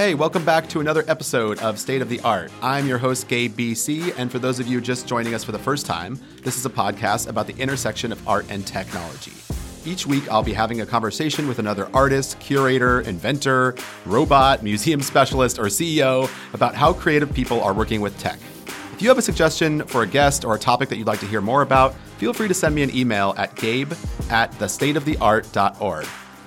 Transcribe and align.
Hey, 0.00 0.14
welcome 0.14 0.46
back 0.46 0.66
to 0.70 0.80
another 0.80 1.04
episode 1.08 1.58
of 1.58 1.78
State 1.78 2.00
of 2.00 2.08
the 2.08 2.20
Art. 2.20 2.50
I'm 2.62 2.86
your 2.86 2.96
host, 2.96 3.28
Gabe 3.28 3.54
BC, 3.54 4.14
and 4.16 4.32
for 4.32 4.38
those 4.38 4.58
of 4.58 4.66
you 4.66 4.80
just 4.80 5.06
joining 5.06 5.34
us 5.34 5.44
for 5.44 5.52
the 5.52 5.58
first 5.58 5.84
time, 5.84 6.18
this 6.42 6.56
is 6.56 6.64
a 6.64 6.70
podcast 6.70 7.28
about 7.28 7.46
the 7.46 7.54
intersection 7.58 8.10
of 8.10 8.26
art 8.26 8.46
and 8.48 8.66
technology. 8.66 9.34
Each 9.84 10.06
week, 10.06 10.26
I'll 10.30 10.42
be 10.42 10.54
having 10.54 10.80
a 10.80 10.86
conversation 10.86 11.46
with 11.46 11.58
another 11.58 11.90
artist, 11.92 12.40
curator, 12.40 13.02
inventor, 13.02 13.74
robot, 14.06 14.62
museum 14.62 15.02
specialist, 15.02 15.58
or 15.58 15.64
CEO 15.64 16.30
about 16.54 16.74
how 16.74 16.94
creative 16.94 17.30
people 17.34 17.60
are 17.60 17.74
working 17.74 18.00
with 18.00 18.18
tech. 18.18 18.38
If 18.94 19.02
you 19.02 19.08
have 19.10 19.18
a 19.18 19.22
suggestion 19.22 19.82
for 19.84 20.02
a 20.02 20.06
guest 20.06 20.46
or 20.46 20.54
a 20.54 20.58
topic 20.58 20.88
that 20.88 20.96
you'd 20.96 21.08
like 21.08 21.20
to 21.20 21.26
hear 21.26 21.42
more 21.42 21.60
about, 21.60 21.94
feel 22.16 22.32
free 22.32 22.48
to 22.48 22.54
send 22.54 22.74
me 22.74 22.82
an 22.82 22.96
email 22.96 23.34
at 23.36 23.54
gabe 23.54 23.92
at 24.30 24.50
thestateoftheart.org. 24.52 26.06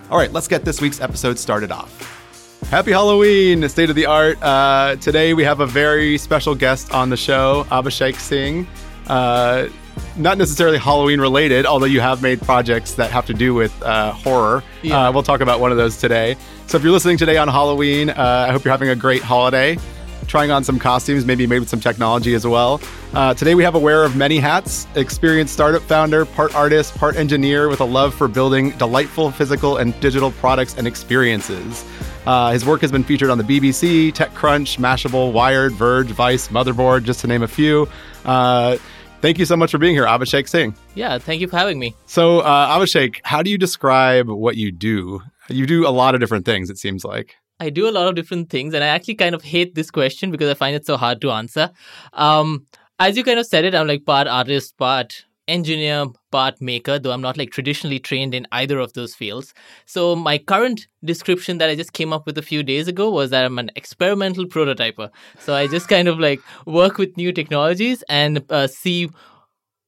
All 0.10 0.18
right, 0.18 0.34
let's 0.34 0.48
get 0.48 0.66
this 0.66 0.82
week's 0.82 1.00
episode 1.00 1.38
started 1.38 1.72
off. 1.72 2.23
Happy 2.70 2.92
Halloween, 2.92 3.68
State 3.70 3.90
of 3.90 3.96
the 3.96 4.08
Art. 4.08 4.42
Uh, 4.42 4.96
today 4.96 5.34
we 5.34 5.44
have 5.44 5.60
a 5.60 5.66
very 5.66 6.18
special 6.18 6.56
guest 6.56 6.92
on 6.92 7.10
the 7.10 7.18
show, 7.18 7.66
Abhishek 7.70 8.16
Singh. 8.16 8.68
Uh, 9.08 9.70
not 10.18 10.38
necessarily 10.38 10.78
Halloween 10.78 11.22
related, 11.22 11.66
although 11.68 11.86
you 11.86 12.02
have 12.02 12.24
made 12.24 12.42
projects 12.42 12.94
that 12.96 13.12
have 13.12 13.28
to 13.28 13.34
do 13.34 13.54
with 13.54 13.80
uh, 13.84 14.12
horror. 14.12 14.64
Yeah. 14.82 15.08
Uh, 15.08 15.12
we'll 15.12 15.24
talk 15.24 15.42
about 15.42 15.60
one 15.60 15.72
of 15.72 15.78
those 15.78 15.98
today. 15.98 16.36
So 16.66 16.78
if 16.78 16.84
you're 16.84 16.92
listening 16.94 17.18
today 17.18 17.38
on 17.38 17.48
Halloween, 17.48 18.10
uh, 18.10 18.46
I 18.48 18.52
hope 18.52 18.64
you're 18.64 18.72
having 18.72 18.90
a 18.90 18.96
great 18.96 19.22
holiday. 19.22 19.78
Trying 20.26 20.52
on 20.52 20.64
some 20.64 20.80
costumes, 20.80 21.26
maybe 21.26 21.46
made 21.46 21.60
with 21.60 21.70
some 21.70 21.82
technology 21.82 22.34
as 22.34 22.48
well. 22.48 22.82
Uh, 23.14 23.34
today 23.34 23.56
we 23.56 23.64
have 23.64 23.76
a 23.76 23.80
wearer 23.80 24.06
of 24.06 24.16
many 24.16 24.40
hats, 24.40 24.88
experienced 24.96 25.54
startup 25.54 25.82
founder, 25.84 26.26
part 26.26 26.56
artist, 26.56 26.96
part 26.96 27.18
engineer 27.18 27.68
with 27.68 27.82
a 27.82 27.86
love 27.86 28.16
for 28.16 28.28
building 28.28 28.72
delightful 28.78 29.32
physical 29.32 29.78
and 29.78 30.00
digital 30.00 30.32
products 30.32 30.76
and 30.78 30.88
experiences. 30.88 31.86
Uh, 32.26 32.52
his 32.52 32.66
work 32.66 32.82
has 32.82 32.92
been 32.92 33.04
featured 33.04 33.30
on 33.30 33.38
the 33.38 33.44
BBC, 33.44 34.14
TechCrunch, 34.14 34.78
Mashable, 34.78 35.34
Wired, 35.34 35.74
Verge, 35.74 36.08
Vice, 36.08 36.48
Motherboard, 36.48 37.04
just 37.04 37.20
to 37.22 37.28
name 37.28 37.44
a 37.44 37.48
few. 37.48 37.88
Uh, 38.24 38.78
thank 39.22 39.38
you 39.38 39.46
so 39.46 39.58
much 39.58 39.72
for 39.72 39.78
being 39.78 39.94
here, 39.94 40.06
Abhishek 40.06 40.48
Singh. 40.48 40.74
Yeah, 40.96 41.18
thank 41.18 41.42
you 41.42 41.48
for 41.48 41.58
having 41.58 41.80
me. 41.80 41.96
So, 42.06 42.40
uh, 42.40 42.78
Abhishek, 42.78 43.18
how 43.24 43.44
do 43.44 43.50
you 43.50 43.58
describe 43.58 44.30
what 44.30 44.56
you 44.56 44.72
do? 44.72 45.22
You 45.50 45.66
do 45.66 45.86
a 45.86 45.92
lot 45.92 46.16
of 46.16 46.22
different 46.22 46.46
things, 46.46 46.70
it 46.70 46.78
seems 46.78 47.04
like. 47.04 47.36
I 47.60 47.70
do 47.70 47.88
a 47.88 47.92
lot 47.92 48.08
of 48.08 48.16
different 48.16 48.50
things, 48.50 48.74
and 48.74 48.84
I 48.84 48.88
actually 48.88 49.16
kind 49.16 49.36
of 49.36 49.44
hate 49.44 49.76
this 49.76 49.92
question 49.92 50.32
because 50.32 50.50
I 50.50 50.54
find 50.54 50.76
it 50.76 50.86
so 50.86 50.98
hard 50.98 51.22
to 51.22 51.32
answer. 51.32 51.72
Um, 52.14 52.66
as 53.00 53.18
you 53.18 53.24
kind 53.24 53.40
of 53.40 53.46
said 53.46 53.66
it, 53.66 53.76
I'm 53.76 53.88
like 53.88 54.06
part 54.06 54.28
artist, 54.28 54.78
part 54.78 55.26
engineer, 55.48 56.06
part 56.32 56.62
maker, 56.62 56.98
though 57.00 57.12
I'm 57.12 57.22
not 57.22 57.38
like 57.38 57.52
traditionally 57.52 58.00
trained 58.00 58.34
in 58.34 58.48
either 58.52 58.80
of 58.80 58.94
those 58.94 59.14
fields. 59.14 59.54
So 59.86 60.16
my 60.16 60.38
current 60.38 60.88
description 61.04 61.58
that 61.58 61.70
I 61.70 61.76
just 61.76 61.94
came 61.94 62.14
up 62.14 62.26
with 62.26 62.38
a 62.38 62.42
few 62.42 62.64
days 62.64 62.88
ago 62.88 63.10
was 63.10 63.30
that 63.32 63.46
I'm 63.46 63.60
an 63.60 63.72
experimental 63.76 64.46
prototyper. 64.46 65.10
So 65.40 65.54
I 65.54 65.68
just 65.68 65.88
kind 65.88 66.08
of 66.08 66.20
like 66.20 66.42
work 66.66 66.98
with 66.98 67.18
new 67.18 67.32
technologies 67.32 68.04
and 68.10 68.44
uh, 68.50 68.68
see 68.68 69.10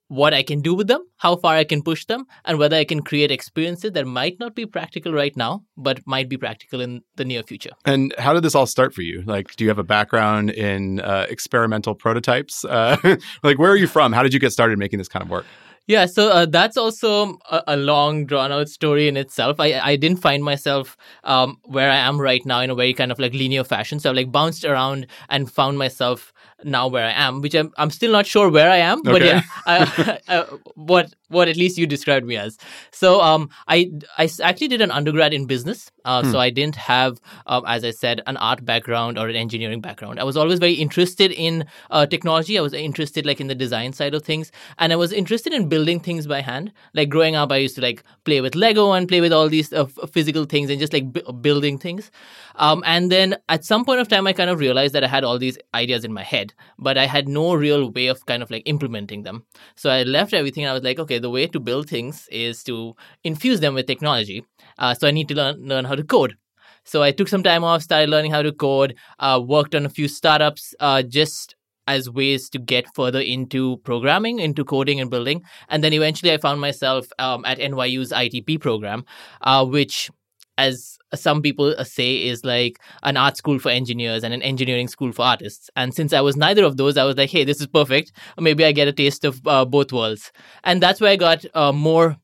what 0.07 0.33
I 0.33 0.43
can 0.43 0.61
do 0.61 0.75
with 0.75 0.87
them, 0.87 1.05
how 1.17 1.35
far 1.35 1.55
I 1.55 1.63
can 1.63 1.81
push 1.81 2.05
them, 2.05 2.25
and 2.43 2.59
whether 2.59 2.75
I 2.75 2.83
can 2.83 3.01
create 3.01 3.31
experiences 3.31 3.91
that 3.93 4.05
might 4.05 4.39
not 4.39 4.55
be 4.55 4.65
practical 4.65 5.13
right 5.13 5.35
now, 5.35 5.63
but 5.77 5.99
might 6.05 6.29
be 6.29 6.37
practical 6.37 6.81
in 6.81 7.01
the 7.15 7.25
near 7.25 7.43
future. 7.43 7.71
And 7.85 8.13
how 8.17 8.33
did 8.33 8.43
this 8.43 8.55
all 8.55 8.67
start 8.67 8.93
for 8.93 9.01
you? 9.01 9.23
Like, 9.25 9.55
do 9.55 9.63
you 9.63 9.69
have 9.69 9.79
a 9.79 9.83
background 9.83 10.51
in 10.51 10.99
uh, 10.99 11.25
experimental 11.29 11.95
prototypes? 11.95 12.63
Uh, 12.65 13.17
like, 13.43 13.57
where 13.57 13.71
are 13.71 13.75
you 13.75 13.87
from? 13.87 14.13
How 14.13 14.23
did 14.23 14.33
you 14.33 14.39
get 14.39 14.51
started 14.51 14.77
making 14.77 14.99
this 14.99 15.07
kind 15.07 15.23
of 15.23 15.29
work? 15.29 15.45
Yeah, 15.87 16.07
so 16.07 16.29
uh, 16.29 16.47
that's 16.47 16.77
also 16.77 17.37
a, 17.51 17.61
a 17.67 17.77
long, 17.77 18.25
drawn 18.25 18.51
out 18.51 18.69
story 18.69 19.07
in 19.07 19.17
itself. 19.17 19.59
I, 19.59 19.79
I 19.79 19.95
didn't 19.97 20.17
find 20.17 20.43
myself 20.43 20.97
um, 21.23 21.59
where 21.63 21.91
I 21.91 21.97
am 21.97 22.19
right 22.19 22.43
now 22.43 22.61
in 22.61 22.71
a 22.71 22.75
very 22.75 22.93
kind 22.93 23.11
of 23.11 23.19
like 23.19 23.33
linear 23.33 23.63
fashion. 23.63 23.99
So 23.99 24.09
I've 24.09 24.15
like 24.15 24.31
bounced 24.31 24.65
around 24.65 25.05
and 25.29 25.51
found 25.51 25.77
myself 25.77 26.33
now 26.65 26.87
where 26.87 27.05
I 27.05 27.11
am, 27.11 27.41
which 27.41 27.53
I'm, 27.55 27.71
I'm 27.77 27.91
still 27.91 28.11
not 28.11 28.25
sure 28.25 28.49
where 28.49 28.69
I 28.69 28.77
am, 28.77 29.01
but 29.03 29.21
Okay. 29.21 29.27
yeah, 29.27 29.41
I, 29.65 30.19
uh, 30.27 30.45
what 30.75 31.13
what 31.29 31.47
at 31.47 31.55
least 31.57 31.77
you 31.77 31.87
described 31.87 32.25
me 32.25 32.37
as. 32.37 32.57
So 32.91 33.21
um, 33.21 33.49
I 33.67 33.91
I 34.17 34.29
actually 34.43 34.67
did 34.67 34.81
an 34.81 34.91
undergrad 34.91 35.33
in 35.33 35.45
business, 35.45 35.91
uh, 36.05 36.23
so 36.23 36.39
I 36.39 36.49
didn't 36.49 36.75
have, 36.75 37.19
um, 37.47 37.63
as 37.67 37.83
I 37.83 37.91
said, 37.91 38.21
an 38.27 38.37
art 38.37 38.63
background 38.65 39.17
or 39.17 39.27
an 39.27 39.35
engineering 39.35 39.81
background. 39.81 40.19
I 40.19 40.23
was 40.23 40.37
always 40.37 40.59
very 40.59 40.73
interested 40.73 41.31
in 41.31 41.65
uh, 41.91 42.05
technology. 42.05 42.57
I 42.57 42.61
was 42.61 42.73
interested 42.73 43.25
like 43.25 43.39
in 43.41 43.47
the 43.47 43.55
design 43.55 43.93
side 43.93 44.13
of 44.13 44.23
things, 44.23 44.51
and 44.77 44.93
I 44.93 44.95
was 44.95 45.11
interested 45.11 45.53
in 45.53 45.67
building 45.69 45.99
things 45.99 46.27
by 46.27 46.41
hand. 46.41 46.71
Like 46.93 47.09
growing 47.09 47.35
up, 47.35 47.51
I 47.51 47.57
used 47.57 47.75
to 47.75 47.81
like 47.81 48.03
play 48.23 48.41
with 48.41 48.55
Lego 48.55 48.91
and 48.91 49.07
play 49.07 49.21
with 49.21 49.33
all 49.33 49.49
these 49.49 49.71
uh, 49.73 49.85
physical 50.11 50.45
things 50.45 50.69
and 50.69 50.79
just 50.79 50.93
like 50.93 51.11
b- 51.11 51.23
building 51.41 51.77
things. 51.77 52.11
Um, 52.57 52.83
and 52.85 53.11
then 53.11 53.35
at 53.49 53.65
some 53.65 53.85
point 53.85 53.99
of 53.99 54.07
time, 54.07 54.27
I 54.27 54.33
kind 54.33 54.49
of 54.49 54.59
realized 54.59 54.93
that 54.93 55.03
I 55.03 55.07
had 55.07 55.23
all 55.23 55.37
these 55.37 55.57
ideas 55.73 56.03
in 56.05 56.13
my 56.13 56.23
head, 56.23 56.53
but 56.79 56.97
I 56.97 57.05
had 57.05 57.27
no 57.27 57.53
real 57.53 57.91
way 57.91 58.07
of 58.07 58.25
kind 58.25 58.41
of 58.41 58.49
like 58.51 58.63
implementing 58.65 59.23
them. 59.23 59.45
So 59.75 59.89
I 59.89 60.03
left 60.03 60.33
everything 60.33 60.65
I 60.65 60.73
was 60.73 60.83
like, 60.83 60.99
okay, 60.99 61.19
the 61.19 61.29
way 61.29 61.47
to 61.47 61.59
build 61.59 61.89
things 61.89 62.27
is 62.31 62.63
to 62.63 62.95
infuse 63.23 63.59
them 63.59 63.73
with 63.73 63.87
technology. 63.87 64.45
Uh, 64.77 64.93
so 64.93 65.07
I 65.07 65.11
need 65.11 65.27
to 65.29 65.35
learn 65.35 65.67
learn 65.67 65.85
how 65.85 65.95
to 65.95 66.03
code. 66.03 66.37
So 66.83 67.01
I 67.01 67.11
took 67.11 67.27
some 67.27 67.43
time 67.43 67.63
off, 67.63 67.81
started 67.81 68.09
learning 68.09 68.31
how 68.31 68.43
to 68.43 68.51
code, 68.51 68.95
uh, 69.19 69.41
worked 69.43 69.73
on 69.73 69.85
a 69.85 69.89
few 69.89 70.07
startups, 70.07 70.75
uh, 70.79 71.01
just 71.01 71.55
as 71.87 72.09
ways 72.09 72.49
to 72.49 72.59
get 72.59 72.93
further 72.95 73.19
into 73.19 73.77
programming, 73.77 74.39
into 74.39 74.63
coding 74.63 74.99
and 74.99 75.09
building. 75.09 75.43
And 75.69 75.83
then 75.83 75.93
eventually 75.93 76.33
I 76.33 76.37
found 76.37 76.61
myself 76.61 77.07
um, 77.19 77.45
at 77.45 77.59
NYU's 77.59 78.11
ITP 78.11 78.59
program, 78.59 79.05
uh, 79.41 79.65
which, 79.65 80.09
as 80.57 80.97
some 81.13 81.41
people 81.41 81.73
say, 81.83 82.15
is 82.15 82.43
like 82.45 82.79
an 83.03 83.17
art 83.17 83.37
school 83.37 83.59
for 83.59 83.69
engineers 83.69 84.23
and 84.23 84.33
an 84.33 84.41
engineering 84.41 84.87
school 84.87 85.11
for 85.11 85.23
artists. 85.23 85.69
And 85.75 85.93
since 85.93 86.13
I 86.13 86.21
was 86.21 86.35
neither 86.35 86.63
of 86.63 86.77
those, 86.77 86.97
I 86.97 87.03
was 87.03 87.17
like, 87.17 87.29
hey, 87.29 87.43
this 87.43 87.59
is 87.61 87.67
perfect. 87.67 88.11
Maybe 88.39 88.65
I 88.65 88.71
get 88.71 88.87
a 88.87 88.93
taste 88.93 89.25
of 89.25 89.41
uh, 89.45 89.65
both 89.65 89.91
worlds. 89.91 90.31
And 90.63 90.81
that's 90.81 91.01
where 91.01 91.11
I 91.11 91.15
got 91.15 91.45
uh, 91.53 91.71
more 91.71 92.17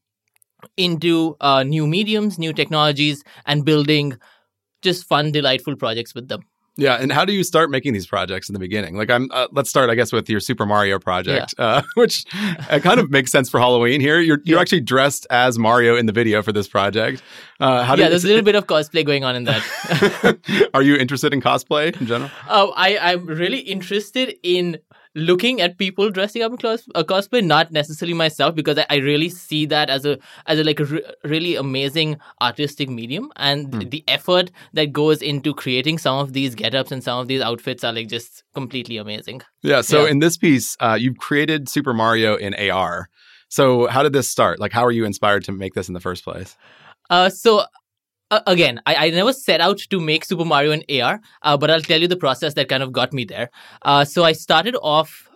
into 0.78 1.36
uh, 1.42 1.64
new 1.64 1.88
mediums, 1.88 2.38
new 2.38 2.54
technologies, 2.54 3.24
and 3.46 3.66
building 3.66 4.18
just 4.82 5.08
fun, 5.08 5.32
delightful 5.32 5.76
projects 5.76 6.16
with 6.16 6.28
them. 6.28 6.42
Yeah, 6.78 6.96
and 6.96 7.12
how 7.12 7.26
do 7.26 7.34
you 7.34 7.44
start 7.44 7.70
making 7.70 7.92
these 7.94 8.08
projects 8.08 8.48
in 8.48 8.54
the 8.54 8.60
beginning? 8.60 8.96
Like, 8.96 9.10
I'm. 9.10 9.28
Uh, 9.32 9.48
let's 9.52 9.70
start, 9.70 9.90
I 9.90 9.96
guess, 9.96 10.14
with 10.14 10.30
your 10.30 10.40
Super 10.40 10.66
Mario 10.66 11.00
project, 11.00 11.54
uh, 11.58 11.82
which 11.96 12.26
uh, 12.70 12.80
kind 12.80 13.00
of 13.00 13.12
makes 13.12 13.30
sense 13.30 13.50
for 13.50 13.60
Halloween. 13.60 14.00
Here, 14.00 14.20
you're 14.22 14.40
you're 14.46 14.56
Yeah. 14.58 14.62
actually 14.62 14.80
dressed 14.82 15.28
as 15.30 15.60
Mario 15.60 15.98
in 15.98 16.06
the 16.06 16.14
video 16.14 16.42
for 16.42 16.54
this 16.54 16.70
project. 16.70 17.22
Uh, 17.60 17.84
how 17.84 17.96
do 17.96 18.02
yeah, 18.02 18.08
you, 18.08 18.10
there's 18.12 18.24
a 18.24 18.28
little 18.28 18.44
bit 18.44 18.56
of 18.56 18.68
cosplay 18.68 19.06
going 19.06 19.24
on 19.26 19.36
in 19.36 19.44
that. 19.44 20.70
Are 20.74 20.82
you 20.82 20.96
interested 20.96 21.34
in 21.34 21.42
cosplay 21.42 22.00
in 22.00 22.08
general? 22.08 22.32
Oh, 22.50 22.74
I, 22.76 22.98
I'm 22.98 23.26
really 23.26 23.60
interested 23.60 24.36
in 24.42 24.78
looking 25.16 25.60
at 25.62 25.78
people 25.78 26.10
dressing 26.10 26.42
up 26.42 26.52
in 26.52 26.58
cos- 26.58 26.88
uh, 26.96 27.04
cosplay, 27.04 27.44
not 27.44 27.72
necessarily 27.72 28.14
myself, 28.14 28.56
because 28.56 28.78
I, 28.78 28.86
I 28.90 28.96
really 28.98 29.30
see 29.30 29.66
that 29.68 29.90
as 29.90 30.06
a 30.06 30.18
as 30.46 30.60
a 30.60 30.64
like 30.64 30.80
a 30.80 30.86
re- 30.86 31.04
really 31.24 31.56
amazing 31.56 32.18
artistic 32.42 32.90
medium, 32.90 33.32
and 33.36 33.90
the 33.92 34.04
effort 34.08 34.52
that 34.74 34.92
goes 34.94 35.22
into 35.22 35.54
creating 35.54 35.98
some 35.98 36.18
of 36.20 36.34
these 36.34 36.56
get-ups 36.56 36.92
and 36.92 37.04
some 37.04 37.20
of 37.20 37.28
these 37.28 37.42
outfits 37.42 37.84
are 37.84 37.94
like 37.94 38.08
just 38.08 38.44
completely 38.54 38.98
amazing. 38.98 39.42
Yeah. 39.62 39.82
So 39.82 40.06
Yeah. 40.06 40.12
in 40.12 40.20
this 40.20 40.38
piece, 40.38 40.78
uh, 40.80 40.98
you've 41.00 41.18
created 41.18 41.68
Super 41.70 41.94
Mario 41.94 42.36
in 42.36 42.54
AR. 42.54 43.10
So 43.50 43.88
how 43.88 44.02
did 44.04 44.14
this 44.14 44.30
start? 44.30 44.60
Like, 44.60 44.72
how 44.72 44.86
were 44.86 44.92
you 44.92 45.04
inspired 45.04 45.44
to 45.46 45.52
make 45.52 45.74
this 45.74 45.90
in 45.90 45.94
the 45.94 46.00
first 46.00 46.24
place? 46.24 46.56
Uh, 47.10 47.30
so 47.30 47.66
uh, 48.32 48.42
again, 48.48 48.82
I, 48.86 48.96
I 48.96 49.10
never 49.10 49.34
set 49.34 49.62
out 49.62 49.78
to 49.78 50.00
make 50.00 50.26
Super 50.26 50.46
Mario 50.46 50.72
in 50.72 51.02
AR, 51.02 51.22
uh, 51.44 51.58
but 51.58 51.70
I'll 51.70 51.82
tell 51.82 52.02
you 52.02 52.08
the 52.08 52.16
process 52.16 52.54
that 52.56 52.70
kind 52.70 52.82
of 52.82 52.92
got 52.92 53.14
me 53.14 53.26
there. 53.26 53.52
Uh, 53.84 54.06
so 54.06 54.24
I 54.24 54.32
started 54.32 54.76
off 54.82 55.30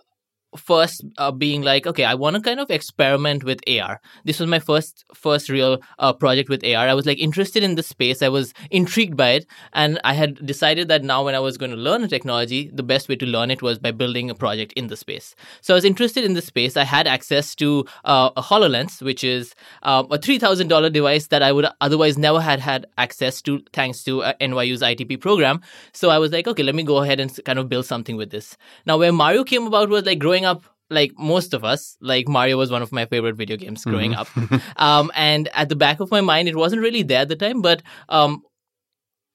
first 0.56 1.04
uh, 1.18 1.30
being 1.30 1.62
like, 1.62 1.86
okay, 1.86 2.04
I 2.04 2.14
want 2.14 2.36
to 2.36 2.42
kind 2.42 2.60
of 2.60 2.70
experiment 2.70 3.44
with 3.44 3.60
AR. 3.68 4.00
This 4.24 4.40
was 4.40 4.48
my 4.48 4.58
first 4.58 5.04
first 5.14 5.48
real 5.48 5.80
uh, 5.98 6.12
project 6.12 6.48
with 6.48 6.64
AR. 6.64 6.88
I 6.88 6.94
was 6.94 7.06
like 7.06 7.18
interested 7.18 7.62
in 7.62 7.74
the 7.74 7.82
space. 7.82 8.22
I 8.22 8.28
was 8.28 8.52
intrigued 8.70 9.16
by 9.16 9.30
it, 9.30 9.46
and 9.72 10.00
I 10.04 10.14
had 10.14 10.44
decided 10.46 10.88
that 10.88 11.04
now 11.04 11.24
when 11.24 11.34
I 11.34 11.40
was 11.40 11.56
going 11.56 11.70
to 11.70 11.76
learn 11.76 12.02
a 12.02 12.08
technology, 12.08 12.70
the 12.72 12.82
best 12.82 13.08
way 13.08 13.16
to 13.16 13.26
learn 13.26 13.50
it 13.50 13.62
was 13.62 13.78
by 13.78 13.90
building 13.90 14.30
a 14.30 14.34
project 14.34 14.72
in 14.74 14.86
the 14.88 14.96
space. 14.96 15.34
So 15.60 15.74
I 15.74 15.76
was 15.76 15.84
interested 15.84 16.24
in 16.24 16.34
the 16.34 16.42
space. 16.42 16.76
I 16.76 16.84
had 16.84 17.06
access 17.06 17.54
to 17.56 17.84
uh, 18.04 18.30
a 18.36 18.42
Hololens, 18.42 19.02
which 19.02 19.22
is 19.24 19.54
um, 19.82 20.06
a 20.10 20.18
three 20.18 20.38
thousand 20.38 20.68
dollar 20.68 20.90
device 20.90 21.28
that 21.28 21.42
I 21.42 21.52
would 21.52 21.66
otherwise 21.80 22.16
never 22.16 22.40
had 22.40 22.60
had 22.60 22.86
access 22.98 23.42
to 23.42 23.62
thanks 23.72 24.02
to 24.04 24.22
uh, 24.22 24.32
NYU's 24.40 24.82
ITP 24.82 25.20
program. 25.20 25.60
So 25.92 26.10
I 26.10 26.18
was 26.18 26.32
like, 26.32 26.46
okay, 26.48 26.62
let 26.62 26.74
me 26.74 26.82
go 26.82 26.98
ahead 26.98 27.20
and 27.20 27.30
kind 27.44 27.58
of 27.58 27.68
build 27.68 27.86
something 27.86 28.16
with 28.16 28.30
this. 28.30 28.56
Now, 28.86 28.98
where 28.98 29.12
Mario 29.12 29.44
came 29.44 29.66
about 29.66 29.88
was 29.88 30.06
like 30.06 30.18
growing 30.18 30.44
up 30.46 30.64
like 30.88 31.12
most 31.18 31.52
of 31.52 31.64
us, 31.64 31.96
like 32.00 32.28
Mario 32.28 32.56
was 32.56 32.70
one 32.70 32.82
of 32.82 32.92
my 32.92 33.06
favorite 33.06 33.36
video 33.36 33.56
games 33.56 33.84
growing 33.84 34.14
up. 34.14 34.28
um, 34.76 35.10
and 35.14 35.48
at 35.52 35.68
the 35.68 35.76
back 35.76 36.00
of 36.00 36.10
my 36.10 36.20
mind, 36.20 36.48
it 36.48 36.56
wasn't 36.56 36.80
really 36.80 37.02
there 37.02 37.22
at 37.22 37.28
the 37.28 37.36
time, 37.36 37.60
but 37.60 37.82
um, 38.08 38.42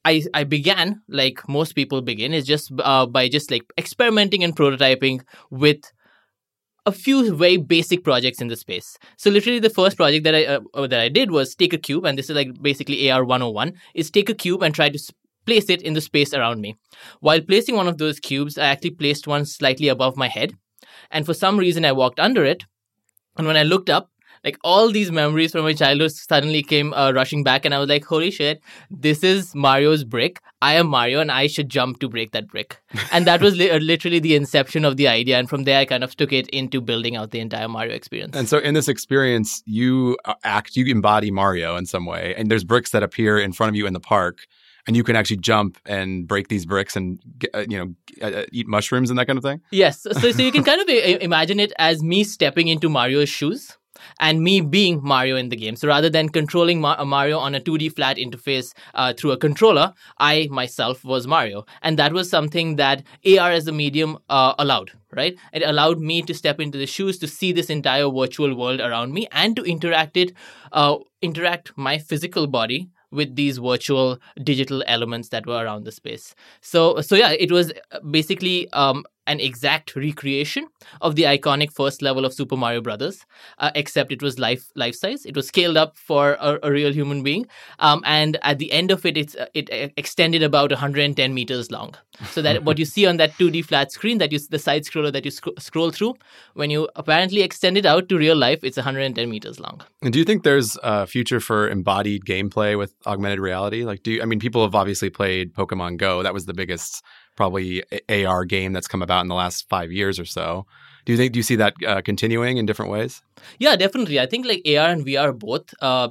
I 0.05 0.23
I 0.33 0.43
began 0.45 1.01
like 1.07 1.47
most 1.47 1.73
people 1.73 2.01
begin 2.01 2.33
is 2.33 2.45
just 2.45 2.71
uh, 2.79 3.05
by 3.05 3.27
just 3.29 3.51
like 3.51 3.63
experimenting 3.77 4.43
and 4.43 4.55
prototyping 4.55 5.21
with 5.49 5.81
a 6.85 6.91
few 6.91 7.35
very 7.35 7.57
basic 7.57 8.03
projects 8.03 8.41
in 8.41 8.47
the 8.47 8.55
space. 8.55 8.97
So 9.17 9.29
literally, 9.29 9.59
the 9.59 9.69
first 9.69 9.97
project 9.97 10.23
that 10.23 10.35
I 10.35 10.45
uh, 10.45 10.59
uh, 10.73 10.87
that 10.87 10.99
I 10.99 11.09
did 11.09 11.31
was 11.31 11.55
take 11.55 11.73
a 11.73 11.77
cube, 11.77 12.05
and 12.05 12.17
this 12.17 12.29
is 12.29 12.35
like 12.35 12.61
basically 12.61 13.11
AR 13.11 13.23
101. 13.23 13.73
Is 13.93 14.09
take 14.09 14.29
a 14.29 14.33
cube 14.33 14.63
and 14.63 14.73
try 14.73 14.89
to 14.89 14.97
s- 14.97 15.11
place 15.45 15.69
it 15.69 15.81
in 15.81 15.93
the 15.93 16.01
space 16.01 16.33
around 16.33 16.61
me. 16.61 16.77
While 17.19 17.41
placing 17.41 17.75
one 17.75 17.87
of 17.87 17.97
those 17.97 18.19
cubes, 18.19 18.57
I 18.57 18.65
actually 18.67 18.91
placed 18.91 19.27
one 19.27 19.45
slightly 19.45 19.87
above 19.89 20.17
my 20.17 20.27
head. 20.27 20.55
And 21.11 21.25
for 21.25 21.33
some 21.33 21.57
reason, 21.57 21.85
I 21.85 21.91
walked 21.91 22.19
under 22.19 22.43
it. 22.43 22.65
And 23.37 23.47
when 23.47 23.57
I 23.57 23.63
looked 23.63 23.89
up, 23.89 24.11
like 24.43 24.57
all 24.63 24.91
these 24.91 25.11
memories 25.11 25.51
from 25.51 25.63
my 25.63 25.73
childhood 25.73 26.11
suddenly 26.11 26.63
came 26.63 26.93
uh, 26.93 27.11
rushing 27.11 27.43
back. 27.43 27.65
And 27.65 27.73
i 27.73 27.79
was 27.79 27.89
like 27.89 28.05
holy 28.05 28.31
shit 28.31 28.61
this 28.89 29.23
is 29.23 29.53
mario's 29.55 30.03
brick. 30.03 30.39
I 30.61 30.73
am 30.75 30.87
mario 30.87 31.19
and 31.19 31.31
i 31.31 31.47
should 31.47 31.69
jump 31.69 31.99
to 31.99 32.09
break 32.09 32.31
that 32.31 32.47
brick. 32.47 32.79
And 33.11 33.25
that 33.25 33.41
was 33.41 33.55
li- 33.55 33.71
uh, 33.71 33.79
literally 33.79 34.19
the 34.19 34.35
inception 34.35 34.85
of 34.85 34.97
the 34.97 35.07
idea. 35.07 35.37
And 35.37 35.49
from 35.49 35.63
there 35.63 35.79
i 35.79 35.85
kind 35.85 36.03
of 36.03 36.15
took 36.15 36.33
it 36.33 36.47
into 36.49 36.81
building 36.81 37.15
out 37.15 37.31
the 37.31 37.39
entire 37.39 37.67
mario 37.67 37.93
experience. 37.93 38.35
And 38.35 38.47
so 38.47 38.57
in 38.57 38.73
this 38.73 38.87
experience 38.87 39.63
you 39.65 40.17
uh, 40.25 40.35
act 40.43 40.75
you 40.75 40.85
embody 40.85 41.31
mario 41.31 41.75
in 41.75 41.85
some 41.85 42.05
way. 42.05 42.33
And 42.37 42.49
there's 42.49 42.63
bricks 42.63 42.91
that 42.91 43.03
appear 43.03 43.39
in 43.39 43.53
front 43.53 43.69
of 43.69 43.75
you 43.75 43.85
in 43.85 43.93
the 43.93 43.99
park 43.99 44.47
and 44.87 44.95
you 44.95 45.03
can 45.03 45.15
actually 45.15 45.37
jump 45.37 45.77
and 45.85 46.27
break 46.27 46.47
these 46.47 46.65
bricks 46.65 46.95
and 46.95 47.19
uh, 47.53 47.65
you 47.67 47.77
know 47.77 47.93
uh, 48.21 48.43
eat 48.51 48.67
mushrooms 48.67 49.09
and 49.09 49.19
that 49.19 49.27
kind 49.27 49.37
of 49.37 49.43
thing. 49.43 49.61
Yes, 49.71 50.01
so 50.01 50.31
so 50.31 50.41
you 50.41 50.51
can 50.51 50.63
kind 50.71 50.81
of 50.81 50.89
imagine 50.89 51.59
it 51.59 51.73
as 51.77 52.03
me 52.03 52.23
stepping 52.23 52.67
into 52.67 52.89
Mario's 52.89 53.29
shoes 53.29 53.77
and 54.19 54.41
me 54.41 54.61
being 54.61 55.01
Mario 55.03 55.35
in 55.35 55.49
the 55.49 55.55
game. 55.55 55.75
So 55.75 55.87
rather 55.87 56.09
than 56.09 56.29
controlling 56.29 56.81
Ma- 56.81 56.95
uh, 56.97 57.05
Mario 57.05 57.37
on 57.37 57.55
a 57.55 57.59
2D 57.59 57.95
flat 57.95 58.17
interface 58.17 58.73
uh, 58.93 59.13
through 59.13 59.31
a 59.31 59.37
controller, 59.37 59.93
I 60.17 60.47
myself 60.51 61.03
was 61.03 61.27
Mario. 61.27 61.65
And 61.81 61.97
that 61.99 62.13
was 62.13 62.29
something 62.29 62.75
that 62.77 63.03
AR 63.25 63.51
as 63.51 63.67
a 63.67 63.71
medium 63.71 64.17
uh, 64.29 64.53
allowed, 64.57 64.91
right? 65.11 65.35
It 65.53 65.63
allowed 65.63 65.99
me 65.99 66.21
to 66.23 66.33
step 66.33 66.59
into 66.59 66.77
the 66.77 66.87
shoes 66.87 67.17
to 67.19 67.27
see 67.27 67.51
this 67.51 67.69
entire 67.69 68.09
virtual 68.09 68.55
world 68.55 68.79
around 68.79 69.13
me 69.13 69.27
and 69.31 69.55
to 69.55 69.63
interact 69.63 70.17
it, 70.17 70.33
uh, 70.71 70.97
interact 71.21 71.71
my 71.75 71.97
physical 71.97 72.47
body 72.47 72.89
with 73.11 73.35
these 73.35 73.57
virtual 73.57 74.17
digital 74.43 74.83
elements 74.87 75.29
that 75.29 75.45
were 75.45 75.63
around 75.63 75.83
the 75.85 75.91
space. 75.91 76.35
So 76.61 77.01
so 77.01 77.15
yeah, 77.15 77.31
it 77.31 77.51
was 77.51 77.73
basically 78.09 78.69
um, 78.73 79.05
an 79.27 79.39
exact 79.39 79.95
recreation 79.95 80.67
of 81.01 81.15
the 81.15 81.23
iconic 81.23 81.71
first 81.71 82.01
level 82.01 82.25
of 82.25 82.33
Super 82.33 82.57
Mario 82.57 82.81
Brothers, 82.81 83.25
uh, 83.59 83.71
except 83.75 84.11
it 84.11 84.21
was 84.21 84.39
life 84.39 84.71
life 84.75 84.95
size. 84.95 85.25
It 85.25 85.35
was 85.35 85.47
scaled 85.47 85.77
up 85.77 85.97
for 85.97 86.37
a, 86.39 86.59
a 86.63 86.71
real 86.71 86.91
human 86.91 87.23
being, 87.23 87.45
um, 87.79 88.01
and 88.05 88.37
at 88.41 88.57
the 88.57 88.71
end 88.71 88.91
of 88.91 89.05
it, 89.05 89.17
it's, 89.17 89.35
uh, 89.35 89.45
it 89.53 89.71
uh, 89.71 89.89
extended 89.97 90.43
about 90.43 90.71
110 90.71 91.33
meters 91.33 91.71
long. 91.71 91.95
So 92.31 92.41
that 92.41 92.63
what 92.63 92.77
you 92.77 92.85
see 92.85 93.05
on 93.05 93.17
that 93.17 93.31
2D 93.33 93.65
flat 93.65 93.91
screen, 93.91 94.17
that 94.17 94.31
you 94.31 94.39
the 94.49 94.59
side 94.59 94.83
scroller 94.83 95.11
that 95.11 95.25
you 95.25 95.31
sc- 95.31 95.59
scroll 95.59 95.91
through, 95.91 96.15
when 96.53 96.69
you 96.69 96.89
apparently 96.95 97.41
extend 97.41 97.77
it 97.77 97.85
out 97.85 98.09
to 98.09 98.17
real 98.17 98.35
life, 98.35 98.63
it's 98.63 98.77
110 98.77 99.29
meters 99.29 99.59
long. 99.59 99.81
And 100.01 100.11
do 100.11 100.19
you 100.19 100.25
think 100.25 100.43
there's 100.43 100.77
a 100.83 101.07
future 101.07 101.39
for 101.39 101.69
embodied 101.69 102.25
gameplay 102.25 102.77
with 102.77 102.93
augmented 103.05 103.39
reality? 103.39 103.83
Like, 103.83 104.03
do 104.03 104.11
you, 104.11 104.21
I 104.21 104.25
mean, 104.25 104.39
people 104.39 104.63
have 104.63 104.75
obviously 104.75 105.09
played 105.09 105.53
Pokemon 105.53 105.97
Go. 105.97 106.23
That 106.23 106.33
was 106.33 106.45
the 106.45 106.53
biggest 106.53 107.03
probably 107.35 107.83
AR 108.09 108.45
game 108.45 108.73
that's 108.73 108.87
come 108.87 109.01
about 109.01 109.21
in 109.21 109.27
the 109.27 109.35
last 109.35 109.67
five 109.69 109.91
years 109.91 110.19
or 110.19 110.25
so. 110.25 110.65
Do 111.05 111.11
you 111.11 111.17
think 111.17 111.33
do 111.33 111.39
you 111.39 111.43
see 111.43 111.55
that 111.55 111.73
uh, 111.85 112.01
continuing 112.01 112.57
in 112.57 112.65
different 112.65 112.91
ways? 112.91 113.23
Yeah, 113.57 113.75
definitely. 113.75 114.19
I 114.19 114.27
think 114.27 114.45
like 114.45 114.61
AR 114.67 114.89
and 114.89 115.05
VR 115.05 115.37
both 115.37 115.73
uh, 115.81 116.09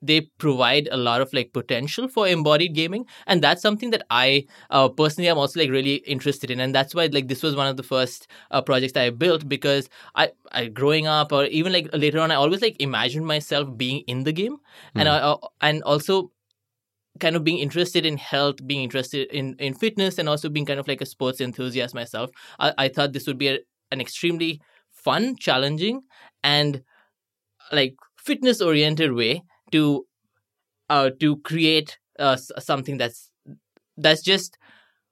they 0.00 0.22
provide 0.38 0.88
a 0.92 0.96
lot 0.96 1.20
of 1.20 1.32
like 1.32 1.52
potential 1.52 2.06
for 2.06 2.28
embodied 2.28 2.74
gaming, 2.74 3.06
and 3.26 3.42
that's 3.42 3.62
something 3.62 3.90
that 3.90 4.04
I 4.10 4.46
uh, 4.70 4.88
personally 4.88 5.28
am 5.28 5.38
also 5.38 5.58
like 5.58 5.70
really 5.70 5.96
interested 6.06 6.50
in, 6.50 6.60
and 6.60 6.74
that's 6.74 6.94
why 6.94 7.06
like 7.06 7.28
this 7.28 7.42
was 7.42 7.56
one 7.56 7.66
of 7.66 7.76
the 7.76 7.82
first 7.82 8.28
uh, 8.50 8.62
projects 8.62 8.92
that 8.92 9.04
I 9.04 9.10
built 9.10 9.48
because 9.48 9.88
I, 10.14 10.30
I 10.52 10.66
growing 10.66 11.06
up 11.06 11.32
or 11.32 11.46
even 11.46 11.72
like 11.72 11.90
later 11.92 12.20
on 12.20 12.30
I 12.30 12.36
always 12.36 12.62
like 12.62 12.80
imagined 12.80 13.26
myself 13.26 13.76
being 13.76 14.00
in 14.06 14.22
the 14.22 14.32
game, 14.32 14.56
mm. 14.56 15.00
and 15.00 15.08
I, 15.08 15.18
uh, 15.18 15.36
and 15.60 15.82
also 15.82 16.30
kind 17.20 17.36
of 17.36 17.44
being 17.44 17.58
interested 17.58 18.04
in 18.04 18.16
health, 18.16 18.66
being 18.66 18.82
interested 18.82 19.28
in, 19.30 19.56
in 19.58 19.74
fitness, 19.74 20.18
and 20.18 20.28
also 20.28 20.48
being 20.48 20.66
kind 20.66 20.80
of 20.80 20.88
like 20.88 21.00
a 21.00 21.06
sports 21.06 21.40
enthusiast 21.40 21.94
myself, 21.94 22.30
I, 22.58 22.74
I 22.78 22.88
thought 22.88 23.12
this 23.12 23.26
would 23.26 23.38
be 23.38 23.48
a, 23.48 23.58
an 23.92 24.00
extremely 24.00 24.60
fun, 24.90 25.36
challenging, 25.36 26.02
and 26.42 26.82
like 27.72 27.94
fitness 28.16 28.60
oriented 28.60 29.12
way 29.12 29.42
to 29.72 30.06
uh, 30.88 31.10
to 31.20 31.36
create 31.38 31.98
uh, 32.18 32.36
something 32.36 32.98
that's 32.98 33.30
that's 33.96 34.22
just 34.22 34.58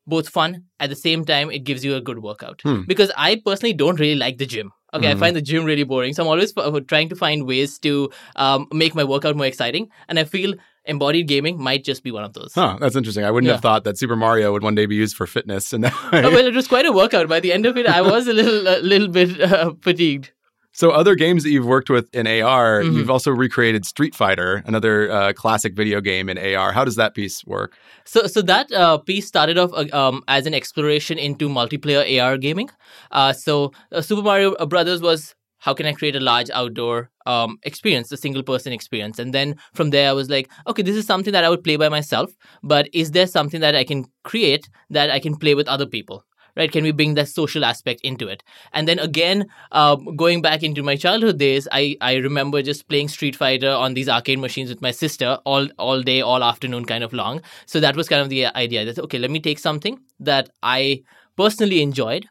both 0.06 0.28
fun 0.28 0.64
at 0.80 0.88
the 0.88 0.96
same 0.96 1.24
time 1.24 1.50
it 1.50 1.60
gives 1.60 1.84
you 1.84 1.94
a 1.94 2.00
good 2.00 2.20
workout 2.20 2.60
hmm. 2.62 2.82
because 2.86 3.12
i 3.16 3.40
personally 3.44 3.74
don't 3.74 4.00
really 4.00 4.14
like 4.14 4.38
the 4.38 4.46
gym 4.46 4.72
okay 4.94 5.06
mm. 5.06 5.10
i 5.10 5.12
hmm. 5.12 5.20
find 5.20 5.36
the 5.36 5.42
gym 5.42 5.64
really 5.64 5.84
boring 5.84 6.14
so 6.14 6.22
i'm 6.22 6.28
always 6.28 6.54
trying 6.86 7.10
to 7.10 7.14
find 7.14 7.46
ways 7.46 7.78
to 7.78 8.10
um, 8.36 8.66
make 8.72 8.94
my 8.94 9.04
workout 9.04 9.36
more 9.36 9.44
exciting 9.44 9.88
and 10.08 10.18
i 10.18 10.24
feel 10.24 10.54
embodied 10.84 11.28
gaming 11.28 11.60
might 11.60 11.84
just 11.84 12.02
be 12.02 12.10
one 12.10 12.24
of 12.24 12.32
those. 12.32 12.52
Huh, 12.54 12.78
that's 12.80 12.96
interesting. 12.96 13.24
I 13.24 13.30
wouldn't 13.30 13.48
yeah. 13.48 13.54
have 13.54 13.62
thought 13.62 13.84
that 13.84 13.98
Super 13.98 14.16
Mario 14.16 14.52
would 14.52 14.62
one 14.62 14.74
day 14.74 14.86
be 14.86 14.96
used 14.96 15.16
for 15.16 15.26
fitness. 15.26 15.72
And 15.72 15.84
oh, 15.86 15.92
well, 16.12 16.46
it 16.46 16.54
was 16.54 16.68
quite 16.68 16.86
a 16.86 16.92
workout. 16.92 17.28
By 17.28 17.40
the 17.40 17.52
end 17.52 17.66
of 17.66 17.76
it, 17.76 17.86
I 17.86 18.02
was 18.02 18.26
a 18.28 18.32
little, 18.32 18.66
a 18.66 18.80
little 18.80 19.08
bit 19.08 19.40
uh, 19.52 19.72
fatigued. 19.82 20.32
So, 20.72 20.90
other 20.90 21.16
games 21.16 21.42
that 21.42 21.50
you've 21.50 21.66
worked 21.66 21.90
with 21.90 22.14
in 22.14 22.28
AR, 22.28 22.82
mm-hmm. 22.82 22.96
you've 22.96 23.10
also 23.10 23.32
recreated 23.32 23.84
Street 23.84 24.14
Fighter, 24.14 24.62
another 24.64 25.10
uh, 25.10 25.32
classic 25.32 25.74
video 25.74 26.00
game 26.00 26.28
in 26.28 26.38
AR. 26.38 26.72
How 26.72 26.84
does 26.84 26.94
that 26.94 27.14
piece 27.14 27.44
work? 27.44 27.76
So, 28.04 28.28
so 28.28 28.42
that 28.42 28.70
uh, 28.70 28.98
piece 28.98 29.26
started 29.26 29.58
off 29.58 29.72
uh, 29.72 29.86
um, 29.92 30.22
as 30.28 30.46
an 30.46 30.54
exploration 30.54 31.18
into 31.18 31.48
multiplayer 31.48 32.22
AR 32.22 32.36
gaming. 32.36 32.68
Uh, 33.10 33.32
so, 33.32 33.72
uh, 33.90 34.00
Super 34.02 34.22
Mario 34.22 34.54
Brothers 34.66 35.00
was 35.02 35.34
how 35.58 35.74
can 35.74 35.86
I 35.86 35.92
create 35.92 36.16
a 36.16 36.20
large 36.20 36.50
outdoor 36.50 37.10
um, 37.26 37.58
experience, 37.64 38.10
a 38.12 38.16
single 38.16 38.42
person 38.42 38.72
experience? 38.72 39.18
And 39.18 39.34
then 39.34 39.56
from 39.74 39.90
there, 39.90 40.08
I 40.08 40.12
was 40.12 40.30
like, 40.30 40.50
okay, 40.66 40.82
this 40.82 40.96
is 40.96 41.06
something 41.06 41.32
that 41.32 41.44
I 41.44 41.50
would 41.50 41.64
play 41.64 41.76
by 41.76 41.88
myself, 41.88 42.32
but 42.62 42.88
is 42.92 43.10
there 43.10 43.26
something 43.26 43.60
that 43.60 43.74
I 43.74 43.84
can 43.84 44.06
create 44.24 44.68
that 44.90 45.10
I 45.10 45.18
can 45.18 45.36
play 45.36 45.54
with 45.54 45.68
other 45.68 45.86
people? 45.86 46.24
Right? 46.56 46.72
Can 46.72 46.82
we 46.82 46.90
bring 46.90 47.14
that 47.14 47.28
social 47.28 47.64
aspect 47.64 48.00
into 48.00 48.26
it? 48.26 48.42
And 48.72 48.88
then 48.88 48.98
again, 48.98 49.46
um, 49.70 50.16
going 50.16 50.42
back 50.42 50.64
into 50.64 50.82
my 50.82 50.96
childhood 50.96 51.38
days, 51.38 51.68
I, 51.70 51.96
I 52.00 52.14
remember 52.14 52.62
just 52.62 52.88
playing 52.88 53.08
Street 53.08 53.36
Fighter 53.36 53.70
on 53.70 53.94
these 53.94 54.08
arcade 54.08 54.40
machines 54.40 54.68
with 54.68 54.82
my 54.82 54.90
sister 54.90 55.38
all 55.44 55.68
all 55.78 56.02
day, 56.02 56.20
all 56.20 56.42
afternoon, 56.42 56.84
kind 56.84 57.04
of 57.04 57.12
long. 57.12 57.42
So 57.66 57.78
that 57.78 57.94
was 57.94 58.08
kind 58.08 58.20
of 58.20 58.28
the 58.28 58.46
idea 58.46 58.84
that 58.84 58.98
okay, 58.98 59.18
let 59.18 59.30
me 59.30 59.38
take 59.38 59.60
something 59.60 60.00
that 60.18 60.50
I 60.60 61.04
personally 61.36 61.80
enjoyed 61.80 62.26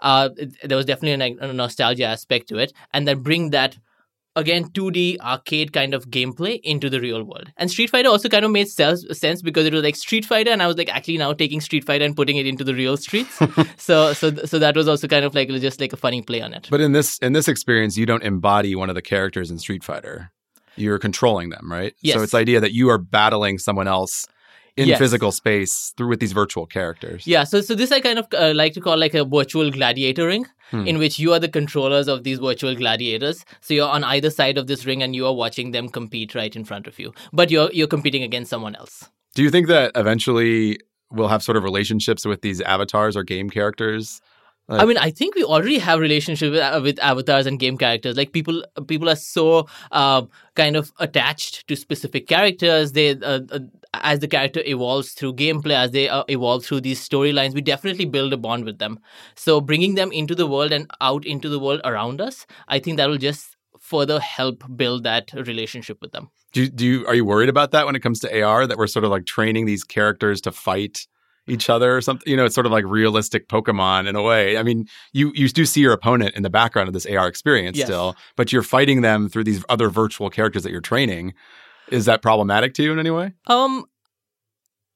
uh, 0.00 0.28
there 0.64 0.76
was 0.76 0.86
definitely 0.86 1.36
a, 1.40 1.48
a 1.48 1.52
nostalgia 1.52 2.04
aspect 2.04 2.48
to 2.48 2.58
it, 2.58 2.72
and 2.92 3.06
then 3.06 3.20
bring 3.20 3.50
that 3.50 3.76
again 4.36 4.64
2D 4.70 5.18
arcade 5.20 5.72
kind 5.72 5.94
of 5.94 6.08
gameplay 6.08 6.60
into 6.62 6.88
the 6.88 7.00
real 7.00 7.22
world. 7.22 7.52
And 7.56 7.70
Street 7.70 7.90
Fighter 7.90 8.08
also 8.08 8.28
kind 8.28 8.44
of 8.44 8.50
made 8.50 8.68
sense 8.68 9.42
because 9.42 9.66
it 9.66 9.72
was 9.72 9.82
like 9.82 9.96
Street 9.96 10.24
Fighter, 10.24 10.50
and 10.50 10.62
I 10.62 10.66
was 10.66 10.76
like 10.76 10.94
actually 10.94 11.18
now 11.18 11.32
taking 11.32 11.60
Street 11.60 11.84
Fighter 11.84 12.04
and 12.04 12.16
putting 12.16 12.36
it 12.36 12.46
into 12.46 12.64
the 12.64 12.74
real 12.74 12.96
streets. 12.96 13.38
so 13.76 14.12
so 14.12 14.34
so 14.44 14.58
that 14.58 14.76
was 14.76 14.88
also 14.88 15.08
kind 15.08 15.24
of 15.24 15.34
like 15.34 15.48
just 15.48 15.80
like 15.80 15.92
a 15.92 15.96
funny 15.96 16.22
play 16.22 16.40
on 16.40 16.52
it. 16.54 16.68
But 16.70 16.80
in 16.80 16.92
this 16.92 17.18
in 17.18 17.32
this 17.32 17.48
experience, 17.48 17.96
you 17.96 18.06
don't 18.06 18.22
embody 18.22 18.74
one 18.74 18.88
of 18.88 18.94
the 18.94 19.02
characters 19.02 19.50
in 19.50 19.58
Street 19.58 19.84
Fighter. 19.84 20.30
You're 20.74 20.98
controlling 20.98 21.50
them, 21.50 21.70
right? 21.70 21.94
Yes. 22.00 22.16
So 22.16 22.22
it's 22.22 22.32
the 22.32 22.38
idea 22.38 22.58
that 22.58 22.72
you 22.72 22.88
are 22.88 22.96
battling 22.96 23.58
someone 23.58 23.86
else 23.86 24.26
in 24.76 24.88
yes. 24.88 24.98
physical 24.98 25.32
space 25.32 25.92
through 25.96 26.08
with 26.08 26.20
these 26.20 26.32
virtual 26.32 26.66
characters. 26.66 27.26
Yeah, 27.26 27.44
so 27.44 27.60
so 27.60 27.74
this 27.74 27.92
I 27.92 28.00
kind 28.00 28.18
of 28.18 28.26
uh, 28.32 28.52
like 28.54 28.72
to 28.74 28.80
call 28.80 28.98
like 28.98 29.14
a 29.14 29.24
virtual 29.24 29.70
gladiator 29.70 30.26
ring, 30.26 30.46
hmm. 30.70 30.86
in 30.86 30.98
which 30.98 31.18
you 31.18 31.32
are 31.32 31.38
the 31.38 31.48
controllers 31.48 32.08
of 32.08 32.24
these 32.24 32.38
virtual 32.38 32.74
gladiators. 32.74 33.44
So 33.60 33.74
you're 33.74 33.88
on 33.88 34.04
either 34.04 34.30
side 34.30 34.58
of 34.58 34.66
this 34.66 34.86
ring, 34.86 35.02
and 35.02 35.14
you 35.14 35.26
are 35.26 35.34
watching 35.34 35.72
them 35.72 35.88
compete 35.88 36.34
right 36.34 36.54
in 36.54 36.64
front 36.64 36.86
of 36.86 36.98
you. 36.98 37.12
But 37.32 37.50
you're 37.50 37.70
you're 37.72 37.86
competing 37.86 38.22
against 38.22 38.50
someone 38.50 38.74
else. 38.74 39.08
Do 39.34 39.42
you 39.42 39.50
think 39.50 39.66
that 39.68 39.92
eventually 39.94 40.78
we'll 41.10 41.28
have 41.28 41.42
sort 41.42 41.56
of 41.56 41.64
relationships 41.64 42.24
with 42.24 42.42
these 42.42 42.60
avatars 42.60 43.16
or 43.16 43.22
game 43.22 43.50
characters? 43.50 44.20
Like, 44.68 44.80
I 44.80 44.84
mean, 44.84 44.98
I 44.98 45.10
think 45.10 45.34
we 45.34 45.42
already 45.44 45.78
have 45.78 45.98
relationship 45.98 46.52
with, 46.52 46.60
uh, 46.60 46.80
with 46.82 46.98
avatars 47.00 47.46
and 47.46 47.58
game 47.58 47.76
characters. 47.76 48.16
Like 48.16 48.32
people, 48.32 48.64
people 48.86 49.10
are 49.10 49.16
so 49.16 49.66
uh, 49.90 50.22
kind 50.54 50.76
of 50.76 50.92
attached 50.98 51.66
to 51.66 51.76
specific 51.76 52.28
characters. 52.28 52.92
They, 52.92 53.10
uh, 53.10 53.40
uh, 53.50 53.58
as 53.94 54.20
the 54.20 54.28
character 54.28 54.62
evolves 54.64 55.12
through 55.12 55.34
gameplay, 55.34 55.74
as 55.74 55.90
they 55.90 56.08
uh, 56.08 56.24
evolve 56.28 56.64
through 56.64 56.80
these 56.80 57.06
storylines, 57.06 57.54
we 57.54 57.60
definitely 57.60 58.06
build 58.06 58.32
a 58.32 58.36
bond 58.36 58.64
with 58.64 58.78
them. 58.78 58.98
So 59.34 59.60
bringing 59.60 59.94
them 59.94 60.12
into 60.12 60.34
the 60.34 60.46
world 60.46 60.72
and 60.72 60.90
out 61.00 61.26
into 61.26 61.48
the 61.48 61.58
world 61.58 61.80
around 61.84 62.20
us, 62.20 62.46
I 62.68 62.78
think 62.78 62.96
that 62.96 63.08
will 63.08 63.18
just 63.18 63.56
further 63.80 64.20
help 64.20 64.64
build 64.76 65.02
that 65.04 65.32
relationship 65.32 65.98
with 66.00 66.12
them. 66.12 66.30
Do 66.52 66.62
you, 66.62 66.68
do 66.68 66.86
you 66.86 67.06
are 67.06 67.14
you 67.14 67.24
worried 67.24 67.48
about 67.48 67.72
that 67.72 67.86
when 67.86 67.96
it 67.96 68.00
comes 68.00 68.20
to 68.20 68.42
AR 68.42 68.66
that 68.66 68.78
we're 68.78 68.86
sort 68.86 69.04
of 69.04 69.10
like 69.10 69.26
training 69.26 69.66
these 69.66 69.84
characters 69.84 70.40
to 70.42 70.52
fight? 70.52 71.06
each 71.48 71.68
other 71.68 71.96
or 71.96 72.00
something. 72.00 72.30
You 72.30 72.36
know, 72.36 72.44
it's 72.44 72.54
sort 72.54 72.66
of 72.66 72.72
like 72.72 72.84
realistic 72.86 73.48
Pokemon 73.48 74.08
in 74.08 74.14
a 74.14 74.22
way. 74.22 74.56
I 74.56 74.62
mean, 74.62 74.86
you 75.12 75.32
you 75.34 75.48
do 75.48 75.66
see 75.66 75.80
your 75.80 75.92
opponent 75.92 76.36
in 76.36 76.44
the 76.44 76.50
background 76.50 76.88
of 76.88 76.94
this 76.94 77.06
AR 77.06 77.26
experience 77.26 77.76
yes. 77.76 77.86
still, 77.86 78.14
but 78.36 78.52
you're 78.52 78.62
fighting 78.62 79.00
them 79.00 79.28
through 79.28 79.44
these 79.44 79.64
other 79.68 79.88
virtual 79.88 80.30
characters 80.30 80.62
that 80.62 80.70
you're 80.70 80.80
training. 80.80 81.34
Is 81.88 82.06
that 82.06 82.22
problematic 82.22 82.74
to 82.74 82.82
you 82.82 82.92
in 82.92 82.98
any 82.98 83.10
way? 83.10 83.32
Um, 83.46 83.84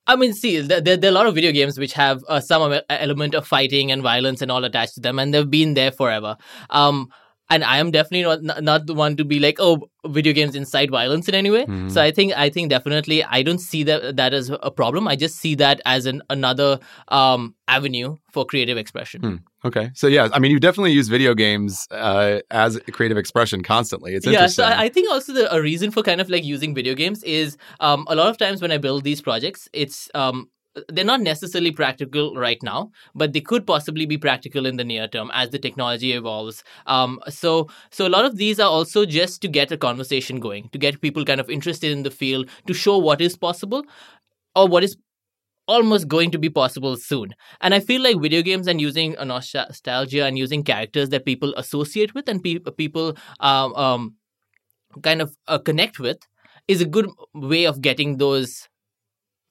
I 0.07 0.17
mean, 0.17 0.33
see, 0.33 0.61
there, 0.61 0.81
there, 0.81 0.99
are 1.03 1.09
a 1.09 1.11
lot 1.11 1.27
of 1.27 1.35
video 1.35 1.53
games 1.53 1.79
which 1.79 1.93
have 1.95 2.23
uh, 2.29 2.41
some 2.41 2.81
element 2.89 3.35
of 3.35 3.47
fighting 3.47 3.91
and 3.91 4.03
violence 4.03 4.41
and 4.41 4.51
all 4.51 4.65
attached 4.65 4.95
to 4.95 5.01
them, 5.01 5.19
and 5.19 5.35
they've 5.35 5.51
been 5.51 5.75
there 5.75 5.91
forever. 5.91 6.37
Um, 6.71 7.11
and 7.51 7.65
I 7.65 7.79
am 7.79 7.91
definitely 7.91 8.23
not 8.43 8.63
not 8.63 8.87
the 8.87 8.95
one 8.95 9.17
to 9.17 9.25
be 9.25 9.39
like, 9.39 9.57
oh, 9.59 9.89
video 10.07 10.33
games 10.33 10.55
incite 10.55 10.91
violence 10.91 11.29
in 11.29 11.35
any 11.35 11.51
way. 11.51 11.65
Mhm. 11.67 11.91
So 11.91 12.01
I 12.03 12.11
think 12.11 12.33
I 12.37 12.49
think 12.51 12.71
definitely 12.71 13.23
I 13.25 13.43
don't 13.43 13.59
see 13.59 13.83
that 13.85 14.17
that 14.17 14.35
as 14.35 14.51
a 14.51 14.71
problem. 14.71 15.09
I 15.09 15.17
just 15.17 15.37
see 15.37 15.55
that 15.57 15.81
as 15.85 16.07
an 16.07 16.23
another 16.31 16.79
um, 17.09 17.55
avenue 17.69 18.17
for 18.33 18.45
creative 18.45 18.79
expression. 18.79 19.21
Hmm. 19.23 19.37
Okay. 19.67 19.91
So 19.95 20.07
yeah, 20.07 20.29
I 20.33 20.39
mean, 20.39 20.51
you 20.51 20.61
definitely 20.61 20.93
use 20.93 21.09
video 21.09 21.35
games 21.35 21.87
uh, 21.91 22.41
as 22.51 22.79
creative 22.93 23.17
expression 23.17 23.63
constantly. 23.63 24.15
It's 24.15 24.27
yeah, 24.27 24.47
so 24.47 24.65
I 24.65 24.85
I 24.85 24.89
think 24.89 25.11
also 25.11 25.33
the 25.33 25.53
a 25.55 25.61
reason 25.61 25.91
for 25.91 26.03
kind 26.03 26.21
of 26.21 26.29
like 26.29 26.45
using 26.45 26.75
video 26.75 26.95
games 26.95 27.23
is 27.23 27.57
um, 27.81 28.07
a 28.09 28.15
lot 28.15 28.29
of 28.29 28.39
times 28.39 28.63
when 28.63 28.73
I 28.73 28.79
build 28.79 29.05
these 29.05 29.21
projects, 29.21 29.69
it's 29.73 30.09
um, 30.15 30.49
they're 30.89 31.05
not 31.05 31.21
necessarily 31.21 31.71
practical 31.71 32.35
right 32.35 32.63
now, 32.63 32.91
but 33.15 33.33
they 33.33 33.41
could 33.41 33.67
possibly 33.67 34.07
be 34.07 34.19
practical 34.19 34.67
in 34.67 34.77
the 34.77 34.85
near 34.85 35.09
term 35.09 35.31
as 35.35 35.51
the 35.51 35.59
technology 35.59 36.13
evolves. 36.13 36.63
Um, 36.87 37.21
so 37.29 37.69
so 37.91 38.07
a 38.07 38.11
lot 38.11 38.25
of 38.25 38.37
these 38.37 38.61
are 38.61 38.69
also 38.69 39.07
just 39.07 39.43
to 39.43 39.49
get 39.49 39.73
a 39.73 39.77
conversation 39.77 40.41
going, 40.41 40.69
to 40.71 40.79
get 40.79 41.01
people 41.01 41.25
kind 41.25 41.41
of 41.41 41.51
interested 41.51 41.91
in 41.93 42.03
the 42.03 42.11
field, 42.11 42.49
to 42.67 42.75
show 42.75 42.99
what 42.99 43.21
is 43.21 43.37
possible 43.37 43.85
or 44.55 44.69
what 44.69 44.85
is 44.85 44.97
almost 45.69 46.09
going 46.09 46.31
to 46.31 46.39
be 46.39 46.49
possible 46.49 46.97
soon. 46.97 47.35
And 47.61 47.75
I 47.75 47.81
feel 47.81 48.03
like 48.03 48.21
video 48.21 48.43
games 48.43 48.69
and 48.69 48.81
using 48.81 49.17
nostalgia 49.25 50.25
and 50.25 50.39
using 50.39 50.63
characters 50.63 51.09
that 51.09 51.25
people 51.25 51.53
associate 51.57 52.15
with 52.15 52.29
and 52.29 52.43
pe- 52.43 52.61
people 52.77 53.17
um, 53.41 53.75
um, 53.75 54.15
kind 55.03 55.21
of 55.21 55.37
uh, 55.49 55.59
connect 55.59 55.99
with 55.99 56.19
is 56.69 56.81
a 56.81 56.87
good 56.87 57.09
way 57.35 57.65
of 57.65 57.81
getting 57.81 58.19
those 58.19 58.69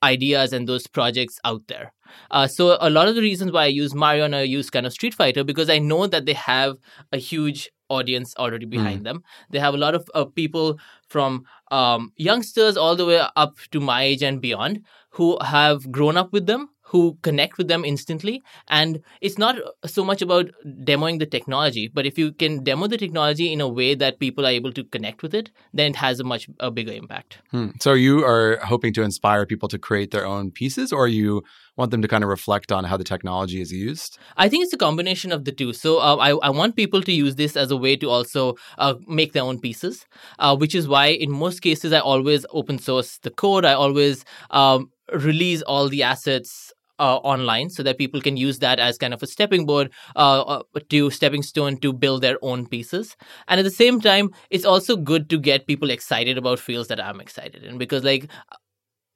ideas 0.05 0.53
and 0.53 0.67
those 0.67 0.87
projects 0.87 1.39
out 1.43 1.63
there. 1.67 1.93
Uh, 2.31 2.47
so 2.47 2.77
a 2.79 2.89
lot 2.89 3.07
of 3.07 3.15
the 3.15 3.21
reasons 3.21 3.51
why 3.51 3.63
I 3.63 3.67
use 3.67 3.93
Mario 3.93 4.25
and 4.25 4.35
I 4.35 4.43
use 4.43 4.69
kind 4.69 4.85
of 4.85 4.93
Street 4.93 5.13
Fighter 5.13 5.43
because 5.43 5.69
I 5.69 5.79
know 5.79 6.07
that 6.07 6.25
they 6.25 6.33
have 6.33 6.77
a 7.11 7.17
huge 7.17 7.71
audience 7.89 8.33
already 8.37 8.65
behind 8.65 9.05
them. 9.05 9.23
They 9.51 9.59
have 9.59 9.73
a 9.73 9.77
lot 9.77 9.95
of 9.95 10.07
uh, 10.13 10.25
people 10.25 10.79
from 11.09 11.45
um, 11.71 12.11
youngsters 12.15 12.77
all 12.77 12.95
the 12.95 13.05
way 13.05 13.21
up 13.35 13.57
to 13.71 13.79
my 13.79 14.03
age 14.03 14.23
and 14.23 14.41
beyond 14.41 14.81
who 15.15 15.37
have 15.41 15.91
grown 15.91 16.17
up 16.17 16.31
with 16.31 16.45
them 16.45 16.69
who 16.89 17.17
connect 17.23 17.57
with 17.57 17.67
them 17.67 17.83
instantly 17.83 18.43
and 18.67 19.01
it's 19.19 19.39
not 19.39 19.55
so 19.85 20.05
much 20.05 20.21
about 20.21 20.51
demoing 20.89 21.19
the 21.19 21.25
technology 21.25 21.87
but 21.87 22.05
if 22.05 22.17
you 22.17 22.31
can 22.31 22.63
demo 22.63 22.87
the 22.87 22.97
technology 22.97 23.51
in 23.51 23.59
a 23.59 23.67
way 23.67 23.95
that 23.95 24.19
people 24.19 24.45
are 24.45 24.51
able 24.51 24.71
to 24.71 24.83
connect 24.83 25.23
with 25.23 25.33
it 25.33 25.49
then 25.73 25.91
it 25.91 25.95
has 25.95 26.19
a 26.19 26.23
much 26.23 26.47
a 26.59 26.69
bigger 26.69 26.93
impact 26.93 27.39
Hmm. 27.55 27.69
So 27.79 27.93
you 27.93 28.23
are 28.25 28.59
hoping 28.63 28.91
to 28.95 29.01
inspire 29.01 29.45
people 29.45 29.69
to 29.69 29.79
create 29.79 30.11
their 30.11 30.25
own 30.25 30.51
pieces, 30.51 30.91
or 30.91 31.07
you 31.07 31.43
want 31.77 31.91
them 31.91 32.01
to 32.01 32.07
kind 32.07 32.23
of 32.23 32.29
reflect 32.29 32.69
on 32.69 32.83
how 32.83 32.97
the 32.97 33.03
technology 33.03 33.61
is 33.61 33.71
used? 33.71 34.17
I 34.35 34.49
think 34.49 34.63
it's 34.63 34.73
a 34.73 34.77
combination 34.77 35.31
of 35.31 35.45
the 35.45 35.53
two. 35.53 35.71
So 35.71 35.99
uh, 35.99 36.17
I, 36.17 36.31
I 36.31 36.49
want 36.49 36.75
people 36.75 37.01
to 37.01 37.11
use 37.11 37.35
this 37.35 37.55
as 37.55 37.71
a 37.71 37.77
way 37.77 37.95
to 37.97 38.09
also 38.09 38.55
uh, 38.77 38.95
make 39.07 39.31
their 39.31 39.43
own 39.43 39.59
pieces, 39.59 40.05
uh, 40.39 40.55
which 40.55 40.75
is 40.75 40.85
why 40.85 41.07
in 41.07 41.31
most 41.31 41.61
cases 41.61 41.93
I 41.93 41.99
always 41.99 42.45
open 42.51 42.77
source 42.77 43.19
the 43.19 43.29
code. 43.29 43.63
I 43.63 43.73
always 43.73 44.25
um, 44.51 44.91
release 45.13 45.61
all 45.63 45.89
the 45.89 46.03
assets. 46.03 46.71
Uh, 46.97 47.17
online 47.23 47.69
so 47.69 47.83
that 47.83 47.97
people 47.97 48.21
can 48.21 48.37
use 48.37 48.59
that 48.59 48.79
as 48.79 48.97
kind 48.97 49.13
of 49.13 49.21
a 49.21 49.27
stepping 49.27 49.65
board 49.65 49.91
uh, 50.15 50.39
uh, 50.43 50.63
to 50.87 51.09
stepping 51.11 51.43
stone 51.43 51.75
to 51.75 51.91
build 51.91 52.21
their 52.21 52.37
own 52.41 52.65
pieces 52.65 53.17
and 53.49 53.59
at 53.59 53.63
the 53.63 53.69
same 53.69 53.99
time 53.99 54.29
it's 54.49 54.63
also 54.63 54.95
good 54.95 55.29
to 55.29 55.37
get 55.37 55.67
people 55.67 55.89
excited 55.89 56.37
about 56.37 56.57
fields 56.57 56.87
that 56.87 57.01
i'm 57.01 57.19
excited 57.19 57.65
in 57.65 57.77
because 57.77 58.05
like 58.05 58.31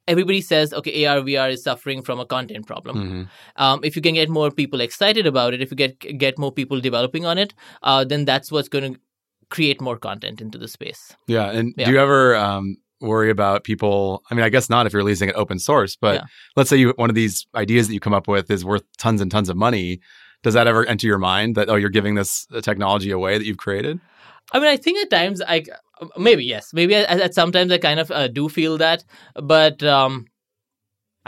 everybody 0.10 0.41
says 0.41 0.74
okay 0.74 1.05
ar 1.05 1.22
vr 1.22 1.51
is 1.53 1.63
suffering 1.63 2.01
from 2.01 2.19
a 2.19 2.25
content 2.25 2.67
problem 2.67 2.98
Mhm. 2.98 3.29
um, 3.55 3.79
if 3.84 3.96
you 3.96 4.01
can 4.01 4.15
get 4.15 4.29
more 4.29 4.51
people 4.51 4.81
excited 4.81 5.25
about 5.25 5.53
it, 5.53 5.62
if 5.62 5.72
you 5.72 5.77
get 5.77 5.98
get 6.17 6.38
more 6.38 6.51
people 6.51 6.81
developing 6.81 7.25
on 7.25 7.38
it, 7.38 7.53
uh, 7.84 8.03
then 8.03 8.25
that's 8.25 8.51
what's 8.51 8.67
going 8.67 8.93
to 8.93 9.00
create 9.50 9.79
more 9.79 9.98
content 9.98 10.41
into 10.41 10.58
the 10.58 10.67
space. 10.67 11.15
Yeah. 11.27 11.50
And 11.51 11.74
Yeah. 11.77 11.86
do 11.86 11.91
you 11.93 12.00
ever 12.00 12.36
um, 12.36 12.75
worry 13.01 13.29
about 13.29 13.63
people? 13.63 14.24
I 14.29 14.36
mean, 14.36 14.44
I 14.44 14.50
guess 14.50 14.70
not 14.70 14.86
if 14.86 14.94
you're 14.94 15.00
releasing 15.01 15.29
it 15.29 15.36
open 15.36 15.60
source, 15.60 15.96
but 15.96 16.15
Yeah. 16.15 16.24
let's 16.56 16.70
say 16.70 16.77
you 16.77 16.94
one 16.98 17.10
of 17.10 17.15
these 17.15 17.48
ideas 17.56 17.88
that 17.88 17.94
you 17.94 18.00
come 18.00 18.13
up 18.13 18.27
with 18.27 18.50
is 18.51 18.63
worth 18.65 18.84
tons 18.98 19.22
and 19.22 19.32
tons 19.32 19.50
of 19.50 19.58
money. 19.58 20.00
Does 20.44 20.53
that 20.53 20.68
ever 20.68 20.86
enter 20.86 21.06
your 21.06 21.18
mind 21.18 21.56
that 21.56 21.70
oh, 21.70 21.75
you're 21.75 21.89
giving 21.89 22.15
this 22.15 22.48
uh, 22.53 22.62
technology 22.62 23.12
away 23.12 23.38
that 23.38 23.46
you've 23.46 23.58
created? 23.58 24.00
I 24.51 24.60
mean, 24.60 24.70
I 24.70 24.77
think 24.77 24.98
at 25.00 25.10
times 25.10 25.41
I 25.41 25.63
maybe 26.18 26.46
yes, 26.46 26.74
maybe 26.74 26.96
at, 26.96 27.20
at 27.20 27.34
sometimes 27.34 27.72
I 27.72 27.77
kind 27.77 28.00
of 28.00 28.10
uh, 28.12 28.27
do 28.27 28.50
feel 28.50 28.77
that, 28.77 29.03
but 29.36 29.84
um, 29.84 30.25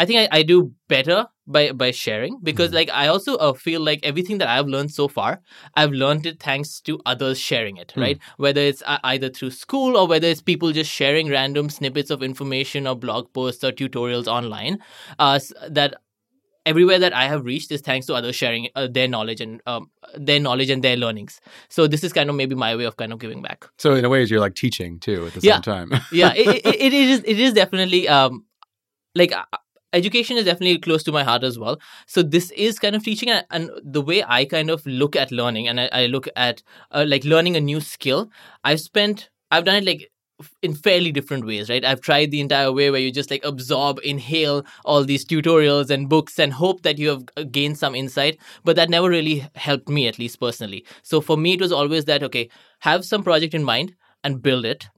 I 0.01 0.05
think 0.05 0.20
I, 0.24 0.39
I 0.39 0.43
do 0.43 0.58
better 0.93 1.27
by 1.55 1.72
by 1.81 1.91
sharing 1.91 2.39
because 2.50 2.72
Mhm. 2.72 2.77
like 2.79 2.89
I 3.03 3.08
also 3.13 3.36
uh, 3.48 3.53
feel 3.65 3.81
like 3.89 4.00
everything 4.12 4.39
that 4.41 4.50
I've 4.53 4.67
learned 4.75 4.91
so 4.98 5.08
far, 5.08 5.41
I've 5.75 5.91
learned 6.03 6.25
it 6.25 6.39
thanks 6.50 6.81
to 6.89 7.00
others 7.05 7.39
sharing 7.50 7.77
it, 7.84 7.91
Hmm. 7.96 8.01
right? 8.05 8.20
Whether 8.38 8.62
it's 8.62 8.84
uh, 8.93 9.00
either 9.13 9.29
through 9.29 9.51
school 9.51 9.98
or 10.03 10.08
whether 10.13 10.27
it's 10.36 10.41
people 10.51 10.72
just 10.72 10.91
sharing 11.01 11.29
random 11.29 11.70
snippets 11.70 12.10
of 12.15 12.24
information 12.29 12.88
or 12.93 12.96
blog 13.08 13.31
posts 13.39 13.63
or 13.63 13.72
tutorials 13.81 14.27
online, 14.38 14.79
uh, 15.20 15.39
that 15.79 15.96
everywhere 16.72 17.00
that 17.00 17.13
I 17.13 17.27
have 17.27 17.43
reached 17.46 17.72
is 17.72 17.81
thanks 17.81 18.05
to 18.08 18.13
others 18.13 18.36
sharing 18.36 18.70
uh, 18.75 18.88
their 18.98 19.08
knowledge 19.08 19.41
and 19.41 19.62
um, 19.65 19.89
their 20.29 20.39
knowledge 20.39 20.70
and 20.70 20.84
their 20.84 20.96
learnings. 20.96 21.39
So 21.70 21.88
this 21.88 22.03
is 22.03 22.13
kind 22.13 22.29
of 22.29 22.36
maybe 22.36 22.55
my 22.55 22.75
way 22.75 22.86
of 22.86 22.98
kind 22.98 23.12
of 23.13 23.20
giving 23.20 23.41
back. 23.41 23.65
So 23.77 23.93
in 23.96 24.05
a 24.05 24.10
way, 24.10 24.24
you're 24.24 24.39
like 24.39 24.55
teaching 24.55 25.00
too 25.00 25.25
at 25.27 25.34
the 25.34 25.41
Yeah. 25.41 25.55
same 25.55 25.62
time. 25.63 25.91
yeah 26.12 26.34
it, 26.43 26.65
it, 26.72 26.81
it 26.88 26.93
is 26.93 27.24
it 27.25 27.39
is 27.39 27.53
definitely 27.53 28.08
um 28.08 28.46
like 29.15 29.34
education 29.94 30.38
is 30.38 30.46
definitely 30.46 30.80
close 30.80 31.04
to 31.04 31.12
my 31.12 31.24
heart 31.24 31.44
as 31.44 31.60
well. 31.60 31.80
So 32.06 32.22
this 32.22 32.52
is 32.52 32.80
kind 32.80 32.96
of 32.96 33.04
teaching 33.04 33.30
and, 33.30 33.70
the 33.84 34.02
way 34.02 34.24
i 34.28 34.46
kind 34.46 34.70
of 34.70 34.86
look 34.86 35.16
at 35.16 35.32
learning 35.32 35.68
and 35.68 35.80
i, 35.80 35.90
I 35.92 36.06
look 36.08 36.28
at 36.36 36.62
uh, 36.92 37.06
like 37.08 37.24
learning 37.24 37.56
a 37.56 37.62
new 37.62 37.80
skill 37.80 38.30
i've 38.64 38.80
spent 38.80 39.30
i've 39.52 39.66
done 39.66 39.76
it 39.76 39.86
like 39.86 40.12
in 40.62 40.74
fairly 40.74 41.12
different 41.12 41.46
ways 41.46 41.70
right? 41.70 41.86
I've 41.86 42.02
tried 42.02 42.32
the 42.32 42.42
entire 42.42 42.72
way 42.72 42.90
where 42.90 43.00
you 43.00 43.12
just 43.12 43.30
like 43.30 43.46
absorb 43.46 44.00
inhale 44.04 44.66
all 44.86 45.04
these 45.04 45.26
tutorials 45.26 45.90
and 45.90 46.10
books 46.10 46.40
and 46.40 46.54
hope 46.54 46.82
that 46.82 46.98
you 46.98 47.10
have 47.10 47.24
uh, 47.38 47.44
gained 47.44 47.78
some 47.78 47.96
insight 47.96 48.40
but 48.64 48.76
that 48.76 48.90
never 48.90 49.10
really 49.10 49.48
helped 49.56 49.90
me 49.90 50.08
at 50.08 50.18
least 50.18 50.40
personally. 50.40 50.86
So 51.04 51.22
for 51.22 51.38
me 51.38 51.54
it 51.54 51.62
was 51.62 51.72
always 51.72 52.06
that 52.06 52.24
okay 52.24 52.50
have 52.80 53.06
some 53.06 53.24
project 53.24 53.54
in 53.54 53.64
mind 53.64 53.96
and 54.24 54.42
build 54.42 54.66
it 54.66 54.90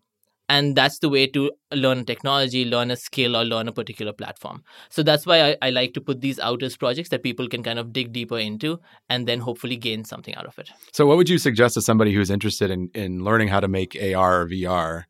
and 0.53 0.75
that's 0.75 0.99
the 0.99 1.09
way 1.09 1.25
to 1.35 1.51
learn 1.83 2.05
technology 2.05 2.63
learn 2.73 2.91
a 2.91 2.95
skill 2.95 3.35
or 3.35 3.43
learn 3.43 3.67
a 3.67 3.71
particular 3.79 4.13
platform 4.13 4.63
so 4.89 5.03
that's 5.03 5.25
why 5.25 5.37
I, 5.49 5.57
I 5.61 5.69
like 5.69 5.93
to 5.93 6.01
put 6.01 6.21
these 6.21 6.39
out 6.39 6.63
as 6.63 6.77
projects 6.77 7.09
that 7.09 7.23
people 7.23 7.47
can 7.47 7.63
kind 7.63 7.79
of 7.79 7.93
dig 7.93 8.13
deeper 8.13 8.39
into 8.39 8.79
and 9.09 9.27
then 9.27 9.39
hopefully 9.39 9.75
gain 9.75 10.03
something 10.03 10.35
out 10.35 10.45
of 10.45 10.59
it 10.59 10.69
So, 10.91 11.05
what 11.05 11.17
would 11.17 11.29
you 11.29 11.37
suggest 11.37 11.75
to 11.75 11.81
somebody 11.81 12.13
who's 12.13 12.29
interested 12.29 12.71
in 12.71 12.89
in 12.93 13.23
learning 13.23 13.49
how 13.49 13.59
to 13.59 13.67
make 13.67 13.95
AR 13.95 14.41
or 14.41 14.47
VR? 14.47 15.03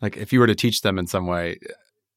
Like, 0.00 0.16
if 0.16 0.32
you 0.32 0.40
were 0.40 0.46
to 0.46 0.54
teach 0.54 0.80
them 0.80 0.98
in 0.98 1.06
some 1.06 1.26
way, 1.26 1.58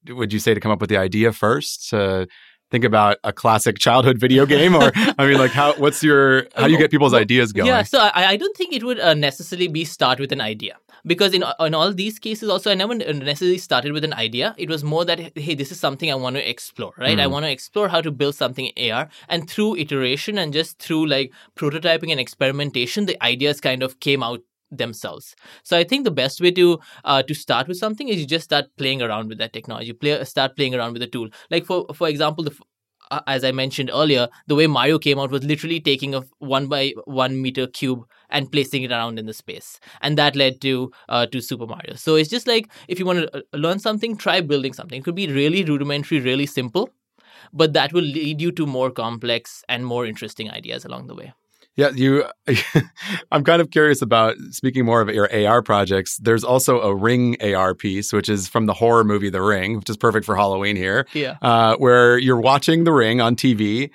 would 0.08 0.32
you 0.32 0.38
say 0.38 0.54
to 0.54 0.60
come 0.60 0.72
up 0.72 0.80
with 0.80 0.90
the 0.90 0.96
idea 0.96 1.32
first? 1.32 1.90
To 1.90 2.26
think 2.70 2.84
about 2.84 3.18
a 3.24 3.32
classic 3.32 3.78
childhood 3.78 4.18
video 4.18 4.46
game, 4.54 4.74
or 4.74 4.90
I 4.94 5.26
mean, 5.26 5.38
like, 5.38 5.50
how? 5.50 5.74
What's 5.74 6.02
your? 6.02 6.46
How 6.56 6.66
do 6.66 6.72
you 6.72 6.78
get 6.78 6.90
people's 6.90 7.14
ideas 7.14 7.52
going? 7.52 7.68
Yeah, 7.68 7.82
so 7.82 7.98
I, 7.98 8.26
I 8.32 8.36
don't 8.36 8.56
think 8.56 8.72
it 8.72 8.82
would 8.84 9.00
uh, 9.00 9.14
necessarily 9.14 9.68
be 9.68 9.84
start 9.84 10.18
with 10.18 10.32
an 10.32 10.40
idea 10.40 10.76
because 11.06 11.34
in 11.34 11.44
in 11.60 11.74
all 11.74 11.92
these 11.92 12.18
cases 12.18 12.48
also 12.48 12.70
I 12.70 12.74
never 12.74 12.94
necessarily 12.94 13.58
started 13.58 13.92
with 13.92 14.04
an 14.04 14.14
idea. 14.14 14.54
It 14.58 14.68
was 14.68 14.84
more 14.84 15.04
that 15.04 15.20
hey, 15.38 15.54
this 15.54 15.72
is 15.72 15.80
something 15.80 16.10
I 16.10 16.14
want 16.14 16.36
to 16.36 16.48
explore, 16.48 16.92
right? 16.98 17.18
I 17.18 17.26
Mm. 17.26 17.30
want 17.32 17.44
to 17.46 17.50
explore 17.50 17.88
how 17.88 18.00
to 18.00 18.10
build 18.10 18.34
something 18.34 18.66
in 18.66 18.90
AR, 18.90 19.08
and 19.28 19.48
through 19.50 19.76
iteration 19.76 20.38
and 20.38 20.52
just 20.52 20.78
through 20.78 21.06
like 21.06 21.32
prototyping 21.56 22.10
and 22.10 22.20
experimentation, 22.20 23.06
the 23.06 23.22
ideas 23.22 23.60
kind 23.60 23.82
of 23.82 24.00
came 24.00 24.22
out 24.22 24.40
themselves. 24.70 25.34
So 25.62 25.76
I 25.78 25.84
think 25.84 26.04
the 26.04 26.10
best 26.10 26.40
way 26.40 26.50
to 26.52 26.78
uh, 27.04 27.22
to 27.22 27.34
start 27.34 27.68
with 27.68 27.76
something 27.78 28.08
is 28.08 28.18
you 28.18 28.26
just 28.26 28.44
start 28.44 28.66
playing 28.76 29.02
around 29.02 29.28
with 29.28 29.38
that 29.38 29.52
technology, 29.52 29.92
play 29.92 30.22
start 30.24 30.56
playing 30.56 30.74
around 30.74 30.92
with 30.94 31.00
the 31.02 31.06
tool. 31.06 31.28
Like 31.50 31.64
for 31.66 31.86
for 31.94 32.08
example, 32.08 32.44
the 32.44 32.54
as 33.26 33.44
I 33.44 33.52
mentioned 33.52 33.90
earlier, 33.92 34.28
the 34.46 34.54
way 34.54 34.66
Mario 34.66 34.98
came 34.98 35.18
out 35.18 35.30
was 35.30 35.44
literally 35.44 35.80
taking 35.80 36.14
a 36.14 36.22
one 36.38 36.66
by 36.66 36.92
one 37.04 37.40
meter 37.40 37.66
cube 37.66 38.04
and 38.30 38.50
placing 38.50 38.82
it 38.82 38.90
around 38.90 39.18
in 39.18 39.26
the 39.26 39.34
space, 39.34 39.78
and 40.02 40.18
that 40.18 40.36
led 40.36 40.60
to 40.62 40.92
uh, 41.08 41.26
to 41.26 41.40
Super 41.40 41.66
Mario. 41.66 41.94
So 41.94 42.16
it's 42.16 42.30
just 42.30 42.46
like 42.46 42.70
if 42.88 42.98
you 42.98 43.06
want 43.06 43.20
to 43.20 43.38
uh, 43.38 43.42
learn 43.52 43.78
something, 43.78 44.16
try 44.16 44.40
building 44.40 44.72
something. 44.72 44.98
It 45.00 45.04
could 45.04 45.14
be 45.14 45.28
really 45.28 45.64
rudimentary, 45.64 46.20
really 46.20 46.46
simple, 46.46 46.90
but 47.52 47.72
that 47.74 47.92
will 47.92 48.02
lead 48.02 48.40
you 48.40 48.52
to 48.52 48.66
more 48.66 48.90
complex 48.90 49.64
and 49.68 49.86
more 49.86 50.06
interesting 50.06 50.50
ideas 50.50 50.84
along 50.84 51.06
the 51.06 51.14
way. 51.14 51.32
Yeah, 51.76 51.90
you. 51.90 52.24
I'm 53.32 53.42
kind 53.44 53.60
of 53.60 53.70
curious 53.70 54.00
about 54.00 54.36
speaking 54.50 54.84
more 54.84 55.00
of 55.00 55.08
your 55.08 55.28
AR 55.46 55.62
projects. 55.62 56.16
There's 56.18 56.44
also 56.44 56.80
a 56.80 56.94
Ring 56.94 57.36
AR 57.42 57.74
piece, 57.74 58.12
which 58.12 58.28
is 58.28 58.46
from 58.48 58.66
the 58.66 58.74
horror 58.74 59.02
movie 59.04 59.30
The 59.30 59.42
Ring, 59.42 59.76
which 59.78 59.90
is 59.90 59.96
perfect 59.96 60.24
for 60.24 60.36
Halloween 60.36 60.76
here, 60.76 61.06
Yeah. 61.14 61.36
uh, 61.42 61.76
where 61.76 62.16
you're 62.18 62.40
watching 62.40 62.84
The 62.84 62.92
Ring 62.92 63.20
on 63.20 63.34
TV 63.34 63.90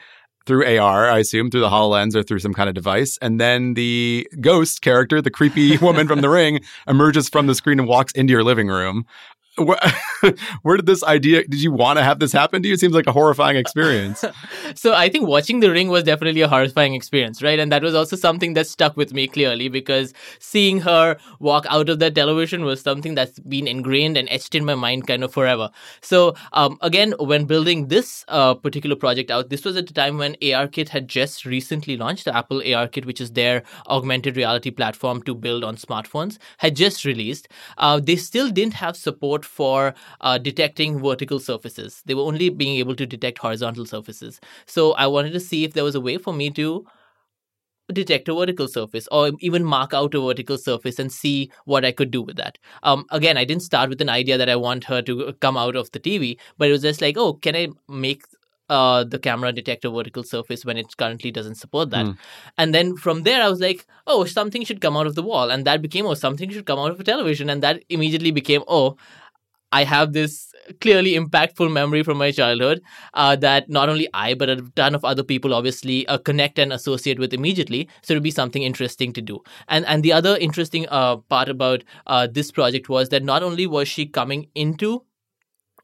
through 0.46 0.66
AR, 0.78 1.10
I 1.10 1.20
assume, 1.20 1.52
through 1.52 1.62
the 1.62 1.70
HoloLens 1.70 2.16
or 2.16 2.24
through 2.24 2.40
some 2.40 2.54
kind 2.54 2.68
of 2.68 2.76
device. 2.76 3.18
And 3.22 3.40
then 3.40 3.76
the 3.76 4.28
ghost 4.42 4.82
character, 4.82 5.22
the 5.22 5.30
creepy 5.32 5.78
woman 5.82 6.08
from 6.08 6.22
The 6.22 6.30
Ring, 6.30 6.62
emerges 6.88 7.30
from 7.30 7.48
the 7.48 7.56
screen 7.56 7.80
and 7.80 7.88
walks 7.88 8.12
into 8.14 8.32
your 8.32 8.44
living 8.44 8.68
room. 8.68 9.06
Wh- 9.60 10.34
where 10.64 10.78
did 10.78 10.86
this 10.86 11.04
idea? 11.04 11.44
Did 11.48 11.62
you 11.62 11.72
want 11.72 11.98
to 11.98 12.04
have 12.04 12.20
this 12.20 12.32
happen 12.32 12.62
to 12.62 12.68
you? 12.68 12.74
It 12.74 12.80
seems 12.80 12.94
like 12.94 13.08
a 13.08 13.12
horrifying 13.12 13.58
experience. 13.58 14.24
so 14.76 14.94
I 14.94 15.10
think 15.10 15.28
watching 15.28 15.60
The 15.60 15.72
Ring 15.72 15.90
was 15.90 16.04
definitely 16.04 16.42
a 16.42 16.48
horrifying 16.48 16.94
experience, 16.94 17.42
right? 17.42 17.60
And 17.60 17.72
that 17.72 17.84
was 17.84 17.96
also 17.96 18.16
something 18.16 18.54
that 18.54 18.68
stuck 18.68 18.98
with 18.98 19.14
me 19.14 19.28
clearly 19.28 19.70
because 19.70 20.14
seeing 20.40 20.82
her 20.82 21.18
walk 21.40 21.66
out 21.70 21.90
of 21.90 22.00
that 22.00 22.16
television 22.16 22.64
was 22.64 22.82
something 22.82 23.16
that's 23.16 23.40
been 23.40 23.68
ingrained 23.68 24.18
and 24.18 24.28
etched 24.30 24.56
in 24.56 24.66
my 24.66 24.76
mind 24.76 25.08
kind 25.08 25.24
of 25.24 25.34
forever. 25.34 25.70
So 26.02 26.36
um, 26.54 26.78
again, 26.82 27.14
when 27.20 27.46
building 27.46 27.88
this 27.88 28.26
uh, 28.28 28.54
particular 28.54 28.96
project 28.96 29.32
out, 29.32 29.50
this 29.50 29.66
was 29.66 29.76
at 29.76 29.90
a 29.90 29.94
time 29.94 30.18
when 30.18 30.36
ARKit 30.36 30.90
had 30.90 31.08
just 31.08 31.46
recently 31.46 31.98
launched. 31.98 32.26
The 32.26 32.36
Apple 32.36 32.62
ARKit, 32.62 33.06
which 33.06 33.22
is 33.22 33.32
their 33.32 33.64
augmented 33.88 34.38
reality 34.38 34.72
platform 34.72 35.22
to 35.24 35.36
build 35.36 35.64
on 35.64 35.76
smartphones, 35.76 36.38
had 36.58 36.76
just 36.76 37.06
released. 37.06 37.48
Uh, 37.78 38.00
they 38.00 38.16
still 38.16 38.50
didn't 38.50 38.76
have 38.76 38.96
support 38.96 39.46
for 39.50 39.94
uh, 40.22 40.38
detecting 40.38 41.00
vertical 41.00 41.40
surfaces. 41.40 42.02
They 42.06 42.14
were 42.14 42.24
only 42.24 42.50
being 42.50 42.78
able 42.78 42.96
to 42.96 43.06
detect 43.06 43.40
horizontal 43.40 43.86
surfaces. 43.86 44.40
So 44.66 44.94
I 44.94 45.08
wanted 45.08 45.34
to 45.34 45.40
see 45.40 45.64
if 45.64 45.74
there 45.74 45.84
was 45.84 45.96
a 45.96 46.02
way 46.02 46.18
for 46.18 46.34
me 46.34 46.50
to 46.52 46.86
detect 47.92 48.30
a 48.30 48.36
vertical 48.36 48.68
surface 48.68 49.08
or 49.12 49.32
even 49.40 49.64
mark 49.64 49.94
out 49.94 50.14
a 50.14 50.22
vertical 50.22 50.58
surface 50.58 51.00
and 51.00 51.12
see 51.12 51.52
what 51.66 51.84
I 51.84 51.92
could 51.92 52.12
do 52.12 52.22
with 52.22 52.38
that. 52.38 52.58
Um, 52.84 53.06
again, 53.10 53.38
I 53.38 53.46
didn't 53.46 53.64
start 53.64 53.90
with 53.90 54.02
an 54.02 54.10
idea 54.10 54.38
that 54.38 54.50
I 54.50 54.56
want 54.56 54.84
her 54.86 55.02
to 55.02 55.34
come 55.40 55.58
out 55.58 55.76
of 55.76 55.92
the 55.92 56.00
TV, 56.00 56.38
but 56.58 56.70
it 56.70 56.72
was 56.72 56.84
just 56.84 57.02
like, 57.02 57.18
oh, 57.18 57.34
can 57.34 57.56
I 57.56 57.70
make 57.88 58.24
uh, 58.70 59.04
the 59.04 59.18
camera 59.18 59.52
detect 59.52 59.84
a 59.84 59.90
vertical 59.90 60.24
surface 60.24 60.64
when 60.64 60.78
it 60.78 60.96
currently 60.98 61.32
doesn't 61.32 61.56
support 61.56 61.90
that. 61.90 62.06
Mm. 62.06 62.18
And 62.58 62.74
then 62.74 62.96
from 62.96 63.24
there, 63.24 63.42
I 63.42 63.50
was 63.50 63.60
like, 63.60 63.86
oh, 64.06 64.26
something 64.26 64.64
should 64.64 64.80
come 64.80 64.96
out 64.96 65.08
of 65.08 65.16
the 65.16 65.24
wall. 65.24 65.50
And 65.50 65.66
that 65.66 65.82
became, 65.82 66.06
oh, 66.06 66.14
something 66.14 66.50
should 66.52 66.68
come 66.68 66.78
out 66.78 66.92
of 66.92 67.00
a 67.00 67.04
television. 67.04 67.50
And 67.50 67.64
that 67.64 67.84
immediately 67.90 68.30
became, 68.32 68.64
oh, 68.68 68.96
I 69.72 69.84
have 69.84 70.14
this 70.14 70.50
clearly 70.82 71.14
impactful 71.14 71.72
memory 71.72 72.04
from 72.04 72.18
my 72.18 72.32
childhood 72.32 72.82
uh, 73.14 73.36
that 73.38 73.70
not 73.70 73.90
only 73.90 74.08
I, 74.14 74.34
but 74.34 74.50
a 74.50 74.62
ton 74.76 74.96
of 74.96 75.04
other 75.04 75.24
people 75.24 75.54
obviously 75.54 76.08
uh, 76.08 76.18
connect 76.18 76.60
and 76.60 76.74
associate 76.74 77.20
with 77.20 77.34
immediately. 77.34 77.90
So 78.02 78.14
it 78.14 78.18
would 78.18 78.24
be 78.24 78.32
something 78.32 78.64
interesting 78.64 79.14
to 79.14 79.22
do. 79.22 79.40
And 79.68 79.86
and 79.86 80.04
the 80.04 80.14
other 80.14 80.38
interesting 80.38 80.88
uh, 80.90 81.18
part 81.18 81.50
about 81.50 81.84
uh, 82.08 82.28
this 82.32 82.52
project 82.52 82.90
was 82.90 83.10
that 83.10 83.24
not 83.24 83.44
only 83.44 83.68
was 83.68 83.88
she 83.88 84.06
coming 84.06 84.48
into 84.56 85.04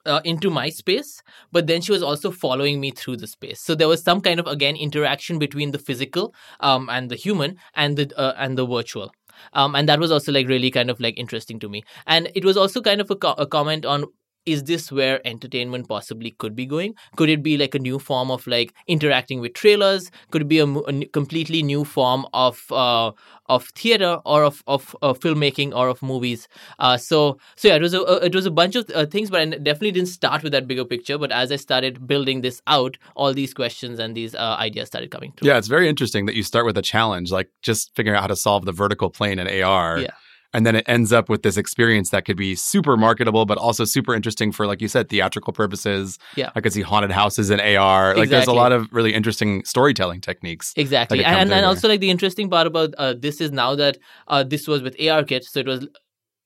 uh, 0.06 0.22
into 0.24 0.50
my 0.50 0.70
space, 0.70 1.22
but 1.52 1.68
then 1.68 1.82
she 1.82 1.92
was 1.92 2.04
also 2.04 2.32
following 2.32 2.80
me 2.80 2.92
through 2.92 3.18
the 3.18 3.28
space. 3.28 3.60
So 3.60 3.76
there 3.76 3.88
was 3.88 4.04
some 4.04 4.22
kind 4.22 4.40
of 4.40 4.48
again 4.48 4.76
interaction 4.76 5.40
between 5.40 5.72
the 5.72 5.80
physical 5.80 6.34
um, 6.60 6.90
and 6.90 7.10
the 7.10 7.16
human 7.16 7.58
and 7.74 7.98
the 7.98 8.12
uh, 8.18 8.34
and 8.38 8.58
the 8.58 8.66
virtual. 8.66 9.12
Um, 9.54 9.76
and 9.76 9.88
that 9.90 10.00
was 10.00 10.12
also 10.12 10.32
like 10.32 10.48
really 10.48 10.72
kind 10.72 10.90
of 10.90 11.00
like 11.00 11.18
interesting 11.18 11.60
to 11.60 11.70
me. 11.70 11.84
And 12.08 12.32
it 12.36 12.46
was 12.46 12.58
also 12.58 12.82
kind 12.82 13.02
of 13.02 13.10
a, 13.12 13.16
co- 13.16 13.36
a 13.38 13.48
comment 13.48 13.86
on 13.86 14.06
is 14.46 14.64
this 14.64 14.92
where 14.92 15.26
entertainment 15.26 15.88
possibly 15.88 16.32
could 16.32 16.56
be 16.56 16.66
going? 16.66 16.96
Could 17.16 17.30
it 17.30 17.42
be 17.42 17.58
like 17.58 17.76
a 17.76 17.80
new 17.80 18.00
form 18.00 18.32
of 18.32 18.46
like 18.48 18.74
interacting 18.88 19.40
with 19.40 19.54
trailers? 19.54 20.12
Could 20.32 20.44
it 20.44 20.48
be 20.48 20.60
a, 20.60 20.66
a 20.66 21.06
completely 21.08 21.64
new 21.64 21.84
form 21.84 22.26
of 22.34 22.72
uh, 22.72 23.12
of 23.48 23.66
theater 23.70 24.20
or 24.26 24.44
of 24.44 24.64
of 24.68 24.96
uh, 25.02 25.14
filmmaking 25.14 25.74
or 25.76 25.88
of 25.88 26.02
movies? 26.02 26.48
Uh, 26.80 26.98
so 26.98 27.38
so 27.56 27.68
yeah, 27.68 27.76
it 27.76 27.82
was 27.82 27.94
a 27.94 28.02
it 28.26 28.36
was 28.36 28.46
a 28.46 28.52
bunch 28.52 28.76
of 28.76 28.90
uh, 28.94 29.06
things, 29.06 29.30
but 29.30 29.42
I 29.42 29.46
definitely 29.46 29.92
didn't 29.92 30.10
start 30.10 30.44
with 30.44 30.52
that 30.52 30.68
bigger 30.68 30.86
picture. 30.86 31.18
But 31.18 31.32
as 31.32 31.52
I 31.52 31.56
started 31.56 32.08
building 32.08 32.42
this 32.42 32.62
out, 32.68 32.98
all 33.16 33.34
these 33.34 33.54
questions 33.54 34.00
and 34.00 34.16
these 34.16 34.36
uh, 34.36 34.56
ideas 34.60 34.88
started 34.88 35.12
coming 35.12 35.32
through. 35.32 35.48
Yeah, 35.48 35.58
it's 35.58 35.68
very 35.68 35.90
interesting 35.90 36.26
that 36.28 36.36
you 36.36 36.44
start 36.44 36.66
with 36.66 36.78
a 36.78 36.82
challenge, 36.82 37.32
like 37.32 37.50
just 37.62 37.96
figuring 37.96 38.18
out 38.18 38.22
how 38.22 38.28
to 38.28 38.36
solve 38.36 38.66
the 38.66 38.72
vertical 38.72 39.10
plane 39.10 39.40
in 39.40 39.64
AR. 39.64 40.00
Yeah 40.00 40.12
and 40.56 40.66
then 40.66 40.76
it 40.76 40.86
ends 40.88 41.12
up 41.12 41.28
with 41.28 41.44
this 41.44 41.58
experience 41.58 42.10
that 42.12 42.26
could 42.26 42.38
be 42.38 42.56
super 42.56 42.96
marketable 42.96 43.46
but 43.46 43.58
also 43.58 43.84
super 43.84 44.16
interesting 44.16 44.52
for 44.52 44.66
like 44.66 44.82
you 44.82 44.88
said 44.88 45.10
theatrical 45.10 45.52
purposes 45.52 46.18
yeah 46.36 46.50
i 46.56 46.62
could 46.62 46.74
see 46.74 46.82
haunted 46.82 47.12
houses 47.12 47.50
in 47.50 47.60
ar 47.60 48.12
exactly. 48.12 48.22
like 48.22 48.30
there's 48.30 48.48
a 48.48 48.54
lot 48.54 48.72
of 48.72 48.88
really 48.92 49.14
interesting 49.14 49.64
storytelling 49.66 50.22
techniques 50.22 50.74
exactly 50.78 51.24
and, 51.24 51.52
and 51.52 51.66
also 51.66 51.88
like 51.88 52.00
the 52.00 52.10
interesting 52.10 52.50
part 52.50 52.66
about 52.66 52.94
uh, 52.98 53.14
this 53.18 53.42
is 53.42 53.52
now 53.52 53.76
that 53.76 53.98
uh, 54.30 54.44
this 54.44 54.68
was 54.68 54.82
with 54.82 54.96
ARKit 54.98 55.44
so 55.44 55.60
it 55.60 55.68
was 55.68 55.88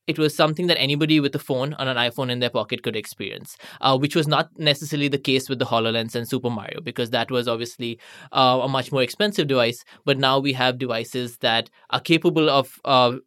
it 0.09 0.17
was 0.17 0.35
something 0.35 0.65
that 0.65 0.79
anybody 0.79 1.19
with 1.19 1.35
a 1.35 1.39
phone 1.39 1.75
on 1.75 1.88
an 1.88 1.95
iPhone 1.95 2.31
in 2.31 2.39
their 2.39 2.49
pocket 2.49 2.81
could 2.81 2.95
experience, 2.95 3.55
uh, 3.79 3.95
which 3.95 4.15
was 4.15 4.27
not 4.27 4.49
necessarily 4.57 5.07
the 5.07 5.19
case 5.19 5.47
with 5.47 5.60
the 5.60 5.65
HoloLens 5.65 6.15
and 6.15 6.27
Super 6.27 6.49
Mario, 6.49 6.81
because 6.81 7.12
that 7.12 7.29
was 7.29 7.47
obviously 7.47 7.99
uh, 8.31 8.60
a 8.63 8.67
much 8.67 8.91
more 8.91 9.03
expensive 9.03 9.45
device. 9.45 9.86
But 10.05 10.17
now 10.17 10.39
we 10.39 10.53
have 10.53 10.79
devices 10.79 11.38
that 11.38 11.69
are 11.91 11.99
capable 11.99 12.49
of 12.49 12.79
uh, 12.86 13.17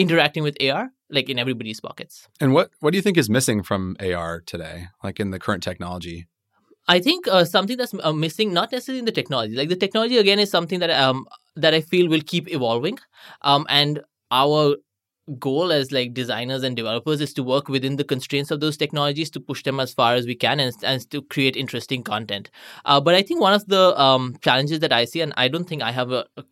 interacting 0.00 0.42
with 0.42 0.56
AR 0.62 0.90
like 1.10 1.28
in 1.28 1.38
everybody's 1.38 1.80
pockets. 1.80 2.28
And 2.40 2.54
what 2.54 2.70
what 2.80 2.92
do 2.92 2.98
you 2.98 3.02
think 3.02 3.16
is 3.16 3.28
missing 3.28 3.62
from 3.62 3.96
AR 4.00 4.40
today, 4.40 4.88
like 5.02 5.20
in 5.20 5.30
the 5.30 5.38
current 5.38 5.62
technology? 5.62 6.26
I 6.88 6.98
think 6.98 7.28
uh, 7.28 7.44
something 7.44 7.76
that's 7.76 7.94
uh, 7.94 8.12
missing, 8.12 8.52
not 8.52 8.72
necessarily 8.72 9.00
in 9.00 9.04
the 9.04 9.12
technology. 9.12 9.54
Like 9.54 9.68
the 9.68 9.76
technology 9.76 10.18
again 10.18 10.38
is 10.38 10.50
something 10.50 10.80
that 10.80 10.90
um 10.90 11.26
that 11.56 11.74
I 11.74 11.80
feel 11.80 12.08
will 12.08 12.22
keep 12.24 12.52
evolving, 12.52 12.98
um, 13.42 13.66
and 13.68 14.00
our 14.30 14.76
goal 15.38 15.72
as 15.72 15.92
like 15.92 16.14
designers 16.14 16.62
and 16.62 16.76
developers 16.76 17.20
is 17.20 17.32
to 17.34 17.42
work 17.42 17.68
within 17.68 17.96
the 17.96 18.04
constraints 18.04 18.50
of 18.50 18.60
those 18.60 18.76
technologies 18.76 19.30
to 19.30 19.40
push 19.40 19.62
them 19.62 19.80
as 19.80 19.92
far 19.92 20.14
as 20.14 20.26
we 20.26 20.34
can 20.34 20.60
and, 20.60 20.74
and 20.82 21.10
to 21.10 21.22
create 21.22 21.56
interesting 21.56 22.02
content. 22.02 22.50
Uh, 22.84 23.00
but 23.00 23.14
i 23.14 23.22
think 23.22 23.40
one 23.40 23.52
of 23.52 23.66
the 23.66 23.98
um, 24.00 24.36
challenges 24.42 24.80
that 24.80 24.92
i 24.92 25.04
see 25.04 25.20
and 25.20 25.32
i 25.36 25.48
don't 25.48 25.68
think 25.68 25.82
i 25.82 25.92
have 25.92 26.10
a, 26.12 26.24
a, 26.36 26.44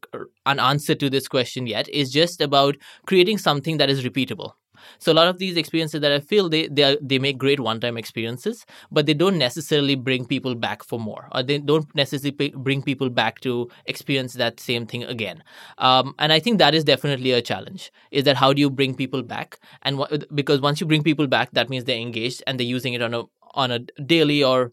an 0.46 0.60
answer 0.60 0.94
to 0.94 1.10
this 1.10 1.28
question 1.28 1.66
yet 1.66 1.88
is 1.88 2.10
just 2.10 2.40
about 2.40 2.76
creating 3.06 3.38
something 3.38 3.78
that 3.78 3.90
is 3.90 4.04
repeatable 4.04 4.52
so 4.98 5.12
a 5.12 5.14
lot 5.14 5.28
of 5.28 5.38
these 5.38 5.56
experiences 5.56 6.00
that 6.00 6.12
I 6.12 6.20
feel 6.20 6.48
they 6.48 6.68
they 6.68 6.82
are, 6.84 6.96
they 7.00 7.18
make 7.18 7.38
great 7.38 7.60
one-time 7.60 7.96
experiences, 7.96 8.64
but 8.90 9.06
they 9.06 9.14
don't 9.14 9.38
necessarily 9.38 9.94
bring 9.94 10.26
people 10.26 10.54
back 10.54 10.82
for 10.82 10.98
more, 10.98 11.28
or 11.32 11.42
they 11.42 11.58
don't 11.58 11.92
necessarily 11.94 12.50
bring 12.50 12.82
people 12.82 13.10
back 13.10 13.40
to 13.40 13.68
experience 13.86 14.34
that 14.34 14.60
same 14.60 14.86
thing 14.86 15.04
again. 15.04 15.42
Um, 15.78 16.14
and 16.18 16.32
I 16.32 16.40
think 16.40 16.58
that 16.58 16.74
is 16.74 16.84
definitely 16.84 17.32
a 17.32 17.42
challenge. 17.42 17.90
Is 18.10 18.24
that 18.24 18.36
how 18.36 18.52
do 18.52 18.60
you 18.60 18.70
bring 18.70 18.94
people 18.94 19.22
back? 19.22 19.58
And 19.82 20.00
because 20.34 20.60
once 20.60 20.80
you 20.80 20.86
bring 20.86 21.02
people 21.02 21.26
back, 21.26 21.50
that 21.52 21.68
means 21.68 21.84
they're 21.84 21.98
engaged 21.98 22.42
and 22.46 22.58
they're 22.58 22.66
using 22.66 22.94
it 22.94 23.02
on 23.02 23.14
a 23.14 23.24
on 23.54 23.70
a 23.70 23.78
daily 24.02 24.44
or 24.44 24.72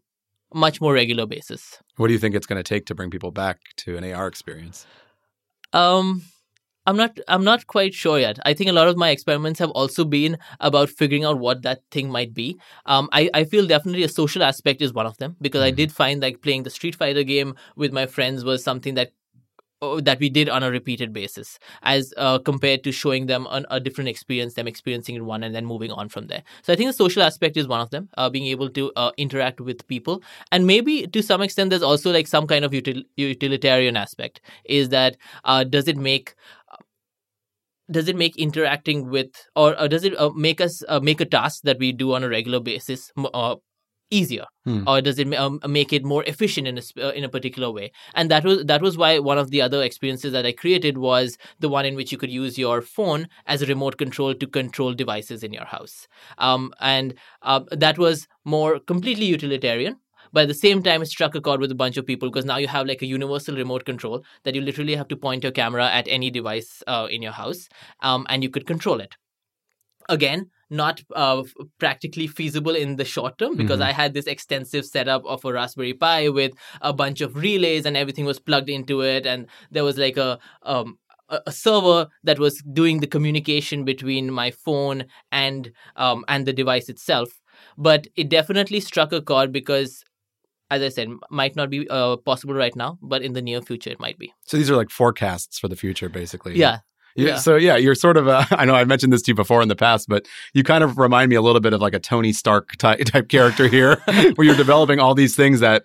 much 0.53 0.79
more 0.79 0.93
regular 0.93 1.25
basis. 1.25 1.79
What 1.97 2.07
do 2.07 2.13
you 2.13 2.19
think 2.19 2.35
it's 2.35 2.47
going 2.47 2.61
to 2.61 2.63
take 2.63 2.85
to 2.87 2.95
bring 2.95 3.09
people 3.09 3.31
back 3.31 3.59
to 3.77 3.97
an 3.97 4.03
AR 4.11 4.27
experience? 4.27 4.85
Um, 5.73 6.23
I'm 6.85 6.97
not 6.97 7.17
I'm 7.27 7.43
not 7.43 7.67
quite 7.67 7.93
sure 7.93 8.19
yet. 8.19 8.39
I 8.45 8.53
think 8.53 8.69
a 8.69 8.73
lot 8.73 8.87
of 8.87 8.97
my 8.97 9.09
experiments 9.09 9.59
have 9.59 9.71
also 9.71 10.05
been 10.05 10.37
about 10.59 10.89
figuring 10.89 11.23
out 11.23 11.39
what 11.39 11.63
that 11.63 11.81
thing 11.91 12.09
might 12.09 12.33
be. 12.33 12.57
Um, 12.85 13.09
I, 13.11 13.29
I 13.33 13.43
feel 13.43 13.65
definitely 13.65 14.03
a 14.03 14.09
social 14.09 14.43
aspect 14.43 14.81
is 14.81 14.93
one 14.93 15.05
of 15.05 15.17
them 15.17 15.35
because 15.41 15.59
mm-hmm. 15.59 15.67
I 15.67 15.71
did 15.71 15.91
find 15.91 16.21
like 16.21 16.41
playing 16.41 16.63
the 16.63 16.69
Street 16.69 16.95
Fighter 16.95 17.23
game 17.23 17.55
with 17.75 17.91
my 17.91 18.05
friends 18.05 18.43
was 18.43 18.63
something 18.63 18.95
that 18.95 19.11
uh, 19.81 19.99
that 20.01 20.19
we 20.19 20.29
did 20.29 20.47
on 20.47 20.63
a 20.63 20.71
repeated 20.71 21.11
basis 21.11 21.59
as 21.83 22.13
uh, 22.15 22.39
compared 22.39 22.81
to 22.83 22.91
showing 22.93 23.25
them 23.25 23.45
an, 23.49 23.65
a 23.69 23.79
different 23.79 24.07
experience 24.07 24.53
them 24.53 24.67
experiencing 24.67 25.15
it 25.15 25.21
one 25.25 25.43
and 25.43 25.53
then 25.53 25.65
moving 25.65 25.91
on 25.91 26.07
from 26.07 26.27
there 26.27 26.43
so 26.61 26.71
i 26.71 26.77
think 26.77 26.87
the 26.87 26.93
social 26.93 27.21
aspect 27.21 27.57
is 27.57 27.67
one 27.67 27.81
of 27.81 27.89
them 27.89 28.07
uh, 28.17 28.29
being 28.29 28.45
able 28.45 28.69
to 28.69 28.91
uh, 28.95 29.11
interact 29.17 29.59
with 29.59 29.85
people 29.87 30.23
and 30.51 30.65
maybe 30.65 31.05
to 31.07 31.21
some 31.21 31.41
extent 31.41 31.69
there's 31.69 31.83
also 31.83 32.11
like 32.11 32.25
some 32.25 32.47
kind 32.47 32.63
of 32.63 32.71
util- 32.71 33.03
utilitarian 33.17 33.97
aspect 33.97 34.39
is 34.63 34.89
that 34.89 35.17
uh, 35.43 35.63
does 35.65 35.89
it 35.89 35.97
make 35.97 36.35
does 37.89 38.07
it 38.07 38.15
make 38.15 38.35
interacting 38.37 39.09
with 39.09 39.27
or, 39.55 39.79
or 39.79 39.87
does 39.87 40.03
it 40.03 40.17
uh, 40.19 40.31
make 40.31 40.61
us 40.61 40.83
uh, 40.87 40.99
make 40.99 41.21
a 41.21 41.25
task 41.25 41.61
that 41.63 41.79
we 41.79 41.91
do 41.91 42.13
on 42.13 42.23
a 42.23 42.29
regular 42.29 42.59
basis 42.59 43.11
uh, 43.33 43.55
easier? 44.11 44.45
Hmm. 44.65 44.83
or 44.87 44.99
does 44.99 45.19
it 45.19 45.31
um, 45.35 45.59
make 45.67 45.93
it 45.93 46.03
more 46.03 46.23
efficient 46.23 46.67
in 46.67 46.79
a 46.79 46.81
uh, 46.99 47.11
in 47.11 47.23
a 47.23 47.29
particular 47.29 47.69
way? 47.71 47.91
And 48.15 48.31
that 48.31 48.43
was 48.43 48.65
that 48.65 48.81
was 48.81 48.97
why 48.97 49.19
one 49.19 49.37
of 49.37 49.51
the 49.51 49.61
other 49.61 49.83
experiences 49.83 50.33
that 50.33 50.45
i 50.45 50.51
created 50.51 50.97
was 50.97 51.37
the 51.59 51.69
one 51.69 51.85
in 51.85 51.95
which 51.95 52.11
you 52.11 52.17
could 52.17 52.31
use 52.31 52.57
your 52.57 52.81
phone 52.81 53.27
as 53.45 53.61
a 53.61 53.67
remote 53.67 53.97
control 53.97 54.33
to 54.33 54.47
control 54.47 54.93
devices 54.93 55.43
in 55.43 55.53
your 55.53 55.65
house. 55.65 56.07
Um, 56.39 56.73
and 56.79 57.13
uh, 57.43 57.61
that 57.71 57.99
was 57.99 58.27
more 58.43 58.79
completely 58.79 59.25
utilitarian 59.25 59.97
but 60.35 60.43
at 60.43 60.47
the 60.53 60.61
same 60.61 60.83
time 60.83 61.01
it 61.01 61.11
struck 61.13 61.35
a 61.35 61.41
chord 61.41 61.61
with 61.65 61.71
a 61.71 61.81
bunch 61.83 61.97
of 61.97 62.05
people 62.05 62.29
because 62.29 62.45
now 62.45 62.57
you 62.57 62.67
have 62.67 62.87
like 62.87 63.01
a 63.01 63.11
universal 63.11 63.55
remote 63.55 63.85
control 63.85 64.23
that 64.43 64.55
you 64.55 64.61
literally 64.61 64.95
have 64.95 65.07
to 65.07 65.17
point 65.27 65.43
your 65.43 65.51
camera 65.61 65.89
at 65.99 66.07
any 66.07 66.29
device 66.29 66.83
uh, 66.87 67.07
in 67.09 67.21
your 67.21 67.31
house 67.31 67.69
um, 68.01 68.25
and 68.29 68.43
you 68.43 68.49
could 68.49 68.67
control 68.73 68.99
it 68.99 69.15
again 70.09 70.49
not 70.69 71.01
uh, 71.15 71.43
practically 71.79 72.27
feasible 72.27 72.75
in 72.75 72.95
the 72.95 73.05
short 73.05 73.37
term 73.37 73.55
because 73.55 73.79
mm-hmm. 73.79 73.89
I 73.89 73.91
had 73.91 74.13
this 74.13 74.25
extensive 74.25 74.85
setup 74.85 75.23
of 75.25 75.45
a 75.45 75.53
Raspberry 75.53 75.93
Pi 75.93 76.29
with 76.29 76.53
a 76.81 76.93
bunch 76.93 77.21
of 77.21 77.35
relays 77.35 77.85
and 77.85 77.95
everything 77.95 78.25
was 78.25 78.39
plugged 78.39 78.69
into 78.69 79.01
it, 79.01 79.27
and 79.27 79.45
there 79.71 79.83
was 79.83 79.97
like 79.97 80.17
a 80.17 80.39
um, 80.63 80.97
a 81.29 81.51
server 81.51 82.07
that 82.23 82.39
was 82.39 82.61
doing 82.73 82.99
the 82.99 83.07
communication 83.07 83.83
between 83.83 84.31
my 84.31 84.51
phone 84.51 85.05
and 85.31 85.71
um, 85.95 86.25
and 86.27 86.45
the 86.45 86.53
device 86.53 86.89
itself. 86.89 87.29
But 87.77 88.07
it 88.15 88.29
definitely 88.29 88.79
struck 88.79 89.13
a 89.13 89.21
chord 89.21 89.51
because 89.51 90.03
as 90.71 90.81
I 90.81 90.89
said, 90.89 91.09
might 91.29 91.55
not 91.55 91.69
be 91.69 91.87
uh, 91.89 92.17
possible 92.17 92.53
right 92.55 92.75
now, 92.75 92.97
but 93.01 93.21
in 93.21 93.33
the 93.33 93.41
near 93.41 93.61
future, 93.61 93.89
it 93.91 93.99
might 93.99 94.17
be. 94.17 94.33
So 94.45 94.57
these 94.57 94.69
are 94.71 94.75
like 94.75 94.89
forecasts 94.89 95.59
for 95.59 95.67
the 95.67 95.75
future, 95.75 96.09
basically. 96.09 96.57
Yeah. 96.57 96.79
Yeah, 97.15 97.27
Yeah. 97.29 97.35
So 97.37 97.55
yeah, 97.55 97.77
you're 97.77 97.95
sort 97.95 98.17
of. 98.17 98.27
A, 98.27 98.45
I 98.51 98.65
know 98.65 98.75
I 98.75 98.83
mentioned 98.83 99.13
this 99.13 99.21
to 99.23 99.31
you 99.31 99.35
before 99.35 99.61
in 99.61 99.67
the 99.69 99.75
past, 99.75 100.09
but 100.09 100.27
you 100.53 100.63
kind 100.63 100.83
of 100.83 100.97
remind 100.97 101.29
me 101.29 101.35
a 101.35 101.41
little 101.41 101.61
bit 101.61 101.71
of 101.73 101.81
like 101.81 101.93
a 101.93 101.99
Tony 101.99 102.33
Stark 102.33 102.71
type, 102.77 102.99
type 103.05 103.29
character 103.29 103.67
here, 103.67 103.95
where 104.35 104.45
you're 104.45 104.55
developing 104.57 104.99
all 104.99 105.13
these 105.15 105.35
things 105.35 105.59
that 105.61 105.83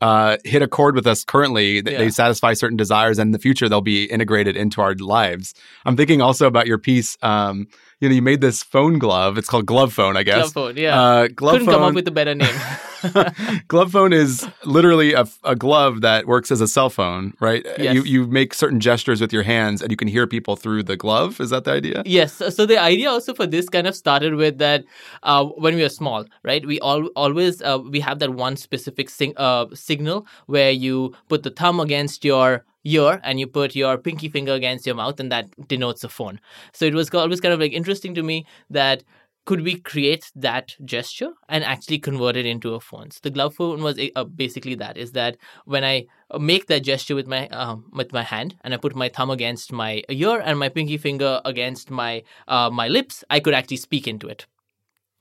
uh, 0.00 0.36
hit 0.44 0.62
a 0.62 0.68
chord 0.68 0.94
with 0.94 1.06
us 1.08 1.24
currently. 1.24 1.80
That 1.80 1.98
They 1.98 2.04
Yeah. 2.04 2.10
satisfy 2.10 2.52
certain 2.52 2.76
desires, 2.76 3.18
and 3.18 3.28
in 3.28 3.32
the 3.32 3.38
future 3.40 3.68
they'll 3.68 3.80
be 3.80 4.04
integrated 4.04 4.56
into 4.56 4.80
our 4.80 4.94
lives. 4.94 5.54
I'm 5.84 5.96
thinking 5.96 6.20
also 6.22 6.46
about 6.46 6.66
your 6.68 6.78
piece. 6.78 7.16
Um, 7.22 7.66
you 8.00 8.08
know, 8.08 8.14
you 8.14 8.22
made 8.22 8.40
this 8.40 8.62
phone 8.62 8.98
glove. 8.98 9.38
It's 9.38 9.48
called 9.48 9.66
Glove 9.66 9.92
Phone, 9.92 10.16
I 10.16 10.22
guess. 10.22 10.52
Glove 10.52 10.52
phone, 10.52 10.76
yeah. 10.76 11.00
Uh, 11.00 11.28
glove 11.28 11.54
Couldn't 11.54 11.66
phone. 11.66 11.74
come 11.74 11.82
up 11.82 11.94
with 11.94 12.06
a 12.08 12.12
better 12.12 12.34
name. 12.34 12.54
glove 13.68 13.92
phone 13.92 14.12
is 14.12 14.46
literally 14.64 15.12
a, 15.12 15.26
a 15.44 15.54
glove 15.54 16.00
that 16.00 16.26
works 16.26 16.50
as 16.50 16.60
a 16.60 16.68
cell 16.68 16.90
phone, 16.90 17.32
right? 17.40 17.64
Yes. 17.78 17.94
You 17.94 18.02
you 18.02 18.26
make 18.26 18.54
certain 18.54 18.80
gestures 18.80 19.20
with 19.20 19.32
your 19.32 19.42
hands, 19.42 19.82
and 19.82 19.90
you 19.90 19.96
can 19.96 20.08
hear 20.08 20.26
people 20.26 20.56
through 20.56 20.82
the 20.82 20.96
glove. 20.96 21.40
Is 21.40 21.50
that 21.50 21.64
the 21.64 21.72
idea? 21.72 22.02
Yes. 22.04 22.32
So 22.32 22.50
so 22.50 22.66
the 22.66 22.78
idea 22.78 23.10
also 23.10 23.34
for 23.34 23.46
this 23.46 23.68
kind 23.68 23.86
of 23.86 23.94
started 23.94 24.34
with 24.34 24.58
that 24.58 24.84
uh, 25.22 25.44
when 25.44 25.76
we 25.76 25.82
were 25.82 25.88
small, 25.88 26.24
right? 26.42 26.64
We 26.66 26.80
all 26.80 27.06
always 27.14 27.62
uh, 27.62 27.78
we 27.78 28.00
have 28.00 28.18
that 28.18 28.34
one 28.34 28.56
specific 28.56 29.10
sing, 29.10 29.32
uh, 29.36 29.66
signal 29.74 30.26
where 30.46 30.70
you 30.70 31.14
put 31.28 31.42
the 31.42 31.50
thumb 31.50 31.80
against 31.80 32.24
your 32.24 32.64
ear 32.94 33.20
and 33.24 33.38
you 33.40 33.46
put 33.46 33.74
your 33.76 33.98
pinky 33.98 34.28
finger 34.28 34.52
against 34.52 34.86
your 34.86 34.96
mouth, 34.96 35.20
and 35.20 35.30
that 35.32 35.46
denotes 35.68 36.04
a 36.04 36.08
phone. 36.08 36.40
So 36.72 36.84
it 36.84 36.94
was 36.94 37.12
always 37.14 37.40
kind 37.40 37.54
of 37.54 37.60
like 37.60 37.72
interesting 37.72 38.14
to 38.14 38.22
me 38.22 38.46
that 38.70 39.04
could 39.48 39.62
we 39.62 39.80
create 39.80 40.30
that 40.36 40.76
gesture 40.84 41.30
and 41.48 41.64
actually 41.64 41.98
convert 41.98 42.36
it 42.36 42.44
into 42.44 42.74
a 42.74 42.80
phone? 42.80 43.10
So 43.10 43.20
the 43.22 43.30
glove 43.30 43.54
phone 43.54 43.82
was 43.82 43.98
uh, 44.14 44.24
basically 44.24 44.74
that: 44.74 44.98
is 44.98 45.12
that 45.12 45.38
when 45.64 45.84
I 45.84 46.04
uh, 46.30 46.38
make 46.38 46.66
that 46.66 46.80
gesture 46.80 47.14
with 47.14 47.26
my 47.26 47.48
um, 47.48 47.86
with 47.92 48.12
my 48.12 48.22
hand 48.22 48.56
and 48.62 48.74
I 48.74 48.76
put 48.76 48.94
my 48.94 49.08
thumb 49.08 49.30
against 49.30 49.72
my 49.72 50.02
ear 50.10 50.40
and 50.44 50.58
my 50.58 50.68
pinky 50.68 50.98
finger 50.98 51.40
against 51.46 51.90
my 51.90 52.22
uh, 52.46 52.68
my 52.70 52.88
lips, 52.88 53.24
I 53.30 53.40
could 53.40 53.54
actually 53.54 53.78
speak 53.78 54.06
into 54.06 54.28
it. 54.28 54.46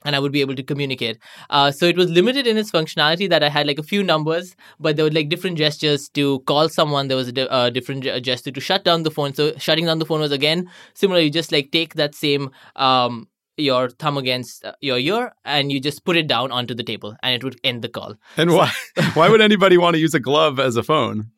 And 0.08 0.16
I 0.16 0.20
would 0.20 0.32
be 0.32 0.42
able 0.42 0.56
to 0.56 0.64
communicate. 0.64 1.18
Uh, 1.50 1.70
so 1.70 1.86
it 1.86 1.98
was 1.98 2.10
limited 2.10 2.48
in 2.48 2.58
its 2.58 2.72
functionality 2.72 3.30
that 3.30 3.44
I 3.44 3.50
had 3.50 3.68
like 3.68 3.78
a 3.78 3.84
few 3.84 4.02
numbers, 4.02 4.56
but 4.80 4.96
there 4.96 5.06
were 5.06 5.12
like 5.12 5.30
different 5.30 5.58
gestures 5.58 6.10
to 6.20 6.40
call 6.52 6.70
someone. 6.70 7.10
There 7.10 7.18
was 7.18 7.28
a 7.28 7.34
di- 7.34 7.48
uh, 7.48 7.70
different 7.70 8.04
ge- 8.06 8.22
gesture 8.24 8.52
to 8.52 8.62
shut 8.62 8.84
down 8.86 9.04
the 9.04 9.12
phone. 9.12 9.34
So 9.34 9.52
shutting 9.58 9.86
down 9.86 10.00
the 10.00 10.06
phone 10.06 10.22
was 10.22 10.32
again 10.32 10.70
similar. 10.94 11.20
You 11.20 11.30
just 11.30 11.52
like 11.52 11.72
take 11.72 11.96
that 11.96 12.16
same 12.16 12.50
um, 12.78 13.28
your 13.58 13.90
thumb 13.90 14.18
against 14.18 14.64
uh, 14.64 14.74
your 14.82 15.00
ear 15.00 15.34
and 15.44 15.72
you 15.72 15.80
just 15.80 16.06
put 16.06 16.16
it 16.16 16.28
down 16.28 16.52
onto 16.52 16.74
the 16.76 16.84
table 16.84 17.16
and 17.24 17.36
it 17.36 17.44
would 17.44 17.60
end 17.64 17.82
the 17.82 17.90
call. 17.90 18.16
And 18.38 18.54
why 18.54 18.72
why 19.16 19.30
would 19.30 19.42
anybody 19.42 19.78
want 19.78 19.96
to 19.96 20.00
use 20.00 20.14
a 20.14 20.20
glove 20.20 20.60
as 20.60 20.76
a 20.76 20.84
phone? 20.84 21.32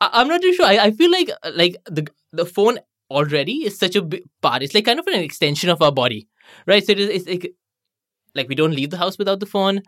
I- 0.00 0.10
I'm 0.12 0.28
not 0.28 0.42
too 0.42 0.52
sure. 0.52 0.66
I, 0.66 0.78
I 0.78 0.90
feel 0.90 1.10
like 1.10 1.30
uh, 1.42 1.52
like 1.54 1.76
the 1.86 2.06
the 2.32 2.44
phone 2.44 2.78
already 3.10 3.64
is 3.64 3.78
such 3.78 3.96
a 3.96 4.02
big 4.02 4.22
part. 4.42 4.62
It's 4.62 4.74
like 4.74 4.84
kind 4.84 4.98
of 4.98 5.06
an 5.06 5.20
extension 5.20 5.70
of 5.70 5.80
our 5.80 5.92
body, 5.92 6.28
right? 6.66 6.84
So 6.84 6.92
it 6.92 7.00
is, 7.00 7.26
it's 7.26 7.46
like 8.38 8.48
we 8.48 8.54
don't 8.54 8.74
leave 8.74 8.90
the 8.90 8.96
house 8.96 9.18
without 9.18 9.40
the 9.40 9.46
phone. 9.46 9.82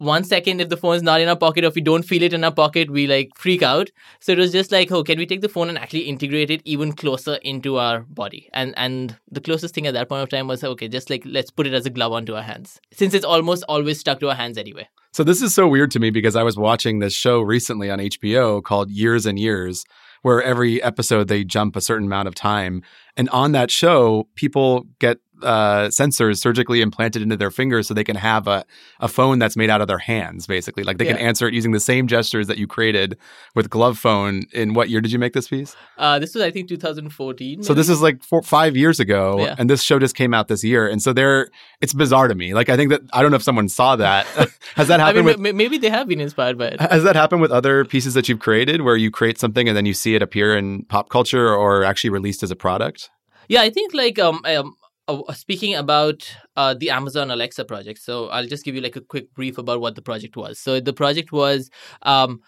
One 0.00 0.24
second, 0.24 0.62
if 0.62 0.70
the 0.70 0.78
phone's 0.78 1.02
not 1.02 1.20
in 1.20 1.28
our 1.28 1.36
pocket, 1.36 1.62
or 1.62 1.66
if 1.66 1.74
we 1.74 1.82
don't 1.82 2.04
feel 2.04 2.22
it 2.22 2.32
in 2.32 2.42
our 2.42 2.54
pocket, 2.54 2.90
we 2.90 3.06
like 3.06 3.32
freak 3.36 3.62
out. 3.62 3.90
So 4.20 4.32
it 4.32 4.38
was 4.38 4.50
just 4.50 4.72
like, 4.72 4.90
oh, 4.90 5.04
can 5.04 5.18
we 5.18 5.26
take 5.26 5.42
the 5.42 5.48
phone 5.50 5.68
and 5.68 5.76
actually 5.76 6.04
integrate 6.12 6.50
it 6.50 6.62
even 6.64 6.92
closer 6.92 7.34
into 7.42 7.76
our 7.76 8.00
body? 8.08 8.48
And 8.54 8.72
and 8.78 9.18
the 9.30 9.42
closest 9.42 9.74
thing 9.74 9.86
at 9.86 9.92
that 9.92 10.08
point 10.08 10.22
of 10.22 10.30
time 10.30 10.48
was 10.48 10.64
okay, 10.64 10.88
just 10.88 11.10
like 11.10 11.22
let's 11.26 11.50
put 11.50 11.66
it 11.66 11.74
as 11.74 11.84
a 11.84 11.90
glove 11.90 12.12
onto 12.12 12.34
our 12.34 12.42
hands, 12.42 12.80
since 12.94 13.12
it's 13.12 13.26
almost 13.26 13.62
always 13.68 14.00
stuck 14.00 14.20
to 14.20 14.30
our 14.30 14.34
hands 14.34 14.56
anyway. 14.56 14.88
So 15.12 15.22
this 15.22 15.42
is 15.42 15.54
so 15.54 15.68
weird 15.68 15.90
to 15.90 16.00
me 16.00 16.08
because 16.08 16.34
I 16.34 16.44
was 16.44 16.56
watching 16.56 17.00
this 17.00 17.12
show 17.12 17.42
recently 17.42 17.90
on 17.90 17.98
HBO 17.98 18.62
called 18.62 18.90
Years 18.90 19.26
and 19.26 19.38
Years, 19.38 19.84
where 20.22 20.42
every 20.42 20.82
episode 20.82 21.28
they 21.28 21.44
jump 21.44 21.76
a 21.76 21.82
certain 21.82 22.06
amount 22.06 22.28
of 22.28 22.34
time, 22.34 22.82
and 23.18 23.28
on 23.28 23.52
that 23.52 23.70
show, 23.70 24.28
people 24.34 24.86
get 24.98 25.18
uh, 25.42 25.88
sensors 25.88 26.38
surgically 26.38 26.80
implanted 26.80 27.22
into 27.22 27.36
their 27.36 27.50
fingers 27.50 27.86
so 27.88 27.94
they 27.94 28.04
can 28.04 28.16
have 28.16 28.46
a, 28.46 28.64
a 29.00 29.08
phone 29.08 29.38
that's 29.38 29.56
made 29.56 29.70
out 29.70 29.80
of 29.80 29.88
their 29.88 29.98
hands, 29.98 30.46
basically. 30.46 30.82
Like 30.84 30.98
they 30.98 31.04
can 31.06 31.16
answer 31.16 31.46
it 31.48 31.54
using 31.54 31.72
the 31.72 31.80
same 31.80 32.06
gestures 32.06 32.46
that 32.46 32.58
you 32.58 32.66
created 32.66 33.16
with 33.54 33.70
Glove 33.70 33.98
Phone. 33.98 34.42
In 34.52 34.74
what 34.74 34.88
year 34.90 35.00
did 35.00 35.12
you 35.12 35.18
make 35.18 35.32
this 35.32 35.48
piece? 35.48 35.76
Uh, 35.98 36.18
this 36.18 36.34
was 36.34 36.42
I 36.42 36.50
think 36.50 36.68
2014. 36.68 37.62
So 37.62 37.74
this 37.74 37.88
is 37.88 38.00
like 38.02 38.22
four, 38.22 38.42
five 38.42 38.76
years 38.76 39.00
ago, 39.00 39.36
Yeah. 39.40 39.54
and 39.58 39.68
this 39.68 39.82
show 39.82 39.98
just 39.98 40.14
came 40.14 40.34
out 40.34 40.48
this 40.48 40.62
year, 40.64 40.88
and 40.88 41.02
so 41.02 41.12
there, 41.12 41.48
it's 41.80 41.92
bizarre 41.94 42.28
to 42.28 42.34
me. 42.34 42.54
Like 42.54 42.68
I 42.68 42.76
think 42.76 42.90
that 42.90 43.00
I 43.12 43.22
don't 43.22 43.30
know 43.30 43.36
if 43.36 43.42
someone 43.42 43.68
saw 43.68 43.96
that. 43.96 44.26
Has 44.76 44.88
that 44.88 45.00
I 45.00 45.06
happened 45.06 45.26
mean, 45.26 45.42
with? 45.42 45.54
ma- 45.54 45.56
maybe 45.56 45.78
they 45.78 45.90
have 45.90 46.06
been 46.08 46.20
inspired 46.20 46.58
by 46.58 46.66
it. 46.66 46.80
Has 46.80 47.04
that 47.04 47.16
happened 47.16 47.40
with 47.42 47.50
other 47.50 47.84
pieces 47.84 48.14
that 48.14 48.28
you've 48.28 48.40
created, 48.40 48.82
where 48.82 48.96
you 48.96 49.10
create 49.10 49.38
something 49.38 49.68
and 49.68 49.76
then 49.76 49.86
you 49.86 49.94
see 49.94 50.14
it 50.14 50.22
appear 50.22 50.56
in 50.56 50.84
pop 50.84 51.08
culture 51.08 51.48
or 51.54 51.84
actually 51.84 52.10
released 52.10 52.42
as 52.42 52.50
a 52.50 52.56
product? 52.56 53.10
Yeah, 53.48 53.62
I 53.62 53.70
think 53.70 53.92
like 53.94 54.18
um, 54.18 54.40
um 54.44 54.74
uh, 55.10 55.32
speaking 55.32 55.74
about 55.74 56.18
uh, 56.56 56.74
the 56.74 56.90
Amazon 56.90 57.30
Alexa 57.30 57.64
project. 57.64 57.98
So 58.00 58.28
I'll 58.28 58.46
just 58.46 58.64
give 58.64 58.74
you 58.74 58.80
like 58.80 58.96
a 58.96 59.00
quick 59.00 59.32
brief 59.34 59.58
about 59.58 59.80
what 59.80 59.94
the 59.94 60.02
project 60.02 60.36
was. 60.36 60.58
So 60.58 60.80
the 60.80 60.92
project 60.92 61.32
was 61.32 61.70
um 62.02 62.40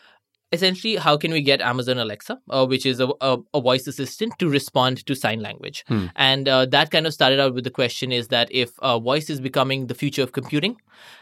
essentially 0.53 0.97
how 0.97 1.17
can 1.17 1.33
we 1.33 1.41
get 1.41 1.61
Amazon 1.61 1.99
Alexa, 1.99 2.39
uh, 2.51 2.67
which 2.67 2.85
is 2.85 3.01
a, 3.01 3.09
a, 3.21 3.39
a 3.55 3.61
voice 3.61 3.87
assistant, 3.87 4.39
to 4.39 4.49
respond 4.49 5.05
to 5.07 5.15
sign 5.15 5.41
language. 5.41 5.83
Hmm. 5.89 6.07
And 6.15 6.49
uh, 6.49 6.67
that 6.67 6.91
kind 6.91 7.07
of 7.07 7.15
started 7.15 7.41
out 7.41 7.55
with 7.55 7.65
the 7.65 7.71
question 7.71 8.13
is 8.13 8.29
that 8.29 8.49
if 8.53 8.79
uh, 8.81 8.99
voice 8.99 9.31
is 9.31 9.41
becoming 9.41 9.87
the 9.87 9.95
future 9.95 10.23
of 10.23 10.33
computing 10.33 10.77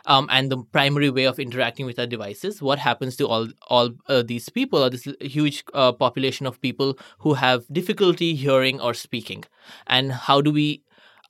um, 0.06 0.28
and 0.30 0.50
the 0.50 0.58
primary 0.72 1.10
way 1.10 1.24
of 1.24 1.38
interacting 1.38 1.86
with 1.86 1.98
our 1.98 2.06
devices, 2.06 2.60
what 2.60 2.78
happens 2.78 3.16
to 3.16 3.28
all 3.28 3.48
all 3.68 3.90
uh, 4.08 4.22
these 4.22 4.48
people 4.48 4.82
or 4.82 4.90
this 4.90 5.06
huge 5.20 5.64
uh, 5.74 5.92
population 5.92 6.46
of 6.46 6.60
people 6.60 6.98
who 7.18 7.34
have 7.34 7.64
difficulty 7.70 8.34
hearing 8.34 8.80
or 8.80 8.94
speaking, 8.94 9.44
and 9.86 10.10
how 10.12 10.40
do 10.40 10.50
we 10.50 10.82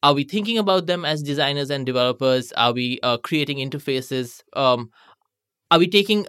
are 0.03 0.15
we 0.15 0.25
thinking 0.25 0.59
about 0.59 0.87
them 0.87 1.05
as 1.05 1.23
designers 1.23 1.71
and 1.71 1.85
developers? 1.85 2.53
Are 2.53 2.73
we 2.73 2.99
uh, 3.03 3.19
creating 3.19 3.59
interfaces? 3.59 4.43
Um, 4.55 4.91
are 5.71 5.79
we 5.79 5.89
taking 5.89 6.27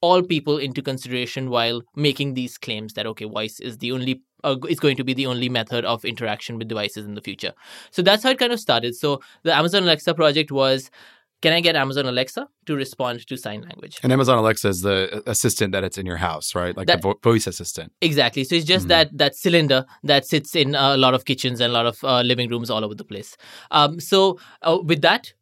all 0.00 0.22
people 0.22 0.58
into 0.58 0.82
consideration 0.82 1.50
while 1.50 1.82
making 1.96 2.34
these 2.34 2.56
claims 2.56 2.92
that 2.94 3.06
okay, 3.06 3.24
voice 3.24 3.58
is 3.58 3.78
the 3.78 3.92
only 3.92 4.22
uh, 4.44 4.56
is 4.68 4.78
going 4.78 4.96
to 4.96 5.04
be 5.04 5.14
the 5.14 5.26
only 5.26 5.48
method 5.48 5.84
of 5.84 6.04
interaction 6.04 6.58
with 6.58 6.68
devices 6.68 7.06
in 7.06 7.14
the 7.14 7.22
future? 7.22 7.52
So 7.90 8.02
that's 8.02 8.22
how 8.22 8.30
it 8.30 8.38
kind 8.38 8.52
of 8.52 8.60
started. 8.60 8.94
So 8.94 9.20
the 9.42 9.54
Amazon 9.54 9.82
Alexa 9.84 10.14
project 10.14 10.52
was. 10.52 10.90
Can 11.40 11.52
I 11.52 11.60
get 11.60 11.76
Amazon 11.76 12.06
Alexa 12.06 12.48
to 12.66 12.74
respond 12.74 13.24
to 13.28 13.36
sign 13.36 13.60
language? 13.62 13.98
And 14.02 14.12
Amazon 14.12 14.38
Alexa 14.38 14.68
is 14.68 14.80
the 14.82 15.22
assistant 15.26 15.70
that 15.72 15.84
it's 15.84 15.96
in 15.96 16.04
your 16.04 16.16
house, 16.16 16.54
right? 16.54 16.76
Like 16.76 16.88
That- 16.88 17.00
the 17.02 17.08
vo- 17.14 17.20
voice 17.22 17.46
assistant. 17.46 17.92
Exactly. 18.00 18.42
So 18.44 18.56
it's 18.56 18.64
just 18.64 18.86
Mhm. 18.86 18.88
that 18.88 19.16
that 19.18 19.36
cylinder 19.36 19.84
that 20.02 20.26
sits 20.26 20.56
in 20.56 20.74
a 20.74 20.96
lot 20.96 21.14
of 21.14 21.24
kitchens 21.24 21.60
and 21.60 21.70
a 21.70 21.74
lot 21.74 21.86
of 21.86 22.02
uh, 22.02 22.22
living 22.22 22.48
rooms 22.50 22.70
all 22.70 22.84
over 22.84 22.94
the 22.94 23.04
place. 23.04 23.36
Um, 23.70 24.00
so 24.00 24.38
uh, 24.62 24.78
with 24.82 25.00
that, 25.02 25.32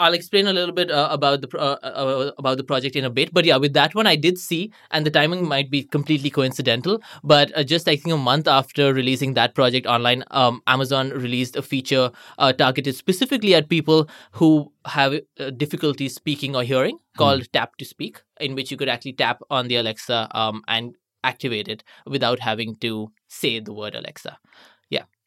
I'll 0.00 0.14
explain 0.14 0.46
a 0.46 0.52
little 0.54 0.74
bit 0.74 0.90
uh, 0.90 1.08
about 1.10 1.42
the 1.42 1.58
uh, 1.58 1.76
uh, 1.82 2.32
about 2.38 2.56
the 2.56 2.64
project 2.64 2.96
in 2.96 3.04
a 3.04 3.10
bit. 3.10 3.34
But 3.34 3.44
yeah, 3.44 3.58
with 3.58 3.74
that 3.74 3.94
one, 3.94 4.06
I 4.06 4.16
did 4.16 4.38
see, 4.38 4.72
and 4.90 5.04
the 5.04 5.10
timing 5.10 5.46
might 5.46 5.70
be 5.70 5.82
completely 5.82 6.30
coincidental. 6.30 7.02
But 7.22 7.54
uh, 7.56 7.62
just 7.62 7.86
I 7.86 7.96
think 7.96 8.14
a 8.14 8.16
month 8.16 8.48
after 8.48 8.94
releasing 8.94 9.34
that 9.34 9.54
project 9.54 9.86
online, 9.86 10.24
um, 10.30 10.62
Amazon 10.66 11.10
released 11.10 11.54
a 11.54 11.62
feature 11.62 12.10
uh, 12.38 12.52
targeted 12.54 12.96
specifically 12.96 13.54
at 13.54 13.68
people 13.68 14.08
who 14.32 14.72
have 14.86 15.20
uh, 15.38 15.50
difficulty 15.50 16.08
speaking 16.08 16.56
or 16.56 16.62
hearing, 16.62 16.98
called 17.18 17.52
Tap 17.52 17.76
to 17.76 17.84
Speak, 17.84 18.22
in 18.40 18.54
which 18.54 18.70
you 18.70 18.78
could 18.78 18.88
actually 18.88 19.12
tap 19.12 19.42
on 19.50 19.68
the 19.68 19.76
Alexa 19.76 20.28
um, 20.32 20.62
and 20.66 20.94
activate 21.22 21.68
it 21.68 21.84
without 22.06 22.40
having 22.40 22.76
to 22.76 23.12
say 23.28 23.60
the 23.60 23.74
word 23.74 23.94
Alexa. 23.94 24.38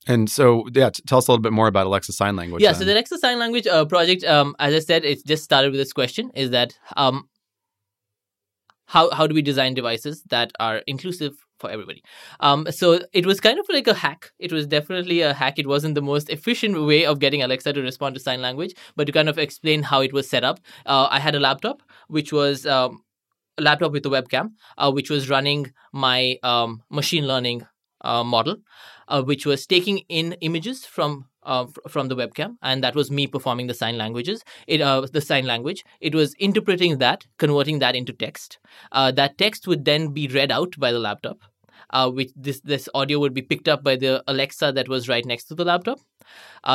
And 0.08 0.30
so, 0.30 0.68
yeah, 0.74 0.90
t- 0.90 1.04
tell 1.08 1.20
us 1.20 1.28
a 1.28 1.32
little 1.32 1.42
bit 1.42 1.54
more 1.54 1.68
about 1.68 1.88
Alexa 1.88 2.14
Sign 2.14 2.36
Language. 2.36 2.62
yeah, 2.62 2.72
then. 2.72 2.80
so 2.80 2.86
the 2.86 2.94
Alexa 2.94 3.18
Sign 3.20 3.40
Language 3.40 3.68
uh, 3.68 3.86
project, 3.86 4.24
um, 4.26 4.56
as 4.60 4.74
I 4.74 4.80
said, 4.80 5.06
it 5.06 5.26
just 5.26 5.44
started 5.44 5.72
with 5.72 5.80
this 5.80 5.94
question: 5.94 6.32
is 6.36 6.50
that 6.52 6.78
um, 6.98 7.30
how 8.86 9.10
how 9.12 9.28
do 9.28 9.34
we 9.34 9.42
design 9.42 9.74
devices 9.74 10.24
that 10.30 10.52
are 10.60 10.82
inclusive 10.88 11.34
for 11.58 11.70
everybody? 11.70 12.04
Um, 12.42 12.68
so 12.72 13.00
it 13.14 13.26
was 13.26 13.40
kind 13.40 13.60
of 13.60 13.66
like 13.70 13.88
a 13.88 13.94
hack. 13.94 14.32
It 14.40 14.52
was 14.52 14.68
definitely 14.68 15.22
a 15.22 15.34
hack. 15.34 15.58
It 15.58 15.68
wasn't 15.68 15.96
the 15.96 16.02
most 16.02 16.30
efficient 16.30 16.82
way 16.86 17.06
of 17.06 17.20
getting 17.20 17.42
Alexa 17.42 17.74
to 17.74 17.82
respond 17.82 18.16
to 18.16 18.22
sign 18.22 18.42
language, 18.42 18.76
but 18.96 19.06
to 19.08 19.14
kind 19.14 19.30
of 19.30 19.38
explain 19.38 19.84
how 19.84 20.02
it 20.02 20.14
was 20.14 20.30
set 20.30 20.44
up, 20.44 20.60
uh, 20.86 21.08
I 21.10 21.20
had 21.20 21.36
a 21.36 21.40
laptop 21.40 21.82
which 22.08 22.34
was. 22.34 22.66
Um, 22.66 23.04
a 23.60 23.62
laptop 23.62 23.92
with 23.92 24.04
a 24.08 24.10
webcam, 24.10 24.54
uh, 24.80 24.92
which 24.92 25.12
was 25.12 25.30
running 25.30 25.72
my 25.92 26.40
um, 26.42 26.82
machine 26.90 27.28
learning 27.28 27.68
uh, 28.04 28.24
model, 28.24 28.58
uh, 29.08 29.22
which 29.24 29.46
was 29.46 29.66
taking 29.66 30.00
in 30.10 30.34
images 30.42 30.86
from 30.86 31.26
uh, 31.44 31.66
from 31.90 32.08
the 32.08 32.16
webcam, 32.16 32.56
and 32.62 32.84
that 32.84 32.96
was 32.96 33.12
me 33.12 33.28
performing 33.28 33.68
the 33.68 33.74
sign 33.74 33.98
languages. 33.98 34.44
It 34.68 34.82
uh, 34.82 35.06
the 35.12 35.22
sign 35.22 35.46
language. 35.46 35.84
It 36.00 36.16
was 36.16 36.34
interpreting 36.36 37.00
that, 37.00 37.26
converting 37.38 37.80
that 37.80 37.96
into 37.96 38.14
text. 38.14 38.60
Uh, 38.92 39.12
that 39.12 39.38
text 39.38 39.68
would 39.68 39.86
then 39.86 40.14
be 40.14 40.28
read 40.28 40.52
out 40.52 40.80
by 40.80 40.92
the 40.92 41.00
laptop. 41.00 41.40
Uh, 41.90 42.10
which 42.10 42.32
this 42.36 42.60
this 42.62 42.90
audio 42.96 43.20
would 43.20 43.36
be 43.36 43.42
picked 43.42 43.68
up 43.68 43.84
by 43.84 43.96
the 43.96 44.24
Alexa 44.26 44.72
that 44.72 44.90
was 44.90 45.08
right 45.08 45.26
next 45.26 45.44
to 45.46 45.54
the 45.54 45.66
laptop. 45.66 46.00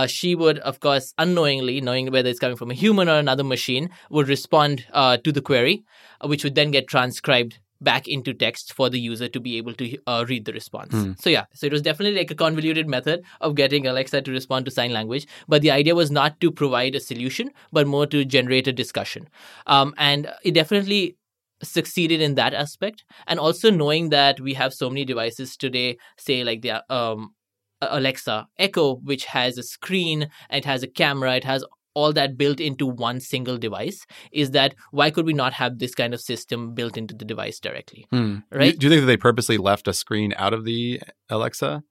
She 0.06 0.36
would, 0.36 0.58
of 0.60 0.78
course, 0.78 1.12
unknowingly, 1.18 1.80
knowing 1.80 2.12
whether 2.12 2.28
it's 2.28 2.38
coming 2.38 2.56
from 2.56 2.70
a 2.70 2.74
human 2.74 3.08
or 3.08 3.18
another 3.18 3.42
machine, 3.42 3.90
would 4.10 4.28
respond 4.28 4.86
to 4.94 5.32
the 5.32 5.40
query, 5.40 5.82
which 6.22 6.44
would 6.44 6.54
then 6.54 6.70
get 6.70 6.86
transcribed 6.86 7.58
back 7.80 8.08
into 8.08 8.34
text 8.34 8.72
for 8.72 8.90
the 8.90 8.98
user 8.98 9.28
to 9.28 9.40
be 9.40 9.56
able 9.56 9.74
to 9.74 9.96
uh, 10.06 10.24
read 10.28 10.44
the 10.44 10.52
response. 10.52 10.92
Hmm. 10.92 11.12
So 11.18 11.30
yeah, 11.30 11.44
so 11.54 11.66
it 11.66 11.72
was 11.72 11.82
definitely 11.82 12.18
like 12.18 12.30
a 12.30 12.34
convoluted 12.34 12.88
method 12.88 13.22
of 13.40 13.54
getting 13.54 13.86
Alexa 13.86 14.22
to 14.22 14.30
respond 14.32 14.64
to 14.64 14.70
sign 14.70 14.92
language. 14.92 15.26
But 15.46 15.62
the 15.62 15.70
idea 15.70 15.94
was 15.94 16.10
not 16.10 16.40
to 16.40 16.50
provide 16.50 16.94
a 16.94 17.00
solution, 17.00 17.50
but 17.72 17.86
more 17.86 18.06
to 18.06 18.24
generate 18.24 18.66
a 18.66 18.72
discussion. 18.72 19.28
Um, 19.66 19.94
and 19.96 20.32
it 20.42 20.54
definitely 20.54 21.16
succeeded 21.62 22.20
in 22.20 22.34
that 22.36 22.54
aspect. 22.54 23.04
And 23.26 23.38
also 23.38 23.70
knowing 23.70 24.10
that 24.10 24.40
we 24.40 24.54
have 24.54 24.74
so 24.74 24.88
many 24.88 25.04
devices 25.04 25.56
today, 25.56 25.98
say 26.16 26.44
like 26.44 26.62
the 26.62 26.84
um, 26.92 27.34
Alexa 27.80 28.48
Echo, 28.58 28.96
which 28.96 29.26
has 29.26 29.58
a 29.58 29.62
screen, 29.62 30.30
it 30.50 30.64
has 30.64 30.82
a 30.82 30.88
camera, 30.88 31.36
it 31.36 31.44
has 31.44 31.64
all 31.98 32.12
that 32.18 32.36
built 32.42 32.60
into 32.68 32.86
one 32.86 33.20
single 33.20 33.58
device 33.66 34.06
is 34.44 34.52
that 34.58 34.74
why 35.02 35.10
could 35.10 35.26
we 35.32 35.36
not 35.42 35.58
have 35.60 35.78
this 35.78 35.94
kind 36.02 36.14
of 36.18 36.20
system 36.20 36.72
built 36.80 36.96
into 37.02 37.14
the 37.22 37.24
device 37.34 37.60
directly 37.68 38.06
Hmm. 38.10 38.36
Right. 38.50 38.78
Do, 38.78 38.86
you 38.86 38.90
think 38.90 39.02
that 39.02 39.06
they 39.06 39.16
purposely 39.16 39.58
left 39.58 39.88
a 39.88 39.92
screen 39.92 40.34
out 40.36 40.54
of 40.54 40.64
the 40.64 41.00
Alexa? 41.28 41.82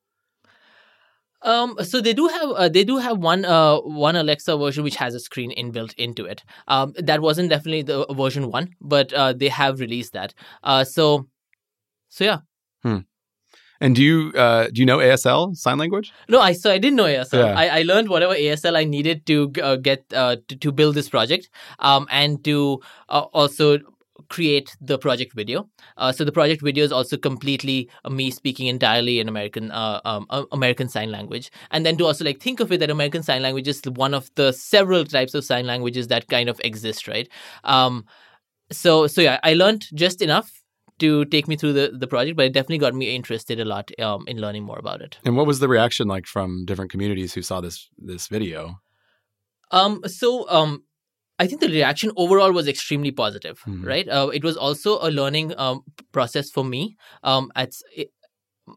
um 1.43 1.75
so 1.83 2.01
they 2.01 2.13
do 2.13 2.27
have 2.27 2.49
uh, 2.49 2.69
they 2.69 2.83
do 2.83 2.97
have 2.97 3.19
one 3.19 3.45
uh 3.45 3.77
one 3.79 4.15
alexa 4.15 4.57
version 4.57 4.83
which 4.83 4.95
has 4.95 5.13
a 5.13 5.19
screen 5.19 5.51
inbuilt 5.55 5.93
into 5.95 6.25
it 6.25 6.43
um 6.67 6.93
that 6.97 7.21
wasn't 7.21 7.49
definitely 7.49 7.83
the 7.83 8.05
version 8.17 8.49
1 8.49 8.75
but 8.81 9.13
uh 9.13 9.33
they 9.33 9.47
have 9.47 9.79
released 9.79 10.13
that 10.13 10.33
uh 10.63 10.83
so 10.83 11.27
so 12.09 12.23
yeah 12.23 12.39
And 13.79 13.95
do 13.95 14.03
you 14.03 14.31
uh, 14.35 14.67
do 14.67 14.81
you 14.81 14.85
know 14.85 14.97
ASL 14.97 15.55
sign 15.55 15.77
language? 15.77 16.11
No, 16.29 16.39
I 16.39 16.53
so 16.53 16.71
I 16.71 16.77
didn't 16.77 16.95
know 16.95 17.05
ASL. 17.05 17.39
Yeah. 17.39 17.53
I, 17.57 17.79
I 17.79 17.81
learned 17.83 18.09
whatever 18.09 18.33
ASL 18.33 18.75
I 18.75 18.83
needed 18.83 19.25
to 19.27 19.51
uh, 19.61 19.75
get 19.75 20.05
uh, 20.13 20.37
to, 20.47 20.55
to 20.55 20.71
build 20.71 20.95
this 20.95 21.09
project, 21.09 21.49
um, 21.79 22.07
and 22.09 22.43
to 22.45 22.81
uh, 23.09 23.25
also 23.33 23.79
create 24.29 24.75
the 24.81 24.97
project 24.97 25.33
video. 25.33 25.69
Uh, 25.97 26.11
so 26.11 26.25
the 26.25 26.31
project 26.31 26.61
video 26.61 26.83
is 26.83 26.91
also 26.91 27.17
completely 27.17 27.89
uh, 28.03 28.09
me 28.09 28.31
speaking 28.31 28.67
entirely 28.67 29.19
in 29.19 29.27
American 29.29 29.71
uh, 29.71 30.01
um, 30.05 30.25
uh, 30.29 30.43
American 30.51 30.89
Sign 30.89 31.11
Language, 31.11 31.51
and 31.71 31.85
then 31.85 31.97
to 31.97 32.05
also 32.05 32.25
like 32.25 32.41
think 32.41 32.59
of 32.59 32.71
it 32.71 32.79
that 32.79 32.89
American 32.89 33.23
Sign 33.23 33.41
Language 33.41 33.67
is 33.67 33.81
one 33.85 34.13
of 34.13 34.29
the 34.35 34.51
several 34.51 35.05
types 35.05 35.33
of 35.33 35.43
sign 35.43 35.65
languages 35.65 36.07
that 36.07 36.27
kind 36.27 36.49
of 36.49 36.59
exist, 36.63 37.07
right? 37.07 37.29
Um, 37.63 38.05
so 38.71 39.07
so 39.07 39.21
yeah, 39.21 39.39
I 39.43 39.53
learned 39.53 39.87
just 39.93 40.21
enough 40.21 40.56
to 40.99 41.25
take 41.25 41.47
me 41.47 41.55
through 41.55 41.73
the, 41.73 41.91
the 41.97 42.07
project, 42.07 42.37
but 42.37 42.45
it 42.45 42.53
definitely 42.53 42.77
got 42.79 42.95
me 42.95 43.15
interested 43.15 43.59
a 43.59 43.65
lot 43.65 43.91
um, 43.99 44.23
in 44.27 44.37
learning 44.37 44.63
more 44.63 44.79
about 44.79 45.01
it. 45.01 45.17
And 45.25 45.35
what 45.35 45.47
was 45.47 45.59
the 45.59 45.67
reaction 45.67 46.07
like 46.07 46.25
from 46.25 46.65
different 46.65 46.91
communities 46.91 47.33
who 47.33 47.41
saw 47.41 47.61
this 47.61 47.89
this 47.97 48.27
video? 48.27 48.79
Um, 49.71 50.01
so 50.07 50.49
um, 50.49 50.83
I 51.39 51.47
think 51.47 51.61
the 51.61 51.67
reaction 51.67 52.11
overall 52.15 52.51
was 52.51 52.67
extremely 52.67 53.11
positive, 53.11 53.61
Mhm. 53.67 53.85
right? 53.85 54.07
Uh, 54.09 54.29
it 54.33 54.43
was 54.43 54.57
also 54.57 54.97
a 55.01 55.09
learning 55.11 55.53
um, 55.57 55.81
process 56.11 56.49
for 56.49 56.63
me 56.63 56.95
um, 57.23 57.51
at 57.55 57.73
it, 57.95 58.11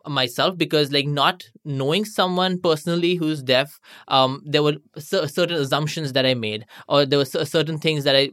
myself 0.06 0.56
because 0.56 0.92
like 0.92 1.06
not 1.06 1.44
knowing 1.64 2.04
someone 2.04 2.60
personally 2.60 3.16
who's 3.16 3.42
deaf 3.42 3.80
um 4.06 4.40
there 4.46 4.62
were 4.62 4.76
cer- 4.96 5.26
certain 5.26 5.56
assumptions 5.56 6.12
that 6.12 6.24
i 6.24 6.32
made 6.32 6.64
or 6.86 7.04
there 7.04 7.18
were 7.18 7.24
cer- 7.24 7.44
certain 7.44 7.76
things 7.76 8.04
that 8.04 8.14
i 8.14 8.30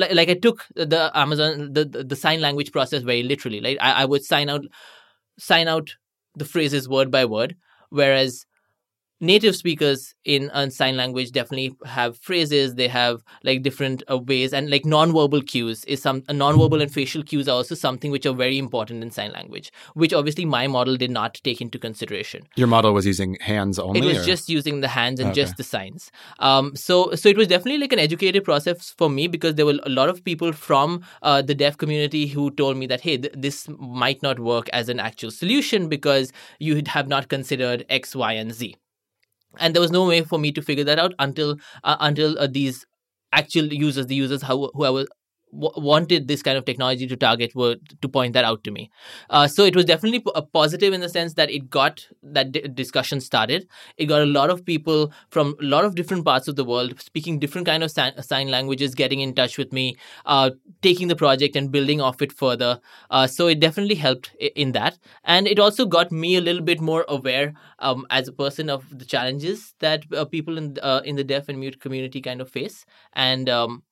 like, 0.00 0.12
like 0.14 0.28
i 0.28 0.34
took 0.34 0.66
the 0.74 1.10
amazon 1.14 1.72
the, 1.72 1.84
the 1.84 2.04
the 2.04 2.16
sign 2.16 2.40
language 2.40 2.72
process 2.72 3.02
very 3.02 3.22
literally. 3.22 3.60
Like 3.60 3.78
I, 3.80 3.92
I 4.02 4.04
would 4.04 4.24
sign 4.24 4.48
out 4.48 4.64
sign 5.38 5.68
out 5.68 5.94
the 6.36 6.44
phrases 6.44 6.88
word 6.88 7.10
by 7.10 7.24
word 7.24 7.56
whereas 7.90 8.46
native 9.20 9.54
speakers 9.54 10.14
in 10.24 10.50
sign 10.70 10.96
language 10.96 11.30
definitely 11.32 11.74
have 11.84 12.16
phrases 12.18 12.74
they 12.74 12.88
have 12.88 13.22
like 13.44 13.62
different 13.62 14.02
uh, 14.10 14.16
ways 14.16 14.52
and 14.52 14.70
like 14.70 14.84
non-verbal 14.86 15.42
cues 15.42 15.84
is 15.84 16.00
some 16.00 16.22
uh, 16.28 16.32
non-verbal 16.32 16.80
and 16.80 16.92
facial 16.92 17.22
cues 17.22 17.46
are 17.48 17.52
also 17.56 17.74
something 17.74 18.10
which 18.10 18.24
are 18.24 18.32
very 18.32 18.56
important 18.58 19.02
in 19.02 19.10
sign 19.10 19.30
language 19.32 19.70
which 19.94 20.14
obviously 20.14 20.44
my 20.44 20.66
model 20.66 20.96
did 20.96 21.10
not 21.10 21.34
take 21.44 21.60
into 21.60 21.78
consideration 21.78 22.42
Your 22.56 22.66
model 22.68 22.92
was 22.94 23.06
using 23.06 23.36
hands 23.40 23.78
only. 23.78 24.00
it 24.00 24.04
was 24.04 24.18
or- 24.18 24.24
just 24.24 24.48
using 24.48 24.80
the 24.80 24.88
hands 24.88 25.20
and 25.20 25.30
Okay. 25.30 25.42
just 25.42 25.56
the 25.58 25.64
signs 25.64 26.10
um 26.38 26.74
so 26.74 27.14
so 27.14 27.28
it 27.28 27.36
was 27.36 27.46
definitely 27.48 27.78
like 27.78 27.92
an 27.92 27.98
educated 27.98 28.42
process 28.44 28.94
for 28.96 29.10
me 29.10 29.28
because 29.28 29.54
there 29.56 29.66
were 29.66 29.78
a 29.84 29.90
lot 29.90 30.08
of 30.08 30.24
people 30.24 30.52
from 30.52 31.02
uh, 31.22 31.42
the 31.42 31.54
deaf 31.54 31.76
community 31.76 32.26
who 32.26 32.50
told 32.52 32.76
me 32.76 32.86
that 32.86 33.00
hey 33.02 33.18
th- 33.18 33.34
this 33.36 33.68
might 33.78 34.22
not 34.22 34.38
work 34.40 34.68
as 34.72 34.88
an 34.88 34.98
actual 34.98 35.30
solution 35.30 35.88
because 35.88 36.32
you 36.58 36.82
have 36.86 37.06
not 37.08 37.28
considered 37.28 37.84
x 37.90 38.16
y 38.16 38.32
and 38.32 38.54
z 38.54 38.76
and 39.58 39.74
there 39.74 39.80
was 39.82 39.90
no 39.90 40.06
way 40.06 40.22
for 40.22 40.38
me 40.38 40.52
to 40.52 40.62
figure 40.62 40.84
that 40.84 40.98
out 40.98 41.12
until 41.18 41.56
uh, 41.84 41.96
until 42.00 42.38
uh, 42.38 42.46
these 42.46 42.86
actual 43.32 43.66
users 43.72 44.06
the 44.06 44.14
users 44.14 44.42
who, 44.42 44.70
who 44.74 44.84
I 44.84 44.90
was 44.90 45.08
w- 45.52 45.72
wanted 45.76 46.28
this 46.28 46.42
kind 46.42 46.56
of 46.58 46.64
technology 46.64 47.06
to 47.06 47.16
target 47.16 47.54
were 47.54 47.76
to 48.00 48.08
point 48.08 48.32
that 48.34 48.44
out 48.44 48.62
to 48.64 48.70
me. 48.70 48.90
Uh, 49.30 49.46
so 49.48 49.64
it 49.64 49.76
was 49.76 49.84
definitely 49.84 50.20
p- 50.20 50.30
a 50.34 50.42
positive 50.42 50.92
in 50.92 51.00
the 51.00 51.08
sense 51.08 51.34
that 51.34 51.50
it 51.50 51.70
got 51.70 52.06
that 52.22 52.52
d- 52.52 52.60
discussion 52.74 53.20
started. 53.20 53.68
It 53.96 54.06
got 54.06 54.22
a 54.22 54.26
lot 54.26 54.50
of 54.50 54.64
people 54.64 55.12
from 55.30 55.54
a 55.60 55.64
lot 55.64 55.84
of 55.84 55.94
different 55.94 56.24
parts 56.24 56.48
of 56.48 56.56
the 56.56 56.64
world 56.64 57.00
speaking 57.00 57.38
different 57.38 57.66
kind 57.66 57.82
of 57.82 57.90
sign, 57.90 58.20
sign 58.22 58.48
languages 58.48 58.94
getting 58.94 59.20
in 59.20 59.34
touch 59.34 59.58
with 59.58 59.72
me 59.72 59.96
uh, 60.26 60.50
taking 60.82 61.08
the 61.08 61.16
project 61.16 61.56
and 61.56 61.70
building 61.70 62.00
off 62.00 62.22
it 62.22 62.32
further. 62.32 62.80
Uh, 63.10 63.26
so 63.26 63.46
it 63.46 63.60
definitely 63.60 63.94
helped 63.94 64.32
i- 64.40 64.50
in 64.56 64.72
that. 64.72 64.98
And 65.24 65.46
it 65.46 65.58
also 65.58 65.86
got 65.86 66.12
me 66.12 66.36
a 66.36 66.40
little 66.40 66.62
bit 66.62 66.80
more 66.80 67.04
aware 67.08 67.54
um, 67.78 68.06
as 68.10 68.28
a 68.28 68.32
person 68.32 68.70
of 68.70 68.84
the 68.98 69.04
challenges 69.04 69.74
that 69.80 70.04
uh, 70.14 70.24
people 70.24 70.58
in 70.58 70.76
uh, 70.82 71.00
in 71.04 71.16
the 71.16 71.24
deaf 71.24 71.48
and 71.48 71.58
mute 71.58 71.80
community 71.80 72.20
kind 72.20 72.40
of 72.40 72.48
face. 72.50 72.84
And 73.12 73.48
um, 73.48 73.82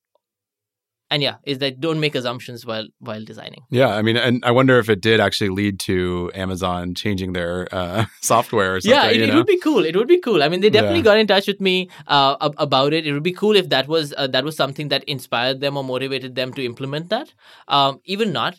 and 1.10 1.22
yeah 1.22 1.36
is 1.44 1.58
that 1.58 1.80
don't 1.80 2.00
make 2.00 2.14
assumptions 2.14 2.64
while 2.66 2.86
while 2.98 3.24
designing 3.24 3.62
Yeah, 3.70 3.88
I 3.94 4.02
mean, 4.02 4.16
and 4.16 4.42
I 4.44 4.50
wonder 4.50 4.78
if 4.78 4.88
it 4.94 5.00
did 5.00 5.20
actually 5.20 5.50
lead 5.50 5.80
to 5.80 6.30
Amazon 6.34 6.94
changing 6.94 7.32
their 7.32 7.68
uh, 7.72 8.04
software 8.20 8.74
or 8.76 8.80
something. 8.80 8.94
yeah, 8.94 9.24
it, 9.24 9.30
it 9.30 9.34
would 9.34 9.46
be 9.46 9.58
cool. 9.58 9.84
It 9.84 9.96
would 9.96 10.08
be 10.08 10.20
cool. 10.20 10.42
I 10.42 10.48
mean, 10.48 10.60
they 10.60 10.70
definitely 10.70 10.98
Yeah. 11.00 11.10
got 11.10 11.18
in 11.18 11.26
touch 11.26 11.46
with 11.46 11.60
me 11.68 11.74
uh, 12.06 12.36
about 12.68 12.92
it. 12.92 13.06
It 13.06 13.12
would 13.12 13.22
be 13.22 13.32
cool 13.32 13.56
if 13.56 13.68
that 13.74 13.88
was 13.88 14.12
uh, 14.16 14.26
that 14.28 14.44
was 14.44 14.56
something 14.56 14.88
that 14.88 15.04
inspired 15.04 15.60
them 15.60 15.76
or 15.76 15.84
motivated 15.84 16.34
them 16.40 16.52
to 16.54 16.64
implement 16.64 17.08
that. 17.14 17.32
Um, 17.68 18.00
even 18.04 18.32
not, 18.32 18.54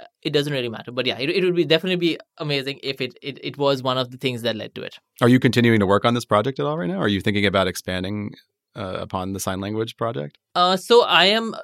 uh, 0.00 0.04
it 0.22 0.32
doesn't 0.36 0.52
really 0.52 0.68
matter. 0.76 0.92
But 0.92 1.06
yeah, 1.06 1.18
it, 1.18 1.30
it 1.30 1.44
would 1.44 1.54
be 1.62 1.64
definitely 1.64 1.96
be 2.08 2.18
amazing 2.38 2.80
if 2.82 3.00
it, 3.00 3.18
it 3.22 3.38
it 3.50 3.58
was 3.66 3.82
one 3.82 3.98
of 3.98 4.10
the 4.10 4.16
things 4.26 4.42
that 4.42 4.56
led 4.56 4.74
to 4.76 4.82
it. 4.82 4.98
Are 5.20 5.28
you 5.28 5.40
continuing 5.48 5.80
to 5.80 5.86
work 5.86 6.04
on 6.04 6.14
this 6.14 6.24
project 6.24 6.58
at 6.60 6.66
all 6.66 6.78
right 6.78 6.88
now? 6.94 6.98
Are 6.98 7.08
you 7.16 7.20
thinking 7.20 7.46
about 7.46 7.66
expanding 7.68 8.34
uh, 8.76 8.96
upon 9.06 9.32
the 9.34 9.40
sign 9.40 9.60
language 9.60 9.96
project? 9.96 10.38
Uh, 10.54 10.76
so 10.76 11.02
I 11.04 11.26
am. 11.26 11.54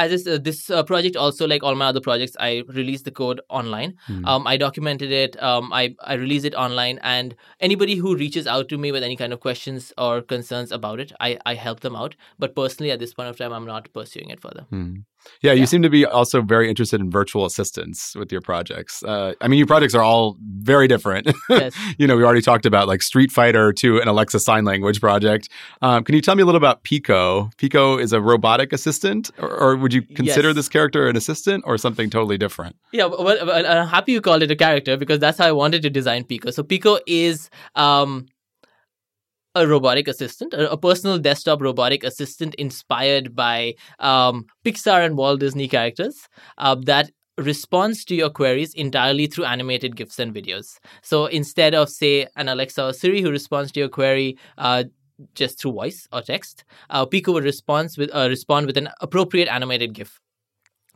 As 0.00 0.10
this, 0.10 0.26
uh, 0.26 0.38
this 0.38 0.70
uh, 0.70 0.82
project 0.90 1.16
also 1.16 1.46
like 1.46 1.62
all 1.62 1.74
my 1.74 1.86
other 1.86 2.00
projects, 2.00 2.36
I 2.48 2.62
release 2.68 3.02
the 3.02 3.10
code 3.10 3.40
online. 3.48 3.96
Hmm. 4.06 4.24
Um, 4.24 4.46
I 4.46 4.56
documented 4.56 5.12
it. 5.12 5.40
Um, 5.50 5.72
I 5.80 5.94
I 6.12 6.14
release 6.14 6.44
it 6.50 6.54
online, 6.66 7.00
and 7.14 7.36
anybody 7.68 7.96
who 7.96 8.16
reaches 8.16 8.46
out 8.46 8.70
to 8.70 8.78
me 8.86 8.92
with 8.92 9.02
any 9.10 9.16
kind 9.22 9.38
of 9.38 9.40
questions 9.40 9.92
or 10.06 10.22
concerns 10.34 10.72
about 10.80 11.04
it, 11.06 11.12
I 11.28 11.38
I 11.52 11.54
help 11.66 11.80
them 11.86 11.96
out. 12.04 12.16
But 12.46 12.56
personally, 12.62 12.92
at 12.96 13.04
this 13.06 13.14
point 13.20 13.28
of 13.34 13.40
time, 13.44 13.52
I'm 13.60 13.66
not 13.74 13.92
pursuing 14.00 14.36
it 14.36 14.40
further. 14.48 14.66
Hmm. 14.70 14.90
Yeah, 15.42 15.52
you 15.52 15.60
Yeah. 15.60 15.64
seem 15.66 15.82
to 15.82 15.90
be 15.90 16.04
also 16.04 16.42
very 16.42 16.68
interested 16.68 17.00
in 17.00 17.10
virtual 17.10 17.44
assistants 17.44 18.14
with 18.16 18.30
your 18.32 18.40
projects. 18.40 19.02
Uh, 19.02 19.34
I 19.40 19.48
mean, 19.48 19.58
your 19.58 19.66
projects 19.66 19.94
are 19.94 20.02
all 20.02 20.36
very 20.58 20.86
different. 20.88 21.30
Yes. 21.48 21.74
you 21.98 22.06
know, 22.06 22.16
we 22.16 22.24
already 22.24 22.42
talked 22.42 22.66
about 22.66 22.88
like 22.88 23.02
Street 23.02 23.30
Fighter 23.32 23.72
to 23.74 24.00
an 24.00 24.08
Alexa 24.08 24.40
sign 24.40 24.64
language 24.64 25.00
project. 25.00 25.48
Um, 25.82 26.04
can 26.04 26.14
you 26.14 26.20
tell 26.20 26.34
me 26.36 26.42
a 26.42 26.46
little 26.46 26.58
about 26.58 26.82
Pico? 26.84 27.50
Pico 27.56 27.98
is 27.98 28.12
a 28.12 28.20
robotic 28.20 28.72
assistant, 28.72 29.30
or, 29.38 29.50
or 29.50 29.76
would 29.76 29.92
you 29.92 30.02
consider 30.02 30.48
Yes. 30.48 30.56
this 30.56 30.68
character 30.68 31.08
an 31.08 31.16
assistant 31.16 31.64
or 31.66 31.76
something 31.78 32.10
totally 32.10 32.38
different? 32.38 32.76
Yeah, 32.92 33.06
well, 33.06 33.24
well, 33.24 33.66
I'm 33.66 33.86
happy 33.88 34.12
you 34.12 34.20
called 34.20 34.42
it 34.42 34.50
a 34.50 34.56
character 34.56 34.96
because 34.96 35.18
that's 35.18 35.38
how 35.38 35.46
I 35.46 35.52
wanted 35.52 35.82
to 35.82 35.90
design 35.90 36.24
Pico. 36.24 36.50
So 36.50 36.62
Pico 36.62 36.98
is 37.06 37.50
um, 37.76 38.26
a 39.54 39.66
robotic 39.66 40.08
assistant, 40.08 40.54
a, 40.54 40.76
personal 40.76 41.18
desktop 41.18 41.60
robotic 41.60 42.04
assistant 42.04 42.54
inspired 42.54 43.34
by 43.34 43.74
um, 43.98 44.46
Pixar 44.64 45.04
and 45.04 45.16
Walt 45.16 45.40
Disney 45.40 45.66
characters 45.68 46.28
uh, 46.58 46.76
that 46.82 47.10
responds 47.36 48.04
to 48.04 48.14
your 48.14 48.30
queries 48.30 48.74
entirely 48.74 49.26
through 49.26 49.44
animated 49.44 49.96
GIFs 49.96 50.18
and 50.18 50.34
videos. 50.34 50.78
So 51.02 51.26
instead 51.26 51.74
of, 51.74 51.88
say, 51.88 52.28
an 52.36 52.48
Alexa 52.48 52.84
or 52.84 52.92
Siri 52.92 53.22
who 53.22 53.30
responds 53.30 53.72
to 53.72 53.80
your 53.80 53.88
query 53.88 54.38
uh, 54.58 54.84
just 55.34 55.60
through 55.60 55.72
voice 55.72 56.06
or 56.12 56.22
text, 56.22 56.64
uh, 56.90 57.06
Pico 57.06 57.32
would 57.32 57.44
respond 57.44 57.90
with 57.98 58.10
uh, 58.14 58.28
respond 58.28 58.66
with 58.66 58.76
an 58.76 58.88
appropriate 59.00 59.48
animated 59.48 59.94
GIF. 59.94 60.20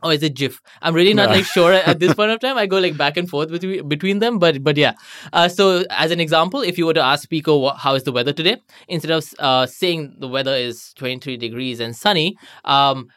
Or 0.03 0.13
is 0.13 0.21
it 0.21 0.35
GIF? 0.35 0.61
I'm 0.81 0.93
really 0.93 1.13
not 1.13 1.29
like 1.29 1.45
sure 1.45 1.73
at 1.73 1.99
this 1.99 2.13
point 2.13 2.31
of 2.31 2.39
time. 2.45 2.57
I 2.57 2.65
go 2.65 2.79
like 2.79 2.97
back 2.97 3.17
and 3.17 3.29
forth 3.29 3.49
between 3.49 3.87
between 3.87 4.19
them, 4.19 4.39
but 4.39 4.63
but 4.63 4.77
yeah. 4.77 4.93
Uh, 5.33 5.47
so 5.47 5.83
as 5.89 6.11
an 6.11 6.19
example, 6.19 6.61
if 6.61 6.77
you 6.77 6.85
were 6.85 6.93
to 6.93 7.01
ask 7.01 7.29
Pico 7.29 7.57
what, 7.57 7.77
how 7.77 7.95
is 7.95 8.03
the 8.03 8.11
weather 8.11 8.33
today, 8.33 8.57
instead 8.87 9.11
of 9.11 9.25
uh, 9.39 9.65
saying 9.65 10.15
the 10.19 10.27
weather 10.27 10.53
is 10.53 10.93
23 10.95 11.37
degrees 11.37 11.79
and 11.79 11.95
sunny, 11.95 12.37
um, 12.65 13.07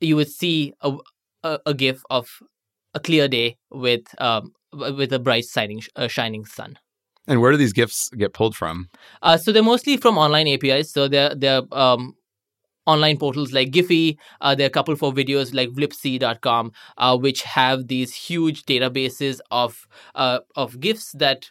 you 0.00 0.14
would 0.14 0.30
see 0.30 0.74
a, 0.82 0.96
a, 1.42 1.58
a 1.66 1.74
GIF 1.74 2.02
of 2.10 2.28
a 2.94 3.00
clear 3.00 3.28
day 3.28 3.56
with 3.70 4.04
um, 4.20 4.52
with 4.72 5.12
a 5.12 5.18
bright 5.18 5.46
shining 5.46 5.82
uh, 5.96 6.08
shining 6.08 6.44
sun. 6.44 6.78
And 7.26 7.40
where 7.40 7.50
do 7.50 7.56
these 7.56 7.72
GIFs 7.72 8.08
get 8.10 8.34
pulled 8.34 8.54
from? 8.54 8.88
Uh, 9.22 9.36
so 9.36 9.52
they're 9.52 9.62
mostly 9.62 9.96
from 9.96 10.16
online 10.16 10.46
APIs. 10.48 10.92
So 10.92 11.08
they're 11.08 11.34
they're 11.34 11.62
um, 11.72 12.14
online 12.86 13.18
portals 13.18 13.52
like 13.52 13.70
Giphy. 13.70 14.16
Uh, 14.40 14.54
there 14.54 14.66
are 14.66 14.68
a 14.68 14.70
couple 14.70 14.96
for 14.96 15.12
videos 15.12 15.54
like 15.54 15.70
Vlipsy.com, 15.70 16.72
uh, 16.98 17.16
which 17.16 17.42
have 17.42 17.88
these 17.88 18.14
huge 18.14 18.64
databases 18.64 19.40
of 19.50 19.86
uh, 20.14 20.40
of 20.54 20.80
GIFs 20.80 21.12
that 21.12 21.46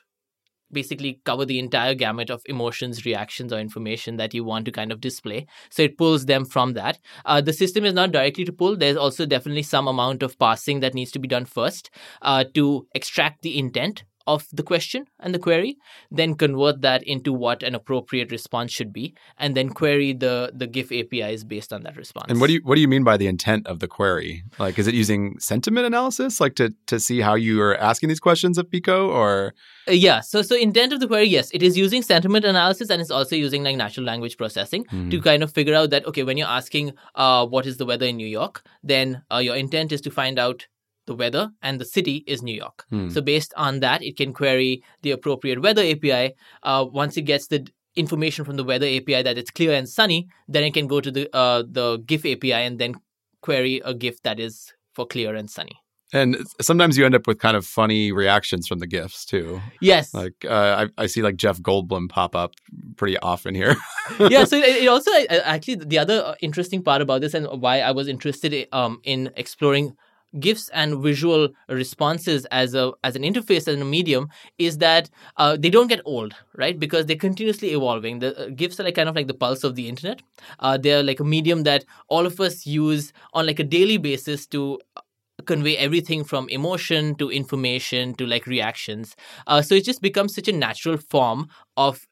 basically 0.72 1.22
cover 1.24 1.46
the 1.46 1.60
entire 1.60 1.94
gamut 1.94 2.30
of 2.30 2.42
emotions, 2.48 3.06
reactions, 3.06 3.54
or 3.54 3.60
information 3.60 4.18
that 4.18 4.34
you 4.34 4.44
want 4.44 4.66
to 4.66 4.72
kind 4.72 4.92
of 4.92 5.00
display. 5.02 5.46
So 5.70 5.84
it 5.84 5.98
pulls 5.98 6.26
them 6.26 6.46
from 6.46 6.74
that. 6.74 7.00
Uh, 7.26 7.42
the 7.42 7.54
system 7.54 7.86
is 7.86 7.94
not 7.94 8.12
directly 8.12 8.46
to 8.46 8.52
pull. 8.52 8.76
There's 8.76 8.98
also 8.98 9.26
definitely 9.26 9.64
some 9.64 9.88
amount 9.88 10.24
of 10.24 10.38
parsing 10.38 10.80
that 10.82 10.94
needs 10.94 11.12
to 11.12 11.20
be 11.20 11.28
done 11.28 11.46
first 11.46 11.90
uh, 12.22 12.44
to 12.56 12.88
extract 12.94 13.42
the 13.42 13.58
intent 13.58 14.04
of 14.28 14.48
the 14.52 14.64
question 14.64 15.06
and 15.20 15.34
the 15.34 15.40
query, 15.40 15.78
then 16.12 16.36
convert 16.36 16.82
that 16.82 17.04
into 17.04 17.32
what 17.32 17.64
an 17.64 17.76
appropriate 17.76 18.32
response 18.32 18.72
should 18.72 18.92
be, 18.92 19.14
and 19.38 19.56
then 19.56 19.70
query 19.70 20.14
the 20.14 20.52
the 20.54 20.68
GIF 20.68 20.92
APIs 20.92 21.44
based 21.44 21.72
on 21.72 21.84
that 21.84 21.96
response. 21.98 22.28
And 22.30 22.42
what 22.42 22.48
do 22.48 22.54
you 22.54 22.62
what 22.64 22.76
do 22.76 22.82
you 22.82 22.88
mean 22.88 23.04
by 23.04 23.18
the 23.18 23.28
intent 23.28 23.68
of 23.68 23.80
the 23.80 23.88
query? 23.88 24.44
Like, 24.60 24.80
is 24.80 24.88
it 24.88 24.94
using 24.94 25.40
sentiment 25.40 25.86
analysis, 25.86 26.42
like 26.42 26.56
to 26.56 26.74
to 26.88 27.00
see 27.00 27.22
how 27.22 27.36
you 27.36 27.62
are 27.62 27.78
asking 27.78 28.10
these 28.10 28.20
questions 28.20 28.58
of 28.58 28.70
Pico, 28.70 29.10
or 29.10 29.54
uh, 29.88 29.92
yeah, 29.92 30.22
so 30.22 30.42
so 30.42 30.56
intent 30.56 30.94
of 30.94 31.00
the 31.00 31.08
query, 31.08 31.28
yes, 31.28 31.52
it 31.54 31.62
is 31.62 31.78
using 31.78 32.02
sentiment 32.02 32.46
analysis 32.46 32.90
and 32.90 33.02
it's 33.02 33.12
also 33.12 33.36
using 33.36 33.64
like 33.64 33.76
natural 33.76 34.06
language 34.06 34.38
processing 34.38 34.86
mm. 34.86 35.12
to 35.12 35.22
kind 35.22 35.44
of 35.44 35.52
figure 35.52 35.76
out 35.76 35.90
that 35.92 36.06
okay, 36.08 36.24
when 36.24 36.38
you're 36.38 36.48
asking 36.48 36.94
uh, 37.16 37.46
what 37.46 37.66
is 37.66 37.78
the 37.78 37.86
weather 37.86 38.06
in 38.06 38.18
New 38.18 38.28
York, 38.28 38.64
then 38.84 39.22
uh, 39.32 39.38
your 39.38 39.56
intent 39.56 39.92
is 39.92 40.02
to 40.02 40.12
find 40.12 40.40
out 40.40 40.68
the 41.06 41.16
weather 41.16 41.52
and 41.62 41.80
the 41.80 41.86
city 41.86 42.24
is 42.28 42.42
New 42.42 42.56
York. 42.56 42.86
Hmm. 42.90 43.10
So 43.10 43.22
based 43.22 43.54
on 43.56 43.80
that, 43.82 44.04
it 44.04 44.18
can 44.18 44.34
query 44.34 44.84
the 45.02 45.12
appropriate 45.12 45.62
weather 45.62 45.84
API. 45.84 46.36
Uh, 46.64 46.86
once 46.92 47.18
it 47.18 47.24
gets 47.24 47.48
the 47.48 47.68
information 47.96 48.46
from 48.46 48.58
the 48.58 48.64
weather 48.64 48.88
API 48.88 49.24
that 49.24 49.38
it's 49.38 49.52
clear 49.52 49.74
and 49.74 49.88
sunny, 49.88 50.28
then 50.48 50.64
it 50.64 50.74
can 50.74 50.88
go 50.88 51.02
to 51.02 51.12
the 51.12 51.34
uh, 51.36 51.64
the 51.68 51.98
GIF 52.06 52.26
API 52.26 52.54
and 52.54 52.80
then 52.80 52.96
query 53.42 53.82
a 53.86 53.94
GIF 53.94 54.22
that 54.24 54.40
is 54.40 54.74
for 54.94 55.06
clear 55.06 55.36
and 55.36 55.50
sunny. 55.50 55.78
And 56.14 56.38
sometimes 56.62 56.98
you 56.98 57.06
end 57.06 57.16
up 57.16 57.28
with 57.28 57.40
kind 57.40 57.58
of 57.58 57.66
funny 57.66 58.12
reactions 58.12 58.68
from 58.68 58.80
the 58.80 58.88
GIFs 58.88 59.26
too. 59.26 59.60
Yes. 59.82 60.14
Like 60.14 60.46
uh, 60.46 60.88
I, 60.98 61.04
I, 61.04 61.08
see 61.08 61.22
like 61.22 61.36
Jeff 61.36 61.60
Goldblum 61.60 62.10
pop 62.10 62.36
up 62.36 62.54
pretty 62.96 63.18
often 63.18 63.56
here. 63.56 63.76
yeah. 64.20 64.46
So 64.46 64.58
it, 64.58 64.88
also 64.88 65.12
actually 65.30 65.76
the 65.76 65.98
other 65.98 66.36
interesting 66.42 66.84
part 66.84 67.02
about 67.02 67.22
this 67.22 67.34
and 67.34 67.48
why 67.60 67.82
I 67.82 67.92
was 67.92 68.08
interested 68.08 68.54
in, 68.54 68.68
um, 68.72 69.02
in 69.04 69.32
exploring 69.36 69.98
GIFs 70.40 70.70
and 70.70 71.02
visual 71.02 71.50
responses 71.70 72.46
as 72.52 72.74
a 72.74 72.92
as 73.04 73.16
an 73.16 73.24
interface 73.24 73.68
and 73.68 73.82
a 73.82 73.86
medium 73.86 74.28
is 74.58 74.78
that 74.80 75.10
uh, 75.38 75.58
they 75.58 75.70
don't 75.70 75.88
get 75.88 76.02
old, 76.06 76.34
right? 76.56 76.80
Because 76.80 77.06
they're 77.06 77.16
continuously 77.16 77.72
evolving. 77.72 78.20
The 78.20 78.38
uh, 78.38 78.50
GIFs 78.50 78.80
are 78.80 78.84
like 78.84 78.96
kind 78.96 79.10
of 79.10 79.16
like 79.16 79.28
the 79.28 79.34
pulse 79.34 79.64
of 79.64 79.76
the 79.76 79.88
internet. 79.88 80.22
Uh, 80.60 80.78
they're 80.78 81.04
like 81.04 81.20
a 81.20 81.24
medium 81.24 81.64
that 81.64 81.86
all 82.08 82.26
of 82.26 82.40
us 82.40 82.66
use 82.66 83.14
on 83.34 83.46
like 83.46 83.60
a 83.60 83.64
daily 83.64 83.98
basis 83.98 84.46
to 84.48 84.80
uh, 84.96 85.02
convey 85.46 85.78
everything 85.78 86.24
from 86.24 86.48
emotion 86.50 87.16
to 87.16 87.30
information 87.30 88.14
to 88.16 88.26
like 88.26 88.48
reactions. 88.48 89.16
Uh, 89.48 89.62
so 89.62 89.76
it 89.76 89.86
just 89.86 90.02
becomes 90.02 90.34
such 90.34 90.48
a 90.48 90.52
natural 90.54 90.98
form 90.98 91.48
of 91.78 92.06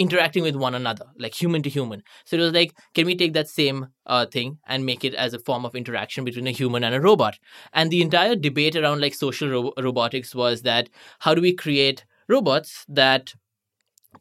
interacting 0.00 0.42
with 0.42 0.56
one 0.56 0.74
another, 0.74 1.04
like 1.18 1.34
human 1.34 1.62
to 1.62 1.68
human. 1.68 2.02
So 2.24 2.36
it 2.36 2.40
was 2.40 2.52
like, 2.54 2.72
can 2.94 3.04
we 3.04 3.14
take 3.14 3.34
that 3.34 3.48
same 3.48 3.88
uh, 4.06 4.24
thing 4.24 4.58
and 4.66 4.86
make 4.86 5.04
it 5.04 5.14
as 5.14 5.34
a 5.34 5.38
form 5.38 5.66
of 5.66 5.74
interaction 5.74 6.24
between 6.24 6.46
a 6.46 6.52
human 6.52 6.82
and 6.82 6.94
a 6.94 7.00
robot? 7.00 7.38
And 7.74 7.90
the 7.90 8.00
entire 8.00 8.34
debate 8.34 8.76
around 8.76 9.02
like 9.02 9.14
social 9.14 9.50
ro- 9.50 9.72
robotics 9.78 10.34
was 10.34 10.62
that 10.62 10.88
how 11.18 11.34
do 11.34 11.42
we 11.42 11.54
create 11.54 12.06
robots 12.28 12.86
that 12.88 13.34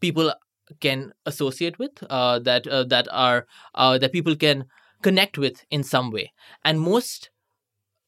people 0.02 0.34
can 0.82 1.14
associate 1.26 1.80
with, 1.80 1.92
uh, 2.10 2.40
that 2.40 2.68
uh, 2.68 2.84
that 2.84 3.08
are 3.12 3.48
uh, 3.74 3.98
that 3.98 4.12
people 4.12 4.36
can 4.36 4.66
connect 5.02 5.38
with 5.38 5.64
in 5.72 5.84
some 5.84 6.12
way. 6.12 6.34
And 6.66 6.80
most 6.82 7.30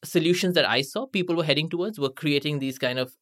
solutions 0.04 0.54
that 0.54 0.68
I 0.68 0.82
saw 0.82 1.06
people 1.06 1.36
were 1.36 1.44
heading 1.44 1.70
towards 1.70 1.98
were 1.98 2.10
creating 2.10 2.58
these 2.58 2.78
kind 2.78 2.98
of 2.98 3.16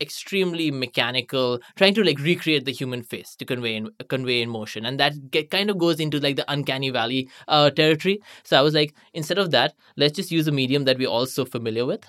extremely 0.00 0.70
mechanical 0.70 1.60
trying 1.76 1.94
to 1.94 2.02
like 2.04 2.18
recreate 2.18 2.64
the 2.64 2.72
human 2.72 3.02
face 3.02 3.36
to 3.36 3.44
convey 3.44 3.76
in, 3.76 3.90
convey 4.08 4.42
emotion 4.42 4.86
and 4.86 4.98
that 4.98 5.30
get, 5.30 5.50
kind 5.50 5.70
of 5.70 5.78
goes 5.78 6.00
into 6.00 6.20
like 6.20 6.36
the 6.36 6.50
uncanny 6.52 6.90
valley 6.90 7.28
uh, 7.48 7.70
territory. 7.70 8.20
So 8.44 8.58
i 8.58 8.62
was 8.62 8.74
like 8.74 8.94
instead 9.14 9.38
of 9.38 9.50
that 9.50 9.74
let's 9.96 10.16
just 10.16 10.30
use 10.30 10.46
a 10.48 10.52
medium 10.52 10.84
that 10.84 10.98
we're 10.98 11.08
also 11.08 11.44
familiar 11.44 11.86
with. 11.86 12.04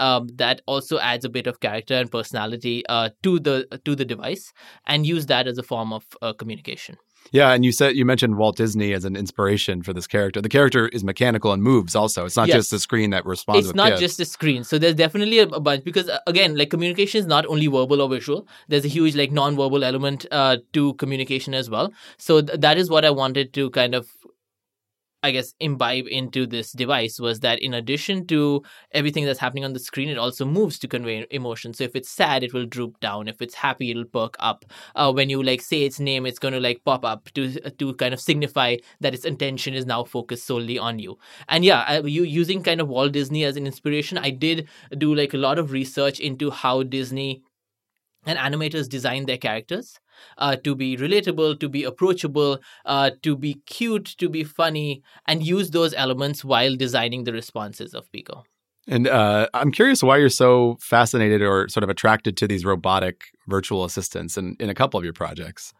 Um, 0.00 0.26
that 0.34 0.60
also 0.66 0.98
adds 0.98 1.24
a 1.24 1.28
bit 1.28 1.46
of 1.46 1.60
character 1.60 1.94
and 1.94 2.10
personality 2.10 2.84
uh, 2.88 3.10
to 3.22 3.38
the 3.38 3.68
to 3.84 3.94
the 3.94 4.04
device 4.04 4.52
and 4.86 5.06
use 5.06 5.26
that 5.26 5.46
as 5.46 5.56
a 5.56 5.62
form 5.62 5.92
of 5.92 6.04
uh, 6.20 6.32
communication 6.32 6.96
yeah, 7.32 7.52
and 7.52 7.64
you 7.64 7.72
said 7.72 7.96
you 7.96 8.04
mentioned 8.04 8.36
Walt 8.36 8.56
Disney 8.56 8.92
as 8.92 9.04
an 9.04 9.16
inspiration 9.16 9.82
for 9.82 9.92
this 9.92 10.06
character. 10.06 10.40
The 10.40 10.48
character 10.48 10.88
is 10.88 11.02
mechanical 11.02 11.52
and 11.52 11.62
moves 11.62 11.96
also. 11.96 12.24
It's 12.24 12.36
not 12.36 12.48
yes. 12.48 12.56
just 12.56 12.72
a 12.72 12.78
screen 12.78 13.10
that 13.10 13.24
responds. 13.26 13.66
It's 13.66 13.74
not 13.74 13.90
gifs. 13.90 14.00
just 14.00 14.20
a 14.20 14.24
screen. 14.24 14.64
So 14.64 14.78
there's 14.78 14.94
definitely 14.94 15.38
a, 15.40 15.46
bunch 15.46 15.84
because 15.84 16.08
uh, 16.08 16.18
again, 16.26 16.56
like 16.56 16.70
communication 16.70 17.20
is 17.20 17.26
not 17.26 17.46
only 17.46 17.66
verbal 17.66 18.00
or 18.00 18.08
visual. 18.08 18.46
There's 18.68 18.84
a 18.84 18.88
huge 18.88 19.16
like 19.16 19.32
non-verbal 19.32 19.84
element 19.84 20.26
uh, 20.30 20.58
to 20.72 20.94
communication 20.94 21.54
as 21.54 21.70
well. 21.70 21.92
So 22.18 22.40
th- 22.40 22.60
that 22.60 22.78
is 22.78 22.90
what 22.90 23.04
I 23.04 23.10
wanted 23.10 23.52
to 23.54 23.70
kind 23.70 23.94
of 23.94 24.08
I 25.24 25.30
guess, 25.30 25.54
imbibe 25.58 26.06
into 26.06 26.46
this 26.46 26.70
device 26.72 27.18
was 27.18 27.40
that 27.40 27.58
in 27.60 27.72
addition 27.72 28.26
to 28.26 28.62
everything 28.92 29.24
that's 29.24 29.38
happening 29.38 29.64
on 29.64 29.72
the 29.72 29.78
screen, 29.78 30.10
it 30.10 30.18
also 30.18 30.44
moves 30.44 30.78
to 30.80 30.88
convey 30.88 31.26
emotion. 31.30 31.72
So 31.72 31.84
if 31.84 31.96
it's 31.96 32.10
sad, 32.10 32.44
it 32.44 32.52
will 32.52 32.66
droop 32.66 33.00
down. 33.00 33.26
If 33.26 33.40
it's 33.40 33.54
happy, 33.54 33.90
it'll 33.90 34.04
perk 34.04 34.36
up. 34.38 34.66
Uh, 34.94 35.10
when 35.12 35.30
you 35.30 35.42
like 35.42 35.62
say 35.62 35.84
its 35.84 35.98
name, 35.98 36.26
it's 36.26 36.38
going 36.38 36.52
to 36.52 36.60
like 36.60 36.84
pop 36.84 37.06
up 37.06 37.30
to 37.32 37.58
to 37.70 37.94
kind 37.94 38.12
of 38.12 38.20
signify 38.20 38.76
that 39.00 39.14
its 39.14 39.24
attention 39.24 39.72
is 39.72 39.86
now 39.86 40.04
focused 40.04 40.46
solely 40.46 40.78
on 40.78 40.98
you. 40.98 41.16
And 41.48 41.64
yeah, 41.64 41.84
I, 41.88 42.00
you 42.00 42.24
using 42.24 42.62
kind 42.62 42.82
of 42.82 42.88
Walt 42.88 43.12
Disney 43.12 43.44
as 43.44 43.56
an 43.56 43.66
inspiration, 43.66 44.18
I 44.18 44.28
did 44.28 44.68
do 44.98 45.14
like 45.14 45.32
a 45.32 45.38
lot 45.38 45.58
of 45.58 45.72
research 45.72 46.20
into 46.20 46.50
how 46.50 46.82
Disney 46.82 47.42
and 48.26 48.38
animators 48.38 48.88
design 48.88 49.26
their 49.26 49.38
characters 49.38 49.98
uh, 50.38 50.56
to 50.56 50.74
be 50.74 50.96
relatable, 50.96 51.60
to 51.60 51.68
be 51.68 51.84
approachable, 51.84 52.58
uh, 52.84 53.10
to 53.22 53.36
be 53.36 53.54
cute, 53.66 54.06
to 54.18 54.28
be 54.28 54.44
funny, 54.44 55.02
and 55.26 55.46
use 55.46 55.70
those 55.70 55.94
elements 55.94 56.44
while 56.44 56.76
designing 56.76 57.24
the 57.24 57.32
responses 57.32 57.94
of 57.94 58.10
Peeqo. 58.12 58.42
And 58.86 59.08
uh, 59.08 59.48
I'm 59.54 59.72
curious 59.72 60.02
why 60.02 60.18
you're 60.18 60.28
so 60.28 60.76
fascinated 60.80 61.40
or 61.40 61.68
sort 61.68 61.84
of 61.84 61.90
attracted 61.90 62.36
to 62.38 62.46
these 62.46 62.64
robotic 62.64 63.24
virtual 63.48 63.84
assistants 63.84 64.36
in, 64.36 64.56
in 64.60 64.68
a 64.68 64.74
couple 64.74 64.98
of 64.98 65.04
your 65.04 65.14
projects. 65.14 65.72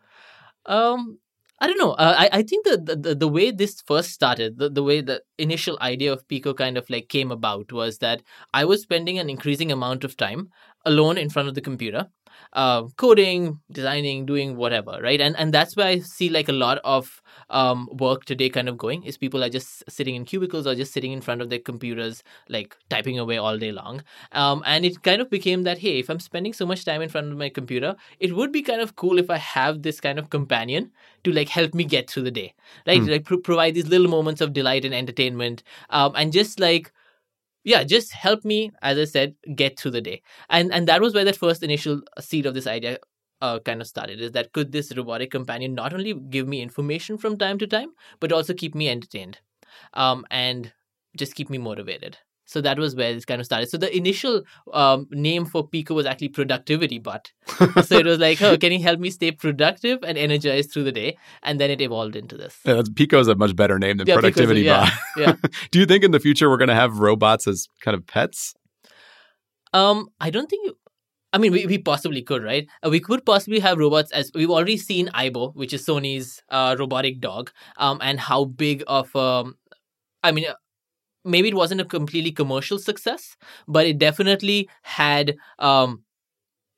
Um, 0.66 1.18
I 1.60 1.66
don't 1.66 1.78
know. 1.78 1.92
Uh, 1.92 2.14
I 2.18 2.38
I 2.38 2.42
think 2.42 2.66
the, 2.66 2.96
the 3.02 3.14
the 3.14 3.28
way 3.28 3.50
this 3.50 3.82
first 3.86 4.10
started, 4.10 4.58
the, 4.58 4.68
the 4.68 4.82
way 4.82 5.00
the 5.00 5.22
initial 5.38 5.78
idea 5.80 6.12
of 6.12 6.26
Peeqo 6.26 6.56
kind 6.56 6.76
of 6.76 6.88
like 6.90 7.08
came 7.08 7.30
about 7.30 7.72
was 7.72 7.98
that 7.98 8.22
I 8.52 8.64
was 8.64 8.82
spending 8.82 9.18
an 9.18 9.30
increasing 9.30 9.70
amount 9.70 10.02
of 10.04 10.16
time 10.16 10.50
alone 10.84 11.16
in 11.16 11.30
front 11.30 11.48
of 11.48 11.54
the 11.54 11.60
computer, 11.60 12.08
uh, 12.52 12.84
coding, 12.96 13.60
designing, 13.70 14.26
doing 14.26 14.56
whatever, 14.56 14.98
right? 15.02 15.20
And 15.20 15.36
and 15.36 15.52
that's 15.52 15.76
where 15.76 15.86
I 15.86 15.98
see 15.98 16.28
like 16.28 16.48
a 16.48 16.52
lot 16.52 16.78
of 16.84 17.20
um, 17.50 17.88
work 17.92 18.24
today 18.24 18.48
kind 18.48 18.68
of 18.68 18.78
going 18.78 19.02
is 19.04 19.16
people 19.16 19.42
are 19.42 19.48
just 19.48 19.82
sitting 19.88 20.14
in 20.14 20.24
cubicles 20.24 20.66
or 20.66 20.74
just 20.74 20.92
sitting 20.92 21.12
in 21.12 21.20
front 21.20 21.42
of 21.42 21.50
their 21.50 21.58
computers, 21.58 22.22
like 22.48 22.76
typing 22.90 23.18
away 23.18 23.38
all 23.38 23.58
day 23.58 23.72
long. 23.72 24.02
Um, 24.32 24.62
and 24.66 24.84
it 24.84 25.02
kind 25.02 25.20
of 25.20 25.30
became 25.30 25.62
that 25.64 25.78
hey, 25.78 25.98
if 25.98 26.08
I'm 26.08 26.20
spending 26.20 26.52
so 26.52 26.66
much 26.66 26.84
time 26.84 27.02
in 27.02 27.08
front 27.08 27.30
of 27.32 27.38
my 27.38 27.48
computer, 27.48 27.96
it 28.20 28.34
would 28.34 28.52
be 28.52 28.62
kind 28.62 28.80
of 28.80 28.96
cool 28.96 29.18
if 29.18 29.30
I 29.30 29.38
have 29.38 29.82
this 29.82 30.00
kind 30.00 30.18
of 30.18 30.30
companion 30.30 30.90
to 31.24 31.32
like 31.32 31.48
help 31.48 31.74
me 31.74 31.84
get 31.84 32.10
through 32.10 32.24
the 32.24 32.30
day, 32.30 32.54
right? 32.86 33.02
Hmm. 33.02 33.08
Like 33.10 33.24
provide 33.42 33.74
these 33.74 33.88
little 33.88 34.08
moments 34.08 34.40
of 34.40 34.52
delight 34.52 34.84
and 34.84 34.94
entertainment, 34.94 35.62
um, 35.90 36.12
and 36.16 36.32
just 36.32 36.60
like 36.60 36.92
yeah 37.64 37.82
just 37.84 38.12
help 38.12 38.44
me 38.44 38.70
as 38.82 38.98
i 38.98 39.04
said 39.04 39.34
get 39.54 39.78
through 39.78 39.90
the 39.90 40.00
day. 40.00 40.22
And 40.50 40.72
and 40.72 40.88
that 40.88 41.00
was 41.00 41.14
where 41.14 41.24
that 41.24 41.36
first 41.36 41.62
initial 41.62 42.02
seed 42.20 42.46
of 42.46 42.54
this 42.54 42.66
idea 42.66 42.98
uh, 43.40 43.58
kind 43.60 43.80
of 43.80 43.86
started 43.86 44.20
is 44.20 44.32
that 44.32 44.52
could 44.52 44.72
this 44.72 44.96
robotic 44.96 45.30
companion 45.30 45.74
not 45.74 45.92
only 45.92 46.14
give 46.14 46.48
me 46.48 46.62
information 46.62 47.18
from 47.18 47.36
time 47.36 47.58
to 47.58 47.66
time 47.66 47.90
but 48.20 48.32
also 48.32 48.54
keep 48.54 48.74
me 48.74 48.88
entertained 48.88 49.38
um, 49.94 50.24
and 50.30 50.72
just 51.16 51.34
keep 51.34 51.50
me 51.50 51.58
motivated 51.58 52.18
so 52.44 52.60
that 52.60 52.78
was 52.78 52.94
where 52.94 53.12
this 53.14 53.24
kind 53.24 53.40
of 53.40 53.46
started. 53.46 53.70
So 53.70 53.78
the 53.78 53.94
initial 53.94 54.42
um, 54.72 55.08
name 55.10 55.44
for 55.44 55.66
Peeqo 55.68 55.90
was 55.90 56.06
actually 56.06 56.28
Productivity 56.28 56.98
Bot. 56.98 57.32
so 57.84 57.96
it 57.96 58.06
was 58.06 58.18
like, 58.18 58.40
oh, 58.42 58.56
can 58.56 58.72
you 58.72 58.82
help 58.82 59.00
me 59.00 59.10
stay 59.10 59.30
productive 59.30 60.00
and 60.02 60.18
energized 60.18 60.72
through 60.72 60.84
the 60.84 60.92
day? 60.92 61.16
And 61.42 61.60
then 61.60 61.70
it 61.70 61.80
evolved 61.80 62.16
into 62.16 62.36
this. 62.36 62.58
Yeah, 62.64 62.82
Peeqo 62.82 63.20
is 63.20 63.28
a 63.28 63.34
much 63.34 63.56
better 63.56 63.78
name 63.78 63.96
than 63.96 64.06
yeah, 64.06 64.14
Productivity 64.14 64.62
yeah, 64.62 64.90
Bot. 65.16 65.42
yeah. 65.42 65.48
Do 65.70 65.78
you 65.78 65.86
think 65.86 66.04
in 66.04 66.10
the 66.10 66.20
future 66.20 66.50
we're 66.50 66.58
going 66.58 66.68
to 66.68 66.74
have 66.74 66.98
robots 66.98 67.46
as 67.46 67.66
kind 67.80 67.94
of 67.94 68.06
pets? 68.06 68.54
Um, 69.72 70.08
I 70.20 70.30
don't 70.30 70.48
think. 70.48 70.66
You, 70.66 70.76
I 71.32 71.38
mean, 71.38 71.50
we, 71.50 71.66
we 71.66 71.78
possibly 71.78 72.22
could, 72.22 72.44
right? 72.44 72.68
Uh, 72.84 72.90
we 72.90 73.00
could 73.00 73.26
possibly 73.26 73.58
have 73.58 73.78
robots 73.78 74.12
as 74.12 74.30
we've 74.36 74.50
already 74.50 74.76
seen 74.76 75.08
Aibo, 75.08 75.52
which 75.56 75.72
is 75.72 75.84
Sony's 75.84 76.40
uh, 76.48 76.76
robotic 76.78 77.20
dog, 77.20 77.50
um, 77.76 77.98
and 78.00 78.20
how 78.20 78.44
big 78.44 78.84
of 78.86 79.14
um, 79.16 79.56
I 80.24 80.32
mean, 80.32 80.46
maybe 81.24 81.48
it 81.48 81.54
wasn't 81.54 81.80
a 81.80 81.84
completely 81.84 82.32
commercial 82.32 82.78
success, 82.78 83.36
but 83.66 83.86
it 83.86 83.98
definitely 83.98 84.68
had 84.82 85.36
um, 85.58 86.02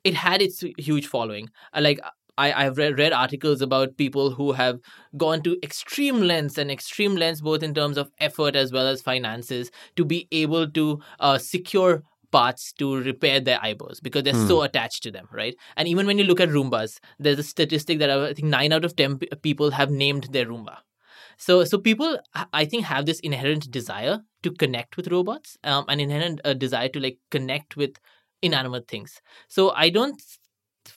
it 0.04 0.14
had 0.14 0.42
its 0.42 0.62
huge 0.78 1.06
following. 1.06 1.48
Uh, 1.74 1.80
like 1.80 2.00
I, 2.38 2.52
I've 2.66 2.76
read, 2.76 2.98
read 2.98 3.12
articles 3.12 3.62
about 3.62 3.96
people 3.96 4.30
who 4.30 4.52
have 4.52 4.78
gone 5.16 5.42
to 5.42 5.56
extreme 5.62 6.20
lengths 6.20 6.58
and 6.58 6.70
extreme 6.70 7.16
lengths, 7.16 7.40
both 7.40 7.62
in 7.62 7.74
terms 7.74 7.96
of 7.96 8.10
effort 8.20 8.54
as 8.54 8.72
well 8.72 8.86
as 8.86 9.00
finances, 9.02 9.70
to 9.96 10.04
be 10.04 10.28
able 10.30 10.68
to 10.70 11.00
uh, 11.18 11.38
secure 11.38 12.02
parts 12.32 12.72
to 12.74 12.96
repair 13.02 13.40
their 13.40 13.58
Aibos 13.60 14.02
because 14.02 14.22
they're 14.24 14.34
Hmm. 14.34 14.46
so 14.48 14.62
attached 14.62 15.02
to 15.04 15.10
them, 15.10 15.28
right? 15.32 15.56
And 15.76 15.88
even 15.88 16.06
when 16.06 16.18
you 16.18 16.24
look 16.24 16.40
at 16.40 16.50
Roombas, 16.50 16.98
there's 17.18 17.38
a 17.38 17.42
statistic 17.42 17.98
that 18.00 18.10
I 18.10 18.34
think 18.34 18.48
nine 18.48 18.72
out 18.72 18.84
of 18.84 18.96
ten 18.96 19.18
people 19.42 19.70
have 19.70 19.90
named 19.90 20.24
their 20.32 20.44
Roomba. 20.46 20.78
So, 21.38 21.64
so 21.64 21.78
people, 21.78 22.18
I 22.52 22.64
think, 22.64 22.84
have 22.84 23.06
this 23.06 23.20
inherent 23.20 23.70
desire 23.70 24.20
to 24.46 24.52
connect 24.52 24.96
with 24.96 25.08
robots, 25.08 25.58
um, 25.64 25.84
an 25.88 26.00
inherent 26.00 26.40
uh, 26.44 26.54
desire 26.54 26.88
to 26.90 27.00
like 27.00 27.18
connect 27.30 27.76
with 27.76 27.96
inanimate 28.42 28.88
things. 28.88 29.20
So, 29.48 29.70
I 29.72 29.90
don't 29.90 30.22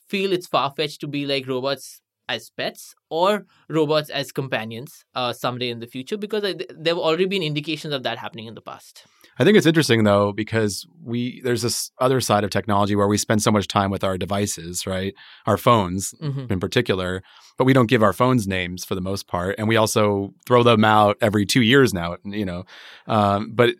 feel 0.07 0.33
it's 0.33 0.47
far 0.47 0.71
fetched 0.71 1.01
to 1.01 1.07
be 1.07 1.25
like 1.25 1.47
robots 1.47 2.01
as 2.30 2.51
pets 2.51 2.95
or 3.09 3.45
robots 3.67 4.09
as 4.09 4.32
companions 4.32 5.03
uh, 5.15 5.34
someday 5.34 5.69
in 5.69 5.80
the 5.80 5.88
future 5.88 6.15
because 6.15 6.43
there 6.43 6.93
have 6.93 6.97
already 6.97 7.25
been 7.25 7.43
indications 7.43 7.93
of 7.93 8.03
that 8.03 8.17
happening 8.19 8.45
in 8.45 8.53
the 8.53 8.61
past. 8.61 9.03
I 9.39 9.43
think 9.43 9.57
it's 9.57 9.65
interesting 9.65 10.03
though 10.03 10.32
because 10.32 10.86
we 11.03 11.41
there's 11.41 11.63
this 11.63 11.91
other 11.99 12.21
side 12.21 12.43
of 12.43 12.51
technology 12.51 12.95
where 12.95 13.07
we 13.07 13.17
spend 13.17 13.41
so 13.41 13.51
much 13.51 13.67
time 13.67 13.89
with 13.89 14.03
our 14.03 14.17
devices, 14.17 14.86
right? 14.86 15.13
Our 15.45 15.57
phones 15.57 16.13
hmm 16.21 16.45
in 16.49 16.59
particular, 16.59 17.21
but 17.57 17.65
we 17.65 17.73
don't 17.73 17.88
give 17.88 18.01
our 18.01 18.13
phones 18.13 18.47
names 18.47 18.84
for 18.84 18.95
the 18.95 19.01
most 19.01 19.27
part, 19.27 19.55
and 19.57 19.67
we 19.67 19.75
also 19.75 20.34
throw 20.47 20.63
them 20.63 20.84
out 20.84 21.17
every 21.21 21.45
two 21.45 21.61
years 21.61 21.93
now. 21.93 22.17
You 22.23 22.45
know, 22.45 22.63
um, 23.07 23.51
but 23.53 23.75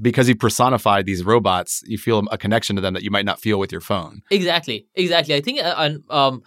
because 0.00 0.28
you 0.28 0.36
personified 0.36 1.06
these 1.06 1.24
robots, 1.24 1.82
you 1.86 1.98
feel 1.98 2.22
a 2.30 2.38
connection 2.38 2.76
to 2.76 2.82
them 2.82 2.94
that 2.94 3.02
you 3.02 3.10
might 3.10 3.24
not 3.24 3.40
feel 3.40 3.58
with 3.58 3.72
your 3.72 3.80
phone. 3.80 4.22
Exactly, 4.30 4.86
exactly. 4.94 5.34
I 5.34 5.40
think, 5.40 5.60
uh, 5.62 5.98
um, 6.10 6.42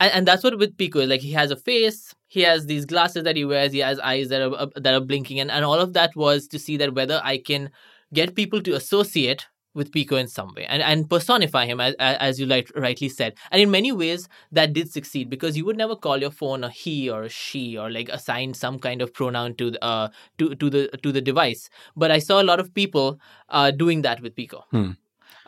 and, 0.00 0.12
and 0.12 0.28
that's 0.28 0.42
what 0.42 0.58
with 0.58 0.76
Peeqo. 0.76 1.02
Is 1.02 1.08
like 1.08 1.20
he 1.20 1.32
has 1.32 1.50
a 1.50 1.56
face, 1.56 2.14
he 2.26 2.40
has 2.42 2.66
these 2.66 2.84
glasses 2.86 3.24
that 3.24 3.36
he 3.36 3.44
wears, 3.44 3.72
he 3.72 3.78
has 3.78 4.00
eyes 4.00 4.28
that 4.30 4.42
are 4.42 4.54
uh, 4.54 4.66
that 4.76 4.94
are 4.94 5.00
blinking, 5.00 5.38
and 5.38 5.50
and 5.50 5.64
all 5.64 5.78
of 5.78 5.92
that 5.92 6.16
was 6.16 6.48
to 6.48 6.58
see 6.58 6.76
that 6.78 6.94
whether 6.94 7.20
I 7.22 7.38
can 7.38 7.70
get 8.12 8.34
people 8.34 8.60
to 8.62 8.74
associate 8.74 9.46
with 9.74 9.92
Peeqo 9.92 10.18
in 10.18 10.26
some 10.26 10.52
way 10.56 10.66
and, 10.66 10.82
and 10.82 11.08
personify 11.08 11.64
him 11.64 11.80
as, 11.80 11.94
as 11.98 12.40
you 12.40 12.46
like 12.46 12.70
rightly 12.74 13.08
said. 13.08 13.34
And 13.50 13.62
in 13.62 13.70
many 13.70 13.92
ways 13.92 14.28
that 14.50 14.72
did 14.72 14.90
succeed 14.90 15.30
because 15.30 15.56
you 15.56 15.64
would 15.64 15.76
never 15.76 15.94
call 15.94 16.18
your 16.18 16.30
phone 16.30 16.64
a 16.64 16.70
he 16.70 17.08
or 17.08 17.22
a 17.22 17.28
she 17.28 17.78
or 17.78 17.90
like 17.90 18.08
assign 18.08 18.54
some 18.54 18.78
kind 18.78 19.00
of 19.00 19.14
pronoun 19.14 19.54
to 19.56 19.70
the 19.70 19.84
uh 19.84 20.08
to, 20.38 20.54
to 20.56 20.70
the 20.70 20.88
to 21.02 21.12
the 21.12 21.20
device. 21.20 21.70
But 21.96 22.10
I 22.10 22.18
saw 22.18 22.42
a 22.42 22.44
lot 22.44 22.60
of 22.60 22.74
people 22.74 23.20
uh 23.48 23.70
doing 23.70 24.02
that 24.02 24.20
with 24.20 24.34
Peeqo. 24.34 24.62
Hmm. 24.70 24.90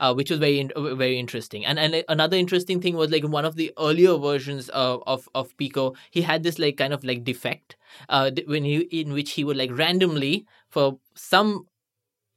Uh, 0.03 0.12
which 0.12 0.30
was 0.30 0.40
very 0.40 0.59
in- 0.59 0.72
very 0.98 1.16
interesting, 1.18 1.64
and 1.64 1.78
and 1.78 2.05
another 2.09 2.36
interesting 2.36 2.80
thing 2.80 2.96
was 2.96 3.11
like 3.11 3.22
one 3.24 3.44
of 3.44 3.55
the 3.57 3.72
earlier 3.78 4.16
versions 4.18 4.68
of 4.70 5.03
of, 5.07 5.28
of 5.34 5.57
Peeqo, 5.59 5.94
he 6.11 6.22
had 6.22 6.42
this 6.42 6.59
like 6.59 6.76
kind 6.76 6.92
of 6.92 7.05
like 7.05 7.22
defect, 7.24 7.76
uh, 8.09 8.30
when 8.48 8.64
he 8.64 8.78
in 9.03 9.12
which 9.12 9.32
he 9.32 9.44
would 9.44 9.57
like 9.57 9.70
randomly 9.72 10.44
for 10.70 10.98
some 11.14 11.66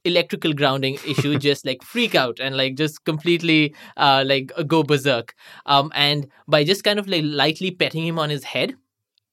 electrical 0.04 0.52
grounding 0.52 0.94
issue 1.06 1.38
just 1.48 1.66
like 1.66 1.82
freak 1.82 2.14
out 2.14 2.38
and 2.40 2.56
like 2.56 2.76
just 2.76 3.04
completely 3.04 3.74
uh 3.96 4.22
like 4.26 4.52
go 4.66 4.82
berserk. 4.82 5.34
Um 5.66 5.90
and 5.94 6.28
by 6.46 6.64
just 6.64 6.84
kind 6.84 6.98
of 6.98 7.08
like 7.08 7.24
lightly 7.24 7.70
petting 7.72 8.06
him 8.06 8.18
on 8.18 8.30
his 8.30 8.44
head 8.44 8.74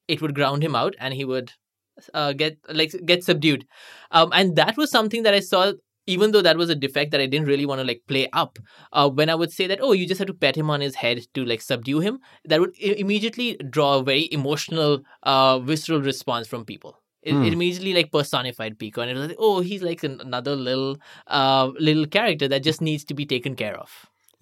it 0.08 0.22
would 0.22 0.36
ground 0.36 0.64
him 0.64 0.76
out 0.76 0.96
and 1.00 1.14
he 1.14 1.26
would 1.26 1.54
uh 2.14 2.34
get 2.34 2.58
like 2.70 2.94
get 3.06 3.24
subdued. 3.24 3.66
Um 4.12 4.32
and 4.34 4.56
that 4.58 4.78
was 4.78 4.92
something 4.92 5.24
that 5.24 5.34
i 5.36 5.40
saw 5.42 5.74
even 6.08 6.32
though 6.32 6.42
that 6.42 6.58
was 6.58 6.70
a 6.70 6.76
defect 6.76 7.12
that 7.12 7.22
i 7.22 7.26
didn't 7.26 7.48
really 7.48 7.66
want 7.66 7.80
to 7.80 7.86
like 7.88 8.02
play 8.08 8.28
up 8.34 8.60
uh 8.92 9.10
when 9.10 9.30
i 9.30 9.36
would 9.36 9.52
say 9.52 9.68
that 9.68 9.80
oh 9.82 9.92
you 9.94 10.08
just 10.08 10.20
have 10.20 10.28
to 10.28 10.34
pat 10.34 10.56
him 10.56 10.70
on 10.70 10.82
his 10.82 10.96
head 10.96 11.22
to 11.34 11.46
like 11.46 11.62
subdue 11.62 12.00
him 12.00 12.20
that 12.46 12.60
would 12.60 12.76
I- 12.84 12.96
immediately 13.06 13.56
draw 13.70 14.00
a 14.00 14.04
very 14.04 14.28
emotional 14.32 15.02
uh 15.24 15.60
visceral 15.60 16.02
response 16.02 16.48
from 16.48 16.66
people 16.66 17.00
it, 17.22 17.34
Hmm. 17.34 17.44
it 17.44 17.54
immediately 17.54 17.94
like 17.94 18.12
personified 18.12 18.78
Peeqo, 18.78 18.98
and 18.98 19.10
it 19.10 19.14
was 19.14 19.28
like, 19.30 19.38
oh, 19.40 19.62
he's 19.62 19.82
like 19.82 20.04
an, 20.04 20.20
another 20.20 20.58
little, 20.58 20.98
uh, 21.28 21.72
little 21.80 22.06
character 22.06 22.50
that 22.50 22.64
just 22.64 22.82
needs 22.82 23.06
to 23.06 23.14
be 23.14 23.26
taken 23.26 23.56
care 23.56 23.78
of. 23.80 23.90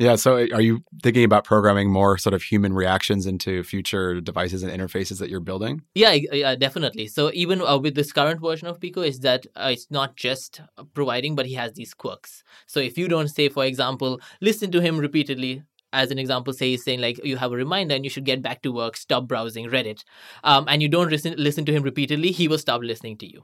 Yeah. 0.01 0.15
So, 0.15 0.47
are 0.51 0.61
you 0.61 0.83
thinking 1.03 1.23
about 1.23 1.43
programming 1.43 1.91
more 1.91 2.17
sort 2.17 2.33
of 2.33 2.41
human 2.41 2.73
reactions 2.73 3.27
into 3.27 3.63
future 3.63 4.19
devices 4.19 4.63
and 4.63 4.71
interfaces 4.71 5.19
that 5.19 5.29
you're 5.29 5.39
building? 5.39 5.83
Yeah, 5.93 6.13
yeah, 6.13 6.55
definitely. 6.55 7.05
So 7.05 7.29
even 7.35 7.61
uh, 7.61 7.77
with 7.77 7.93
this 7.93 8.11
current 8.11 8.41
version 8.41 8.67
of 8.67 8.79
Peeqo, 8.79 9.05
is 9.05 9.19
that 9.19 9.45
uh, 9.55 9.69
it's 9.73 9.91
not 9.91 10.15
just 10.15 10.59
providing, 10.95 11.35
but 11.35 11.45
he 11.45 11.53
has 11.53 11.73
these 11.73 11.93
quirks. 11.93 12.43
So 12.65 12.79
if 12.79 12.97
you 12.97 13.07
don't 13.07 13.27
say, 13.27 13.47
for 13.49 13.63
example, 13.63 14.19
listen 14.41 14.71
to 14.71 14.81
him 14.81 14.97
repeatedly. 14.97 15.61
As 15.93 16.09
an 16.09 16.17
example, 16.17 16.53
say 16.53 16.69
he's 16.69 16.85
saying 16.85 17.01
like 17.01 17.23
you 17.23 17.35
have 17.35 17.51
a 17.51 17.57
reminder 17.57 17.93
and 17.93 18.03
you 18.05 18.09
should 18.09 18.23
get 18.23 18.41
back 18.41 18.61
to 18.63 18.71
work, 18.71 18.95
stop 18.97 19.27
browsing 19.27 19.69
Reddit, 19.69 20.03
um, 20.43 20.65
and 20.69 20.81
you 20.81 20.87
don't 20.87 21.11
listen 21.11 21.35
listen 21.37 21.65
to 21.65 21.73
him 21.73 21.83
repeatedly, 21.83 22.31
he 22.31 22.47
will 22.47 22.57
stop 22.57 22.81
listening 22.81 23.17
to 23.17 23.31
you. 23.31 23.43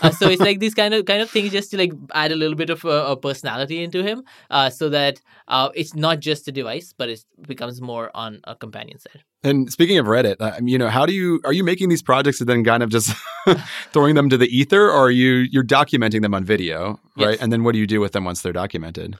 Uh, 0.00 0.10
so 0.10 0.28
it's 0.28 0.40
like 0.40 0.60
these 0.60 0.74
kind 0.74 0.94
of 0.94 1.04
kind 1.06 1.22
of 1.22 1.30
things 1.30 1.50
just 1.50 1.70
to 1.70 1.76
like 1.76 1.92
add 2.14 2.32
a 2.32 2.36
little 2.36 2.56
bit 2.56 2.70
of 2.70 2.84
a, 2.84 3.06
a 3.06 3.16
personality 3.16 3.82
into 3.82 4.02
him, 4.02 4.22
uh, 4.50 4.70
so 4.70 4.88
that 4.88 5.20
uh, 5.48 5.70
it's 5.74 5.94
not 5.94 6.20
just 6.20 6.48
a 6.48 6.52
device, 6.52 6.94
but 6.96 7.08
it 7.08 7.24
becomes 7.46 7.80
more 7.80 8.10
on 8.14 8.40
a 8.44 8.54
companion 8.54 8.98
side. 8.98 9.24
And 9.44 9.72
speaking 9.72 9.98
of 9.98 10.06
Reddit, 10.06 10.36
uh, 10.40 10.58
you 10.62 10.78
know, 10.78 10.88
how 10.88 11.04
do 11.04 11.12
you 11.12 11.40
are 11.44 11.52
you 11.52 11.64
making 11.64 11.88
these 11.88 12.02
projects 12.02 12.40
and 12.40 12.48
then 12.48 12.64
kind 12.64 12.82
of 12.82 12.90
just 12.90 13.14
throwing 13.92 14.14
them 14.14 14.28
to 14.28 14.36
the 14.36 14.46
ether, 14.46 14.88
or 14.88 15.06
are 15.06 15.10
you 15.10 15.46
you're 15.50 15.64
documenting 15.64 16.22
them 16.22 16.34
on 16.34 16.44
video, 16.44 17.00
right? 17.16 17.30
Yes. 17.30 17.40
And 17.40 17.52
then 17.52 17.64
what 17.64 17.72
do 17.72 17.78
you 17.78 17.86
do 17.86 18.00
with 18.00 18.12
them 18.12 18.24
once 18.24 18.42
they're 18.42 18.52
documented? 18.52 19.16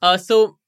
Uh, 0.00 0.16
so 0.16 0.58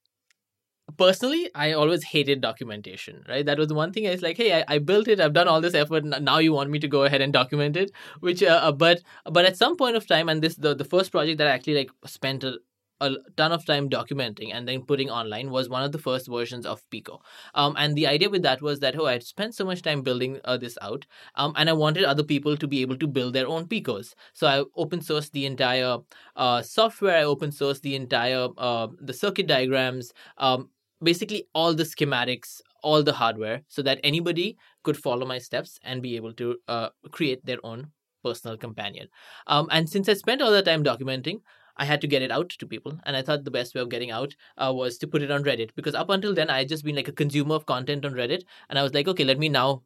personally, 0.95 1.49
I 1.53 1.73
always 1.73 2.03
hated 2.03 2.41
documentation. 2.41 3.23
Right, 3.27 3.45
that 3.45 3.57
was 3.57 3.67
the 3.67 3.75
one 3.75 3.91
thing. 3.91 4.07
I 4.07 4.11
was 4.11 4.21
like, 4.21 4.37
hey, 4.37 4.61
I, 4.61 4.65
I 4.67 4.77
built 4.79 5.07
it. 5.07 5.19
I've 5.19 5.33
done 5.33 5.47
all 5.47 5.61
this 5.61 5.73
effort. 5.73 6.05
Now 6.05 6.37
you 6.37 6.53
want 6.53 6.69
me 6.69 6.79
to 6.79 6.87
go 6.87 7.03
ahead 7.03 7.21
and 7.21 7.33
document 7.33 7.75
it? 7.75 7.91
Which, 8.19 8.41
uh, 8.43 8.59
uh, 8.63 8.71
but 8.71 9.01
but 9.25 9.45
at 9.45 9.57
some 9.57 9.75
point 9.75 9.95
of 9.95 10.07
time, 10.07 10.29
and 10.29 10.41
this 10.41 10.55
the 10.55 10.75
the 10.75 10.85
first 10.85 11.11
project 11.11 11.37
that 11.39 11.47
I 11.47 11.51
actually 11.51 11.75
like 11.75 11.91
spent 12.05 12.43
a 12.43 12.59
a 12.99 13.11
ton 13.35 13.51
of 13.51 13.65
time 13.65 13.89
documenting 13.89 14.53
and 14.53 14.67
then 14.67 14.81
putting 14.81 15.09
online 15.09 15.49
was 15.51 15.69
one 15.69 15.83
of 15.83 15.91
the 15.91 15.99
first 15.99 16.27
versions 16.27 16.65
of 16.65 16.81
Peeqo. 16.89 17.19
Um, 17.53 17.75
and 17.77 17.95
the 17.95 18.07
idea 18.07 18.29
with 18.29 18.41
that 18.43 18.61
was 18.61 18.79
that 18.79 18.97
oh, 18.97 19.05
I'd 19.05 19.23
spent 19.23 19.55
so 19.55 19.65
much 19.65 19.81
time 19.81 20.01
building 20.01 20.39
uh, 20.45 20.57
this 20.57 20.77
out, 20.81 21.05
um, 21.35 21.53
and 21.55 21.69
I 21.69 21.73
wanted 21.73 22.03
other 22.03 22.23
people 22.23 22.57
to 22.57 22.67
be 22.67 22.81
able 22.81 22.97
to 22.97 23.07
build 23.07 23.33
their 23.33 23.47
own 23.47 23.67
Peeqos. 23.67 24.13
So 24.33 24.47
I 24.47 24.63
open 24.75 24.99
sourced 24.99 25.31
the 25.31 25.45
entire 25.45 25.97
uh, 26.35 26.61
software. 26.61 27.17
I 27.17 27.23
open 27.23 27.51
sourced 27.51 27.81
the 27.81 27.95
entire 27.95 28.47
uh, 28.57 28.87
the 28.99 29.13
circuit 29.13 29.47
diagrams, 29.47 30.13
um, 30.37 30.69
basically 31.01 31.47
all 31.53 31.73
the 31.73 31.83
schematics, 31.83 32.61
all 32.83 33.03
the 33.03 33.13
hardware, 33.13 33.61
so 33.67 33.81
that 33.81 33.99
anybody 34.03 34.57
could 34.83 34.97
follow 34.97 35.25
my 35.25 35.37
steps 35.37 35.79
and 35.83 36.01
be 36.01 36.15
able 36.15 36.33
to 36.33 36.57
uh, 36.67 36.89
create 37.11 37.45
their 37.45 37.59
own 37.63 37.91
personal 38.23 38.57
companion. 38.57 39.07
Um, 39.47 39.67
and 39.71 39.89
since 39.89 40.09
I 40.09 40.13
spent 40.13 40.41
all 40.41 40.51
the 40.51 40.61
time 40.61 40.83
documenting, 40.83 41.41
I 41.77 41.85
had 41.85 42.01
to 42.01 42.07
get 42.07 42.23
it 42.23 42.31
out 42.31 42.49
to 42.49 42.65
people, 42.65 42.99
and 43.05 43.15
I 43.15 43.21
thought 43.21 43.43
the 43.43 43.51
best 43.51 43.75
way 43.75 43.81
of 43.81 43.89
getting 43.89 44.09
out 44.09 44.35
uh, 44.57 44.73
was 44.75 44.97
to 44.97 45.07
put 45.07 45.21
it 45.21 45.29
on 45.29 45.43
Reddit 45.43 45.69
because 45.75 45.93
up 45.93 46.09
until 46.09 46.33
then 46.33 46.49
I 46.49 46.59
had 46.59 46.69
just 46.69 46.83
been 46.83 46.95
like 46.95 47.07
a 47.07 47.11
consumer 47.11 47.55
of 47.55 47.67
content 47.67 48.03
on 48.03 48.13
Reddit, 48.13 48.43
and 48.69 48.79
I 48.79 48.83
was 48.83 48.93
like, 48.93 49.07
okay, 49.07 49.23
let 49.23 49.37
me 49.37 49.47
now 49.47 49.83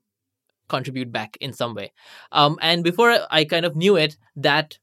contribute 0.69 1.11
back 1.11 1.37
in 1.41 1.51
some 1.51 1.75
way. 1.75 1.91
Um, 2.31 2.57
and 2.61 2.83
before 2.83 3.19
I 3.29 3.43
kind 3.43 3.65
of 3.65 3.75
knew 3.75 3.97
it, 3.97 4.17
that 4.37 4.79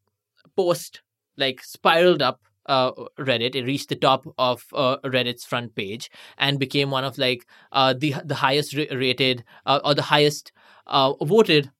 post 0.54 1.00
like 1.38 1.62
spiraled 1.62 2.20
up 2.20 2.42
uh, 2.68 2.92
Reddit. 3.18 3.54
It 3.54 3.64
reached 3.64 3.88
the 3.88 3.96
top 3.96 4.26
of 4.38 4.64
uh, 4.72 4.98
Reddit's 5.04 5.44
front 5.44 5.74
page 5.74 6.10
and 6.36 6.58
became 6.58 6.90
one 6.90 7.04
of 7.04 7.18
like 7.18 7.46
uh, 7.72 7.94
the 7.94 8.14
the 8.24 8.34
highest 8.34 8.74
rated 8.74 9.44
uh, 9.66 9.80
or 9.84 9.94
the 9.94 10.02
highest 10.02 10.52
uh, 10.86 11.12
voted 11.24 11.70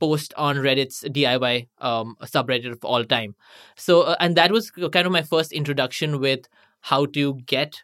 post 0.00 0.32
on 0.36 0.56
Reddit's 0.56 1.04
DIY 1.04 1.68
um, 1.78 2.16
subreddit 2.22 2.72
of 2.72 2.84
all 2.84 3.04
time. 3.04 3.34
So, 3.76 4.02
uh, 4.02 4.16
and 4.20 4.36
that 4.36 4.50
was 4.50 4.70
kind 4.70 5.06
of 5.06 5.12
my 5.12 5.22
first 5.22 5.52
introduction 5.52 6.18
with 6.20 6.48
how 6.80 7.06
to 7.06 7.34
get 7.46 7.82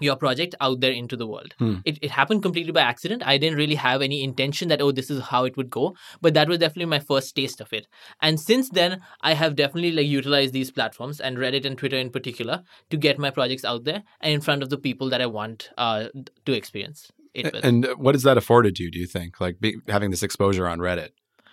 your 0.00 0.16
project 0.16 0.54
out 0.60 0.80
there 0.80 0.92
into 0.92 1.16
the 1.16 1.26
world. 1.26 1.54
Hmm. 1.58 1.76
It, 1.84 1.98
it 2.02 2.10
happened 2.10 2.42
completely 2.42 2.72
by 2.72 2.82
accident. 2.82 3.22
I 3.26 3.38
didn't 3.38 3.58
really 3.58 3.74
have 3.74 4.02
any 4.02 4.22
intention 4.22 4.68
that, 4.68 4.80
oh, 4.80 4.92
this 4.92 5.10
is 5.10 5.22
how 5.22 5.44
it 5.44 5.56
would 5.56 5.70
go. 5.70 5.96
But 6.20 6.34
that 6.34 6.48
was 6.48 6.58
definitely 6.58 6.86
my 6.86 7.00
first 7.00 7.34
taste 7.34 7.60
of 7.60 7.72
it. 7.72 7.86
And 8.20 8.40
since 8.40 8.70
then, 8.70 9.00
I 9.20 9.34
have 9.34 9.56
definitely 9.56 9.92
like 9.92 10.06
utilized 10.06 10.52
these 10.52 10.70
platforms 10.70 11.20
and 11.20 11.36
Reddit 11.36 11.64
and 11.64 11.76
Twitter 11.76 11.96
in 11.96 12.10
particular 12.10 12.62
to 12.90 12.96
get 12.96 13.18
my 13.18 13.30
projects 13.30 13.64
out 13.64 13.84
there 13.84 14.02
and 14.20 14.32
in 14.32 14.40
front 14.40 14.62
of 14.62 14.70
the 14.70 14.78
people 14.78 15.08
that 15.10 15.20
I 15.20 15.26
want 15.26 15.70
uh, 15.76 16.08
to 16.46 16.52
experience 16.52 17.10
it 17.34 17.52
with. 17.52 17.64
And 17.64 17.86
what 17.96 18.14
has 18.14 18.22
that 18.22 18.36
afforded 18.38 18.78
you? 18.78 18.90
Do 18.90 18.98
you 18.98 19.06
think 19.06 19.40
like 19.40 19.60
be, 19.60 19.76
having 19.88 20.10
this 20.10 20.22
exposure 20.22 20.68
on 20.68 20.78
Reddit? 20.78 21.10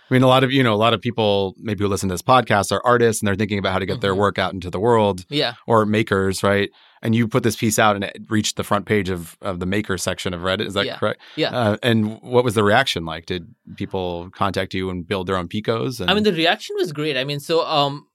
I 0.10 0.14
mean, 0.14 0.22
a 0.24 0.28
lot 0.28 0.44
of 0.44 0.52
you 0.52 0.62
know, 0.64 0.74
a 0.74 0.76
lot 0.78 0.94
of 0.94 1.02
people 1.02 1.56
maybe 1.58 1.84
who 1.84 1.88
listen 1.88 2.10
to 2.10 2.14
this 2.14 2.22
podcast 2.22 2.72
are 2.72 2.86
artists 2.86 3.22
and 3.22 3.28
they're 3.28 3.36
thinking 3.36 3.58
about 3.58 3.74
how 3.74 3.80
to 3.80 3.86
get 3.86 4.02
their 4.02 4.14
Mhm. 4.14 4.18
work 4.18 4.38
out 4.38 4.54
into 4.54 4.70
the 4.70 4.80
world, 4.80 5.26
yeah. 5.30 5.54
or 5.66 5.86
makers, 5.86 6.44
right? 6.44 6.70
And 7.02 7.14
you 7.16 7.28
put 7.28 7.44
this 7.44 7.56
piece 7.56 7.78
out 7.80 7.96
and 7.96 8.04
it 8.06 8.18
reached 8.30 8.56
the 8.56 8.64
front 8.64 8.86
page 8.86 9.10
of, 9.10 9.38
of 9.42 9.60
the 9.60 9.66
maker 9.66 9.98
section 9.98 10.34
of 10.34 10.42
Reddit. 10.42 10.68
Is 10.68 10.74
that 10.76 10.86
Yeah. 10.86 10.98
correct? 10.98 11.22
Yeah. 11.36 11.50
Uh, 11.56 11.78
and 11.84 12.20
what 12.22 12.44
was 12.44 12.54
the 12.56 12.64
reaction 12.64 13.06
like? 13.06 13.26
Did 13.26 13.48
people 13.78 14.30
contact 14.32 14.74
you 14.76 14.90
and 14.92 15.08
build 15.08 15.28
their 15.28 15.38
own 15.38 15.48
Peeqos? 15.48 16.00
And, 16.00 16.10
I 16.10 16.14
mean, 16.14 16.24
the 16.24 16.34
reaction 16.34 16.76
was 16.78 16.92
great. 16.92 17.18
I 17.18 17.24
mean, 17.24 17.40
so 17.40 17.66
um, 17.66 18.08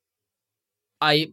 I 1.01 1.33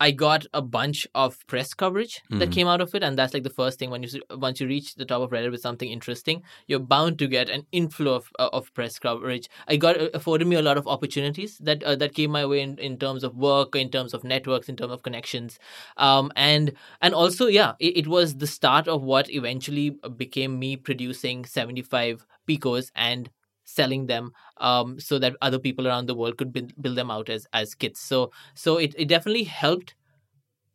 I 0.00 0.10
got 0.12 0.46
a 0.54 0.62
bunch 0.62 1.06
of 1.14 1.46
press 1.46 1.74
coverage 1.74 2.22
that 2.30 2.48
Mhm. 2.48 2.52
came 2.52 2.66
out 2.68 2.80
of 2.80 2.94
it, 2.94 3.02
and 3.02 3.18
that's 3.18 3.34
like 3.34 3.42
the 3.42 3.50
first 3.60 3.78
thing 3.78 3.90
when 3.90 4.02
you 4.02 4.08
once 4.30 4.60
you 4.60 4.66
reach 4.66 4.94
the 4.94 5.04
top 5.04 5.22
of 5.22 5.30
Reddit 5.30 5.50
with 5.50 5.60
something 5.60 5.90
interesting, 5.90 6.42
you're 6.66 6.80
bound 6.94 7.18
to 7.18 7.26
get 7.28 7.50
an 7.50 7.66
inflow 7.70 8.14
of 8.14 8.30
uh, 8.38 8.48
of 8.52 8.72
press 8.74 8.98
coverage. 8.98 9.48
I 9.68 9.76
got 9.76 10.00
uh, 10.00 10.08
afforded 10.14 10.46
me 10.48 10.56
a 10.56 10.62
lot 10.62 10.78
of 10.78 10.88
opportunities 10.88 11.58
that 11.58 11.82
uh, 11.84 11.96
that 11.96 12.14
came 12.14 12.30
my 12.30 12.46
way 12.46 12.60
in, 12.62 12.78
in 12.78 12.98
terms 12.98 13.22
of 13.24 13.36
work, 13.36 13.76
in 13.76 13.90
terms 13.90 14.14
of 14.14 14.24
networks, 14.24 14.68
in 14.68 14.76
terms 14.76 14.92
of 14.92 15.02
connections, 15.02 15.58
um, 15.96 16.32
and 16.36 16.72
and 17.02 17.14
also 17.14 17.46
yeah, 17.46 17.72
it, 17.78 17.96
it 17.98 18.06
was 18.06 18.36
the 18.36 18.46
start 18.46 18.88
of 18.88 19.02
what 19.02 19.30
eventually 19.30 19.90
became 20.16 20.58
me 20.58 20.76
producing 20.76 21.44
seventy 21.44 21.82
five 21.82 22.26
Peeqos 22.48 22.90
and 22.94 23.30
selling 23.74 24.06
them 24.06 24.32
um, 24.58 24.98
so 25.00 25.18
that 25.18 25.36
other 25.42 25.58
people 25.58 25.86
around 25.86 26.06
the 26.06 26.14
world 26.14 26.36
could 26.38 26.52
build, 26.52 26.72
build 26.82 26.96
them 26.96 27.10
out 27.10 27.28
as 27.28 27.46
as 27.52 27.74
kits. 27.74 28.00
So 28.00 28.30
so 28.54 28.76
it, 28.78 28.94
it 28.98 29.08
definitely 29.08 29.44
helped 29.44 29.94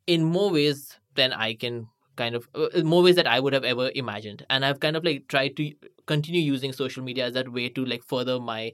in 0.06 0.24
more 0.24 0.50
ways 0.50 0.98
than 1.14 1.32
I 1.32 1.54
can 1.54 1.88
kind 2.16 2.34
of 2.34 2.48
uh, 2.54 2.82
more 2.82 3.02
ways 3.02 3.16
that 3.16 3.26
I 3.26 3.40
would 3.40 3.52
have 3.52 3.64
ever 3.64 3.90
imagined. 3.94 4.44
And 4.50 4.64
I've 4.64 4.80
kind 4.80 4.96
of 4.96 5.04
like 5.04 5.28
tried 5.28 5.56
to 5.58 5.72
continue 6.06 6.40
using 6.40 6.72
social 6.72 7.02
media 7.02 7.26
as 7.26 7.34
that 7.34 7.52
way 7.52 7.68
to 7.70 7.84
like 7.84 8.02
further 8.04 8.40
my 8.40 8.72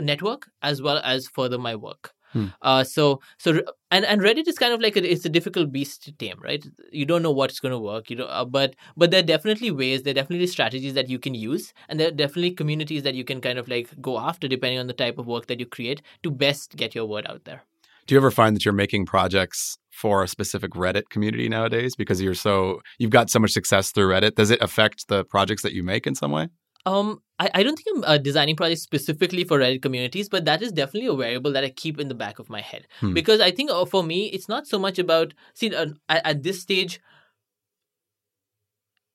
network 0.00 0.50
as 0.62 0.82
well 0.82 0.98
as 1.04 1.28
further 1.28 1.58
my 1.58 1.76
work. 1.76 2.14
Hmm. 2.32 2.46
Uh, 2.62 2.84
so 2.84 3.20
so 3.38 3.62
and 3.90 4.04
and 4.04 4.20
Reddit 4.20 4.48
is 4.48 4.58
kind 4.58 4.72
of 4.72 4.80
like 4.80 4.96
a, 4.96 5.12
it's 5.12 5.24
a 5.24 5.28
difficult 5.28 5.70
beast 5.70 6.02
to 6.04 6.12
tame, 6.12 6.40
right? 6.40 6.64
You 6.90 7.04
don't 7.04 7.22
know 7.22 7.30
what's 7.30 7.60
going 7.60 7.72
to 7.72 7.78
work, 7.78 8.10
you 8.10 8.16
know. 8.16 8.26
Uh, 8.26 8.44
but 8.44 8.74
but 8.96 9.10
there 9.10 9.20
are 9.20 9.26
definitely 9.34 9.70
ways, 9.70 10.02
there 10.02 10.12
are 10.12 10.14
definitely 10.14 10.46
strategies 10.46 10.94
that 10.94 11.08
you 11.08 11.18
can 11.18 11.34
use, 11.34 11.72
and 11.88 12.00
there 12.00 12.08
are 12.08 12.12
definitely 12.12 12.52
communities 12.52 13.02
that 13.02 13.14
you 13.14 13.24
can 13.24 13.40
kind 13.40 13.58
of 13.58 13.68
like 13.68 13.88
go 14.00 14.18
after 14.18 14.48
depending 14.48 14.78
on 14.78 14.86
the 14.86 14.92
type 14.92 15.18
of 15.18 15.26
work 15.26 15.46
that 15.46 15.60
you 15.60 15.66
create 15.66 16.02
to 16.22 16.30
best 16.30 16.76
get 16.76 16.94
your 16.94 17.06
word 17.06 17.26
out 17.28 17.44
there. 17.44 17.62
Do 18.06 18.14
you 18.14 18.18
ever 18.18 18.30
find 18.30 18.56
that 18.56 18.64
you're 18.64 18.74
making 18.74 19.06
projects 19.06 19.78
for 19.90 20.22
a 20.22 20.28
specific 20.28 20.72
Reddit 20.72 21.08
community 21.10 21.48
nowadays 21.48 21.94
because 21.94 22.20
you're 22.20 22.34
so 22.34 22.80
you've 22.98 23.10
got 23.10 23.30
so 23.30 23.38
much 23.38 23.52
success 23.52 23.92
through 23.92 24.08
Reddit? 24.08 24.34
Does 24.34 24.50
it 24.50 24.60
affect 24.60 25.08
the 25.08 25.24
projects 25.24 25.62
that 25.62 25.72
you 25.72 25.82
make 25.82 26.06
in 26.06 26.14
some 26.14 26.32
way? 26.32 26.48
Um, 26.84 27.22
I, 27.42 27.50
I 27.54 27.62
don't 27.62 27.76
think 27.76 27.96
I'm 27.96 28.04
uh, 28.04 28.18
designing 28.18 28.56
projects 28.56 28.82
specifically 28.82 29.44
for 29.44 29.58
Reddit 29.58 29.82
communities, 29.82 30.28
but 30.28 30.44
that 30.44 30.62
is 30.62 30.72
definitely 30.72 31.08
a 31.08 31.14
variable 31.14 31.52
that 31.52 31.64
I 31.64 31.70
keep 31.70 31.98
in 32.00 32.08
the 32.08 32.14
back 32.24 32.38
of 32.38 32.48
my 32.56 32.60
head 32.60 32.86
Hmm. 33.00 33.14
because 33.14 33.40
I 33.40 33.50
think 33.50 33.70
uh, 33.70 33.84
for 33.84 34.02
me 34.02 34.26
it's 34.26 34.48
not 34.48 34.66
so 34.66 34.78
much 34.78 34.98
about 34.98 35.34
see 35.54 35.74
uh, 35.74 35.86
at, 36.08 36.26
at 36.26 36.42
this 36.42 36.60
stage. 36.60 37.00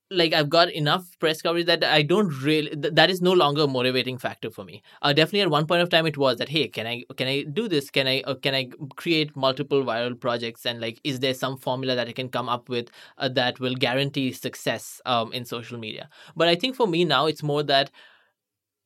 Like 0.10 0.32
I've 0.34 0.50
got 0.50 0.72
enough 0.72 1.06
press 1.20 1.42
coverage 1.42 1.66
that 1.66 1.84
I 1.84 2.02
don't 2.02 2.30
really 2.42 2.70
th- 2.70 2.94
that 2.94 3.10
is 3.10 3.22
no 3.22 3.34
longer 3.34 3.64
a 3.64 3.68
motivating 3.68 4.18
factor 4.18 4.50
for 4.50 4.64
me. 4.64 4.82
Uh, 5.02 5.12
definitely 5.12 5.42
at 5.42 5.50
one 5.50 5.68
point 5.68 5.82
of 5.82 5.90
time 5.90 6.06
it 6.06 6.18
was 6.18 6.38
that 6.38 6.48
hey 6.48 6.70
can 6.70 6.88
I 6.88 7.04
can 7.18 7.28
I 7.28 7.44
do 7.44 7.68
this 7.68 7.90
can 7.90 8.08
I 8.08 8.22
uh, 8.22 8.36
can 8.36 8.56
I 8.56 8.70
create 8.96 9.36
multiple 9.36 9.84
viral 9.84 10.18
projects 10.18 10.66
and 10.66 10.80
like 10.80 11.02
is 11.04 11.20
there 11.20 11.34
some 11.34 11.58
formula 11.58 11.94
that 11.96 12.08
I 12.08 12.14
can 12.14 12.30
come 12.30 12.48
up 12.48 12.70
with 12.70 12.88
uh, 13.18 13.28
that 13.40 13.60
will 13.60 13.76
guarantee 13.76 14.32
success 14.32 15.02
um, 15.06 15.34
in 15.34 15.44
social 15.44 15.78
media? 15.78 16.08
But 16.38 16.48
I 16.48 16.56
think 16.56 16.78
for 16.78 16.88
me 16.88 17.04
now 17.04 17.26
it's 17.26 17.44
more 17.44 17.64
that 17.64 17.92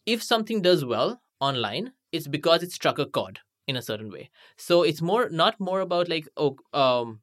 if 0.05 0.23
something 0.23 0.61
does 0.61 0.85
well 0.85 1.21
online, 1.39 1.93
it's 2.11 2.27
because 2.27 2.63
it 2.63 2.71
struck 2.71 2.99
a 2.99 3.05
chord 3.05 3.39
in 3.67 3.75
a 3.75 3.81
certain 3.81 4.11
way. 4.11 4.29
So 4.57 4.83
it's 4.83 5.01
more 5.01 5.29
not 5.29 5.59
more 5.59 5.81
about 5.81 6.09
like 6.09 6.27
oh 6.37 6.57
um 6.73 7.21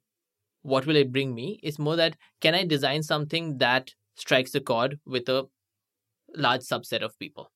what 0.63 0.85
will 0.85 0.95
it 0.97 1.11
bring 1.11 1.35
me? 1.35 1.59
It's 1.63 1.79
more 1.79 1.95
that 1.97 2.17
can 2.41 2.55
I 2.55 2.65
design 2.65 3.03
something 3.03 3.57
that 3.59 3.93
strikes 4.15 4.55
a 4.55 4.61
chord 4.61 4.99
with 5.05 5.29
a 5.29 5.47
large 6.35 6.61
subset 6.61 7.01
of 7.03 7.17
people. 7.19 7.51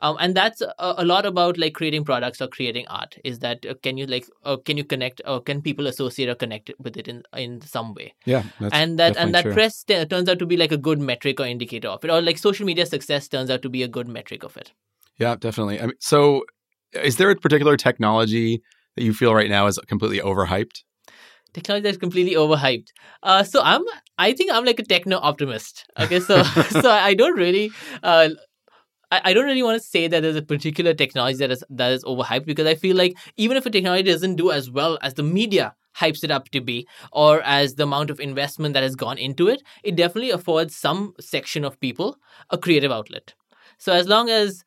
Um, 0.00 0.16
and 0.20 0.34
that's 0.34 0.60
a, 0.60 0.74
a 0.78 1.04
lot 1.04 1.24
about 1.24 1.56
like 1.56 1.74
creating 1.74 2.04
products 2.04 2.40
or 2.40 2.48
creating 2.48 2.86
art. 2.88 3.16
Is 3.24 3.38
that 3.40 3.64
uh, 3.64 3.74
can 3.82 3.96
you 3.96 4.06
like 4.06 4.28
uh, 4.44 4.56
can 4.56 4.76
you 4.76 4.84
connect 4.84 5.20
or 5.26 5.40
can 5.40 5.62
people 5.62 5.86
associate 5.86 6.28
or 6.28 6.34
connect 6.34 6.70
with 6.78 6.96
it 6.96 7.08
in 7.08 7.22
in 7.36 7.60
some 7.60 7.94
way? 7.94 8.14
Yeah, 8.26 8.42
and 8.72 8.98
that 8.98 9.16
and 9.16 9.34
that 9.34 9.42
true. 9.42 9.52
press 9.52 9.84
t- 9.84 10.04
turns 10.06 10.28
out 10.28 10.38
to 10.38 10.46
be 10.46 10.56
like 10.56 10.72
a 10.72 10.76
good 10.76 11.00
metric 11.00 11.40
or 11.40 11.46
indicator 11.46 11.88
of 11.88 12.04
it 12.04 12.10
or 12.10 12.20
like 12.20 12.38
social 12.38 12.66
media 12.66 12.86
success 12.86 13.28
turns 13.28 13.50
out 13.50 13.62
to 13.62 13.68
be 13.68 13.82
a 13.82 13.88
good 13.88 14.08
metric 14.08 14.42
of 14.42 14.56
it 14.56 14.72
Yeah, 15.18 15.36
definitely. 15.36 15.80
I 15.80 15.86
mean, 15.86 15.96
so 16.00 16.44
is 16.92 17.16
there 17.16 17.30
a 17.30 17.36
particular 17.36 17.76
technology 17.76 18.62
that 18.96 19.04
you 19.04 19.12
feel 19.12 19.34
right 19.34 19.50
now 19.50 19.66
is 19.66 19.78
completely 19.86 20.20
overhyped? 20.20 20.82
technology 21.52 21.84
that's 21.84 21.96
completely 21.96 22.34
overhyped 22.34 22.88
uh 23.22 23.44
so 23.44 23.60
i'm 23.62 23.82
i 24.18 24.32
think 24.32 24.52
i'm 24.52 24.64
like 24.64 24.80
a 24.80 24.82
techno 24.82 25.18
optimist 25.18 25.84
okay 25.98 26.18
so 26.18 26.42
so 26.70 26.90
i 26.90 27.14
don't 27.14 27.38
really 27.38 27.72
uh 28.02 28.28
I 29.16 29.30
I 29.30 29.34
don't 29.34 29.44
really 29.46 29.62
want 29.62 29.80
to 29.80 29.86
say 29.86 30.08
that 30.08 30.20
there's 30.22 30.36
a 30.36 30.42
particular 30.42 30.94
technology 30.94 31.38
that 31.38 31.50
is 31.50 31.64
that 31.70 31.92
is 31.92 32.04
overhyped 32.04 32.46
because 32.46 32.66
I 32.66 32.74
feel 32.74 32.96
like 32.96 33.16
even 33.36 33.56
if 33.56 33.66
a 33.66 33.70
technology 33.70 34.04
doesn't 34.10 34.36
do 34.36 34.50
as 34.50 34.70
well 34.70 34.98
as 35.02 35.14
the 35.14 35.22
media 35.22 35.74
hypes 35.96 36.24
it 36.24 36.30
up 36.30 36.48
to 36.50 36.60
be, 36.60 36.86
or 37.12 37.40
as 37.42 37.76
the 37.76 37.84
amount 37.84 38.10
of 38.10 38.18
investment 38.20 38.74
that 38.74 38.82
has 38.82 38.96
gone 38.96 39.16
into 39.18 39.48
it, 39.48 39.62
it 39.84 39.94
definitely 39.96 40.30
affords 40.30 40.74
some 40.76 41.14
section 41.20 41.64
of 41.64 41.78
people 41.80 42.16
a 42.50 42.58
creative 42.58 42.90
outlet. 42.90 43.34
So 43.78 43.92
as 43.92 44.08
long 44.08 44.28
as 44.28 44.64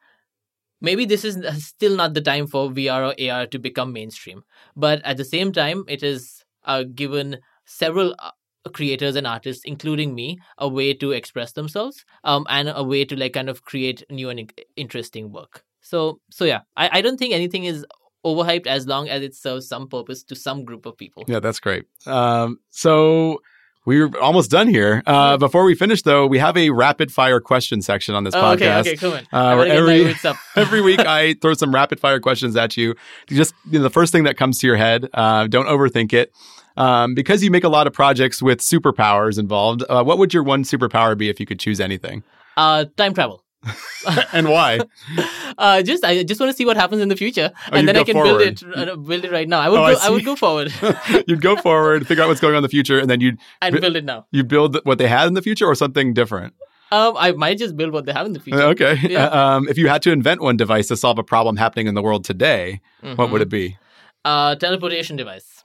maybe 0.81 1.05
this 1.05 1.23
is 1.25 1.37
still 1.65 1.95
not 1.95 2.13
the 2.13 2.21
time 2.21 2.47
for 2.47 2.71
VR 2.71 3.05
or 3.05 3.15
AR 3.17 3.47
to 3.47 3.59
become 3.59 3.93
mainstream, 3.93 4.43
but 4.75 5.01
at 5.05 5.17
the 5.17 5.25
same 5.25 5.51
time, 5.51 5.83
it 5.87 6.03
is 6.03 6.43
uh, 6.65 6.83
given 6.83 7.39
several 7.65 8.15
uh, 8.19 8.31
creators 8.69 9.15
and 9.15 9.25
artists, 9.27 9.63
including 9.65 10.13
me, 10.15 10.39
a 10.57 10.67
way 10.67 10.93
to 10.93 11.11
express 11.11 11.53
themselves, 11.53 12.05
um, 12.23 12.45
and 12.49 12.69
a 12.73 12.83
way 12.83 13.05
to 13.05 13.15
like 13.15 13.33
kind 13.33 13.49
of 13.49 13.63
create 13.63 14.03
new 14.09 14.29
and 14.29 14.51
interesting 14.75 15.31
work. 15.31 15.63
So, 15.81 16.19
so 16.29 16.43
yeah, 16.45 16.61
I, 16.75 16.89
I 16.99 17.01
don't 17.01 17.17
think 17.17 17.33
anything 17.33 17.63
is 17.65 17.85
overhyped 18.25 18.67
as 18.67 18.87
long 18.87 19.07
as 19.07 19.21
it 19.21 19.35
serves 19.35 19.67
some 19.67 19.87
purpose 19.87 20.23
to 20.23 20.35
some 20.35 20.65
group 20.65 20.85
of 20.85 20.97
people. 20.97 21.23
Yeah, 21.27 21.39
that's 21.39 21.59
great. 21.59 21.85
Um, 22.05 22.59
so 22.71 23.41
we're 23.85 24.09
almost 24.19 24.51
done 24.51 24.67
here. 24.67 25.01
Uh, 25.05 25.37
before 25.37 25.63
we 25.63 25.73
finish, 25.73 26.01
though, 26.01 26.27
we 26.27 26.39
have 26.39 26.57
a 26.57 26.71
rapid 26.71 27.09
fire 27.09 27.39
question 27.39 27.81
section 27.81 28.15
on 28.15 28.25
this 28.25 28.35
Oh, 28.35 28.51
okay, 28.51 28.65
podcast. 28.65 28.79
okay, 28.81 28.95
come 28.97 29.13
on. 29.13 29.19
Uh, 29.31 29.55
where 29.55 29.67
better 29.67 29.85
get 29.85 30.03
my 30.03 30.09
every-. 30.09 30.35
Every 30.61 30.81
week, 30.81 30.99
I 30.99 31.35
throw 31.41 31.53
some 31.53 31.73
rapid 31.73 32.01
fire 32.01 32.19
questions 32.19 32.57
at 32.57 32.75
you. 32.75 32.95
You 33.29 33.37
Just 33.37 33.53
you 33.71 33.79
know, 33.79 33.83
the 33.83 33.89
first 33.89 34.11
thing 34.11 34.25
that 34.25 34.35
comes 34.35 34.59
to 34.59 34.67
your 34.67 34.75
head. 34.75 35.07
Uh, 35.13 35.47
don't 35.47 35.67
overthink 35.67 36.11
it. 36.11 36.33
Um, 36.77 37.15
because 37.15 37.43
you 37.43 37.51
make 37.51 37.63
a 37.63 37.69
lot 37.69 37.87
of 37.87 37.93
projects 37.93 38.41
with 38.41 38.59
superpowers 38.59 39.39
involved, 39.39 39.83
uh, 39.89 40.03
what 40.03 40.17
would 40.19 40.33
your 40.33 40.43
one 40.43 40.63
superpower 40.63 41.17
be 41.17 41.27
if 41.29 41.39
you 41.39 41.45
could 41.45 41.59
choose 41.59 41.79
anything? 41.79 42.23
Uh, 42.55 42.85
time 42.95 43.13
travel. 43.13 43.43
and 44.33 44.47
why? 44.49 44.79
Uh, 45.59 45.81
just 45.81 46.05
I 46.05 46.21
just 46.21 46.39
want 46.39 46.51
to 46.51 46.55
see 46.55 46.65
what 46.67 46.77
happens 46.77 47.01
in 47.01 47.09
the 47.09 47.15
future, 47.15 47.51
Oh, 47.55 47.75
and 47.75 47.87
then 47.87 47.97
I 47.97 48.01
I 48.01 48.03
can 48.03 48.13
build 48.13 48.41
it 48.41 48.61
uh, 48.75 48.95
build 48.95 49.25
it 49.25 49.31
right 49.31 49.49
now. 49.49 49.59
I 49.59 49.69
would 49.69 49.79
Oh, 49.79 49.83
I 49.83 49.93
go, 49.95 49.99
I, 50.03 50.09
would 50.11 50.23
go 50.23 50.35
forward 50.35 50.71
you'd 51.27 51.41
go 51.41 51.55
forward, 51.55 52.05
figure 52.05 52.23
out 52.23 52.27
what's 52.27 52.39
going 52.39 52.53
on 52.53 52.57
in 52.57 52.61
the 52.63 52.69
future, 52.69 52.99
and 52.99 53.09
then 53.09 53.21
you'd 53.21 53.39
and 53.59 53.81
build 53.81 53.95
it 53.95 54.05
now. 54.05 54.27
you 54.31 54.43
build 54.43 54.77
what 54.83 54.99
they 54.99 55.07
had 55.07 55.25
in 55.27 55.33
the 55.33 55.41
future 55.41 55.65
or 55.65 55.73
something 55.73 56.13
different. 56.13 56.53
Um, 56.91 57.15
I 57.17 57.31
might 57.31 57.57
just 57.57 57.75
build 57.75 57.91
what 57.91 58.05
they 58.05 58.13
have 58.13 58.27
in 58.27 58.33
the 58.33 58.39
future. 58.39 58.61
Okay. 58.61 58.99
Yeah. 59.09 59.25
Um, 59.29 59.67
if 59.67 59.79
you 59.79 59.87
had 59.87 60.03
to 60.03 60.11
invent 60.11 60.41
one 60.41 60.57
device 60.57 60.89
to 60.89 60.95
solve 60.95 61.17
a 61.17 61.23
problem 61.23 61.57
happening 61.57 61.87
in 61.87 61.95
the 61.95 62.03
world 62.03 62.23
today, 62.23 62.81
what 63.15 63.31
would 63.31 63.41
it 63.41 63.49
be? 63.49 63.79
Uh, 64.23 64.53
teleportation 64.55 65.15
device. 65.15 65.56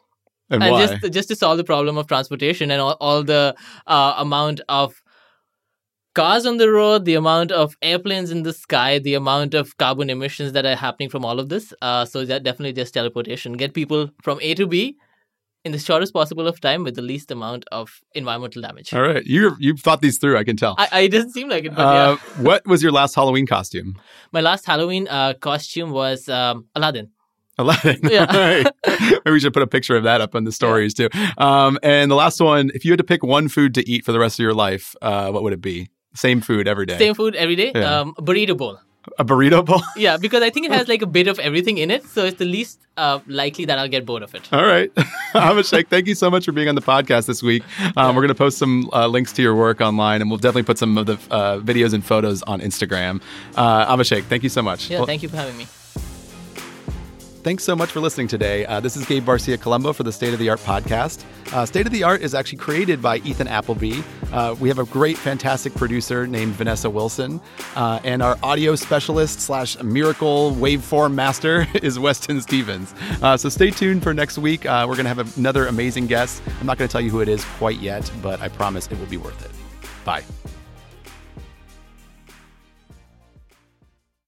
And, 0.53 0.63
and 0.63 0.77
just 0.77 1.13
just 1.13 1.29
to 1.29 1.37
solve 1.37 1.57
the 1.57 1.65
problem 1.65 1.99
of 1.99 2.07
transportation 2.07 2.71
and 2.71 2.81
all, 2.81 2.97
all 3.01 3.23
the 3.23 3.57
uh, 3.87 4.15
amount 4.19 4.61
of 4.69 5.03
cars 6.15 6.45
on 6.47 6.59
the 6.59 6.71
road, 6.71 7.05
the 7.05 7.15
amount 7.15 7.53
of 7.53 7.77
airplanes 7.83 8.31
in 8.31 8.43
the 8.43 8.53
sky, 8.53 8.99
the 8.99 9.15
amount 9.15 9.55
of 9.55 9.77
carbon 9.79 10.11
emissions 10.11 10.53
that 10.53 10.67
are 10.67 10.77
happening 10.77 11.09
from 11.09 11.25
all 11.25 11.41
of 11.41 11.49
this. 11.49 11.73
Uh, 11.81 12.05
so 12.05 12.25
that 12.25 12.43
definitely 12.43 12.73
just 12.73 12.95
teleportation. 12.95 13.55
Get 13.55 13.75
people 13.75 14.11
from 14.23 14.39
A 14.43 14.55
to 14.55 14.67
B 14.67 14.97
in 15.65 15.73
the 15.73 15.79
shortest 15.79 16.13
possible 16.13 16.49
of 16.49 16.61
time 16.61 16.83
with 16.83 16.97
the 16.97 17.03
least 17.03 17.31
amount 17.31 17.65
of 17.71 18.01
environmental 18.15 18.61
damage. 18.61 18.93
All 18.93 19.03
right. 19.03 19.25
You 19.25 19.57
you've 19.59 19.81
thought 19.81 20.01
these 20.01 20.19
through, 20.19 20.37
I 20.37 20.45
can 20.45 20.57
tell. 20.57 20.75
I, 20.77 20.89
I 20.93 21.01
it 21.03 21.13
doesn't 21.13 21.31
seem 21.31 21.49
like 21.49 21.65
it, 21.65 21.75
but 21.75 21.83
uh, 21.83 22.17
yeah. 22.19 22.43
what 22.43 22.67
was 22.67 22.83
your 22.83 22.93
last 22.93 23.15
Halloween 23.15 23.47
costume? 23.47 23.97
My 24.33 24.41
last 24.41 24.67
Halloween 24.67 25.07
uh, 25.09 25.35
costume 25.35 25.93
was 25.93 26.29
um, 26.29 26.67
Aladdin. 26.75 27.12
Aladdin. 27.59 28.01
Yeah. 28.11 28.65
Maybe 28.89 29.21
we 29.31 29.41
should 29.41 29.53
put 29.53 29.63
a 29.63 29.67
picture 29.67 29.97
of 29.97 30.05
that 30.05 30.21
up 30.21 30.35
on 30.35 30.45
the 30.45 30.53
stories 30.53 30.95
too. 30.95 31.09
Um, 31.39 31.79
and 31.83 32.11
the 32.11 32.15
last 32.15 32.41
one, 32.41 32.71
if 32.75 32.85
you 32.85 32.93
had 32.93 32.99
to 32.99 33.05
pick 33.05 33.23
one 33.23 33.49
food 33.49 33.75
to 33.75 33.89
eat 33.89 34.05
for 34.05 34.13
the 34.13 34.19
rest 34.19 34.39
of 34.39 34.43
your 34.43 34.55
life, 34.55 34.95
uh, 35.03 35.31
what 35.31 35.43
would 35.43 35.53
it 35.53 35.61
be? 35.61 35.89
Same 36.15 36.41
food 36.41 36.67
every 36.69 36.87
day. 36.87 36.99
Same 36.99 37.15
food 37.15 37.35
every 37.37 37.57
day. 37.57 37.73
Yeah. 37.75 38.01
Um, 38.01 38.15
burrito 38.15 38.57
bowl. 38.57 38.79
A 39.19 39.25
burrito 39.25 39.65
bowl. 39.65 39.83
Yeah, 39.97 40.17
because 40.17 40.43
I 40.43 40.51
think 40.51 40.67
it 40.67 40.73
has 40.73 40.87
like 40.89 41.03
a 41.03 41.07
bit 41.07 41.27
of 41.27 41.39
everything 41.41 41.79
in 41.79 41.91
it, 41.91 42.05
so 42.05 42.25
it's 42.25 42.39
the 42.39 42.45
least 42.45 42.79
uh, 42.97 43.19
likely 43.27 43.65
that 43.65 43.79
I'll 43.79 43.89
get 43.89 44.07
bored 44.07 44.23
of 44.23 44.33
it. 44.35 44.49
All 44.53 44.65
right. 44.65 44.95
Abhishek, 45.35 45.89
thank 45.89 46.07
you 46.07 46.15
so 46.15 46.31
much 46.31 46.45
for 46.45 46.53
being 46.53 46.69
on 46.69 46.75
the 46.77 46.83
podcast 46.83 47.27
this 47.27 47.43
week. 47.43 47.65
Um, 47.97 48.15
we're 48.15 48.23
going 48.23 48.29
to 48.29 48.35
post 48.35 48.59
some 48.59 48.89
uh, 48.93 49.07
links 49.09 49.33
to 49.33 49.43
your 49.43 49.57
work 49.57 49.81
online, 49.81 50.21
and 50.21 50.31
we'll 50.31 50.39
definitely 50.39 50.63
put 50.65 50.79
some 50.79 50.97
of 50.99 51.07
the 51.07 51.15
uh, 51.31 51.59
videos 51.59 51.95
and 51.95 52.05
photos 52.05 52.43
on 52.45 52.61
Instagram. 52.61 53.21
Uh, 53.57 53.95
Abhishek, 53.97 54.25
thank 54.25 54.43
you 54.45 54.49
so 54.49 54.63
much. 54.63 54.89
Yeah, 54.89 54.99
Well, 54.99 55.07
thank 55.07 55.23
you 55.23 55.29
for 55.29 55.37
having 55.37 55.57
me. 55.57 55.67
Thanks 57.43 57.64
so 57.64 57.74
much 57.74 57.90
for 57.90 57.99
listening 57.99 58.28
today. 58.28 58.64
Uh, 58.66 58.78
this 58.78 58.97
is 58.97 59.05
Gabe 59.05 59.24
Barcia 59.24 59.61
Colombo 59.61 59.93
for 59.93 60.05
the 60.05 60.12
State 60.12 60.32
of 60.32 60.38
the 60.38 60.49
Art 60.49 60.61
podcast. 60.61 61.24
Uh, 61.53 61.66
State 61.66 61.86
of 61.86 61.93
the 61.93 62.05
Art 62.05 62.22
is 62.22 62.36
actually 62.36 62.59
created 62.59 63.03
by 63.03 63.16
Ethan 63.18 63.49
Appleby. 63.49 64.01
Uh, 64.30 64.55
we 64.61 64.68
have 64.68 64.78
a 64.78 64.84
great, 64.84 65.18
fantastic 65.18 65.74
producer 65.74 66.24
named 66.24 66.53
Vanessa 66.53 66.88
Wilson, 66.88 67.40
uh, 67.74 67.99
and 68.05 68.22
our 68.22 68.38
audio 68.45 68.76
specialist 68.76 69.40
slash 69.40 69.76
miracle 69.82 70.53
waveform 70.53 71.14
master 71.14 71.66
is 71.82 71.99
Weston 71.99 72.40
Stevens. 72.40 72.95
Uh, 73.20 73.36
so 73.36 73.49
stay 73.49 73.72
tuned 73.72 74.05
for 74.05 74.14
next 74.14 74.38
week. 74.38 74.64
Uh, 74.64 74.86
we're 74.88 74.95
going 74.95 75.05
to 75.05 75.12
have 75.12 75.36
another 75.36 75.66
amazing 75.66 76.07
guest. 76.07 76.43
I'm 76.61 76.66
not 76.66 76.78
going 76.78 76.86
to 76.88 76.93
tell 76.93 77.01
you 77.01 77.11
who 77.11 77.22
it 77.22 77.28
is 77.28 77.45
quite 77.59 77.80
yet, 77.80 78.09
but 78.22 78.40
I 78.40 78.51
promise 78.51 78.86
it 78.86 79.01
will 79.01 79.07
be 79.07 79.16
worth 79.16 79.45
it. 79.45 79.51
Bye. 80.05 80.22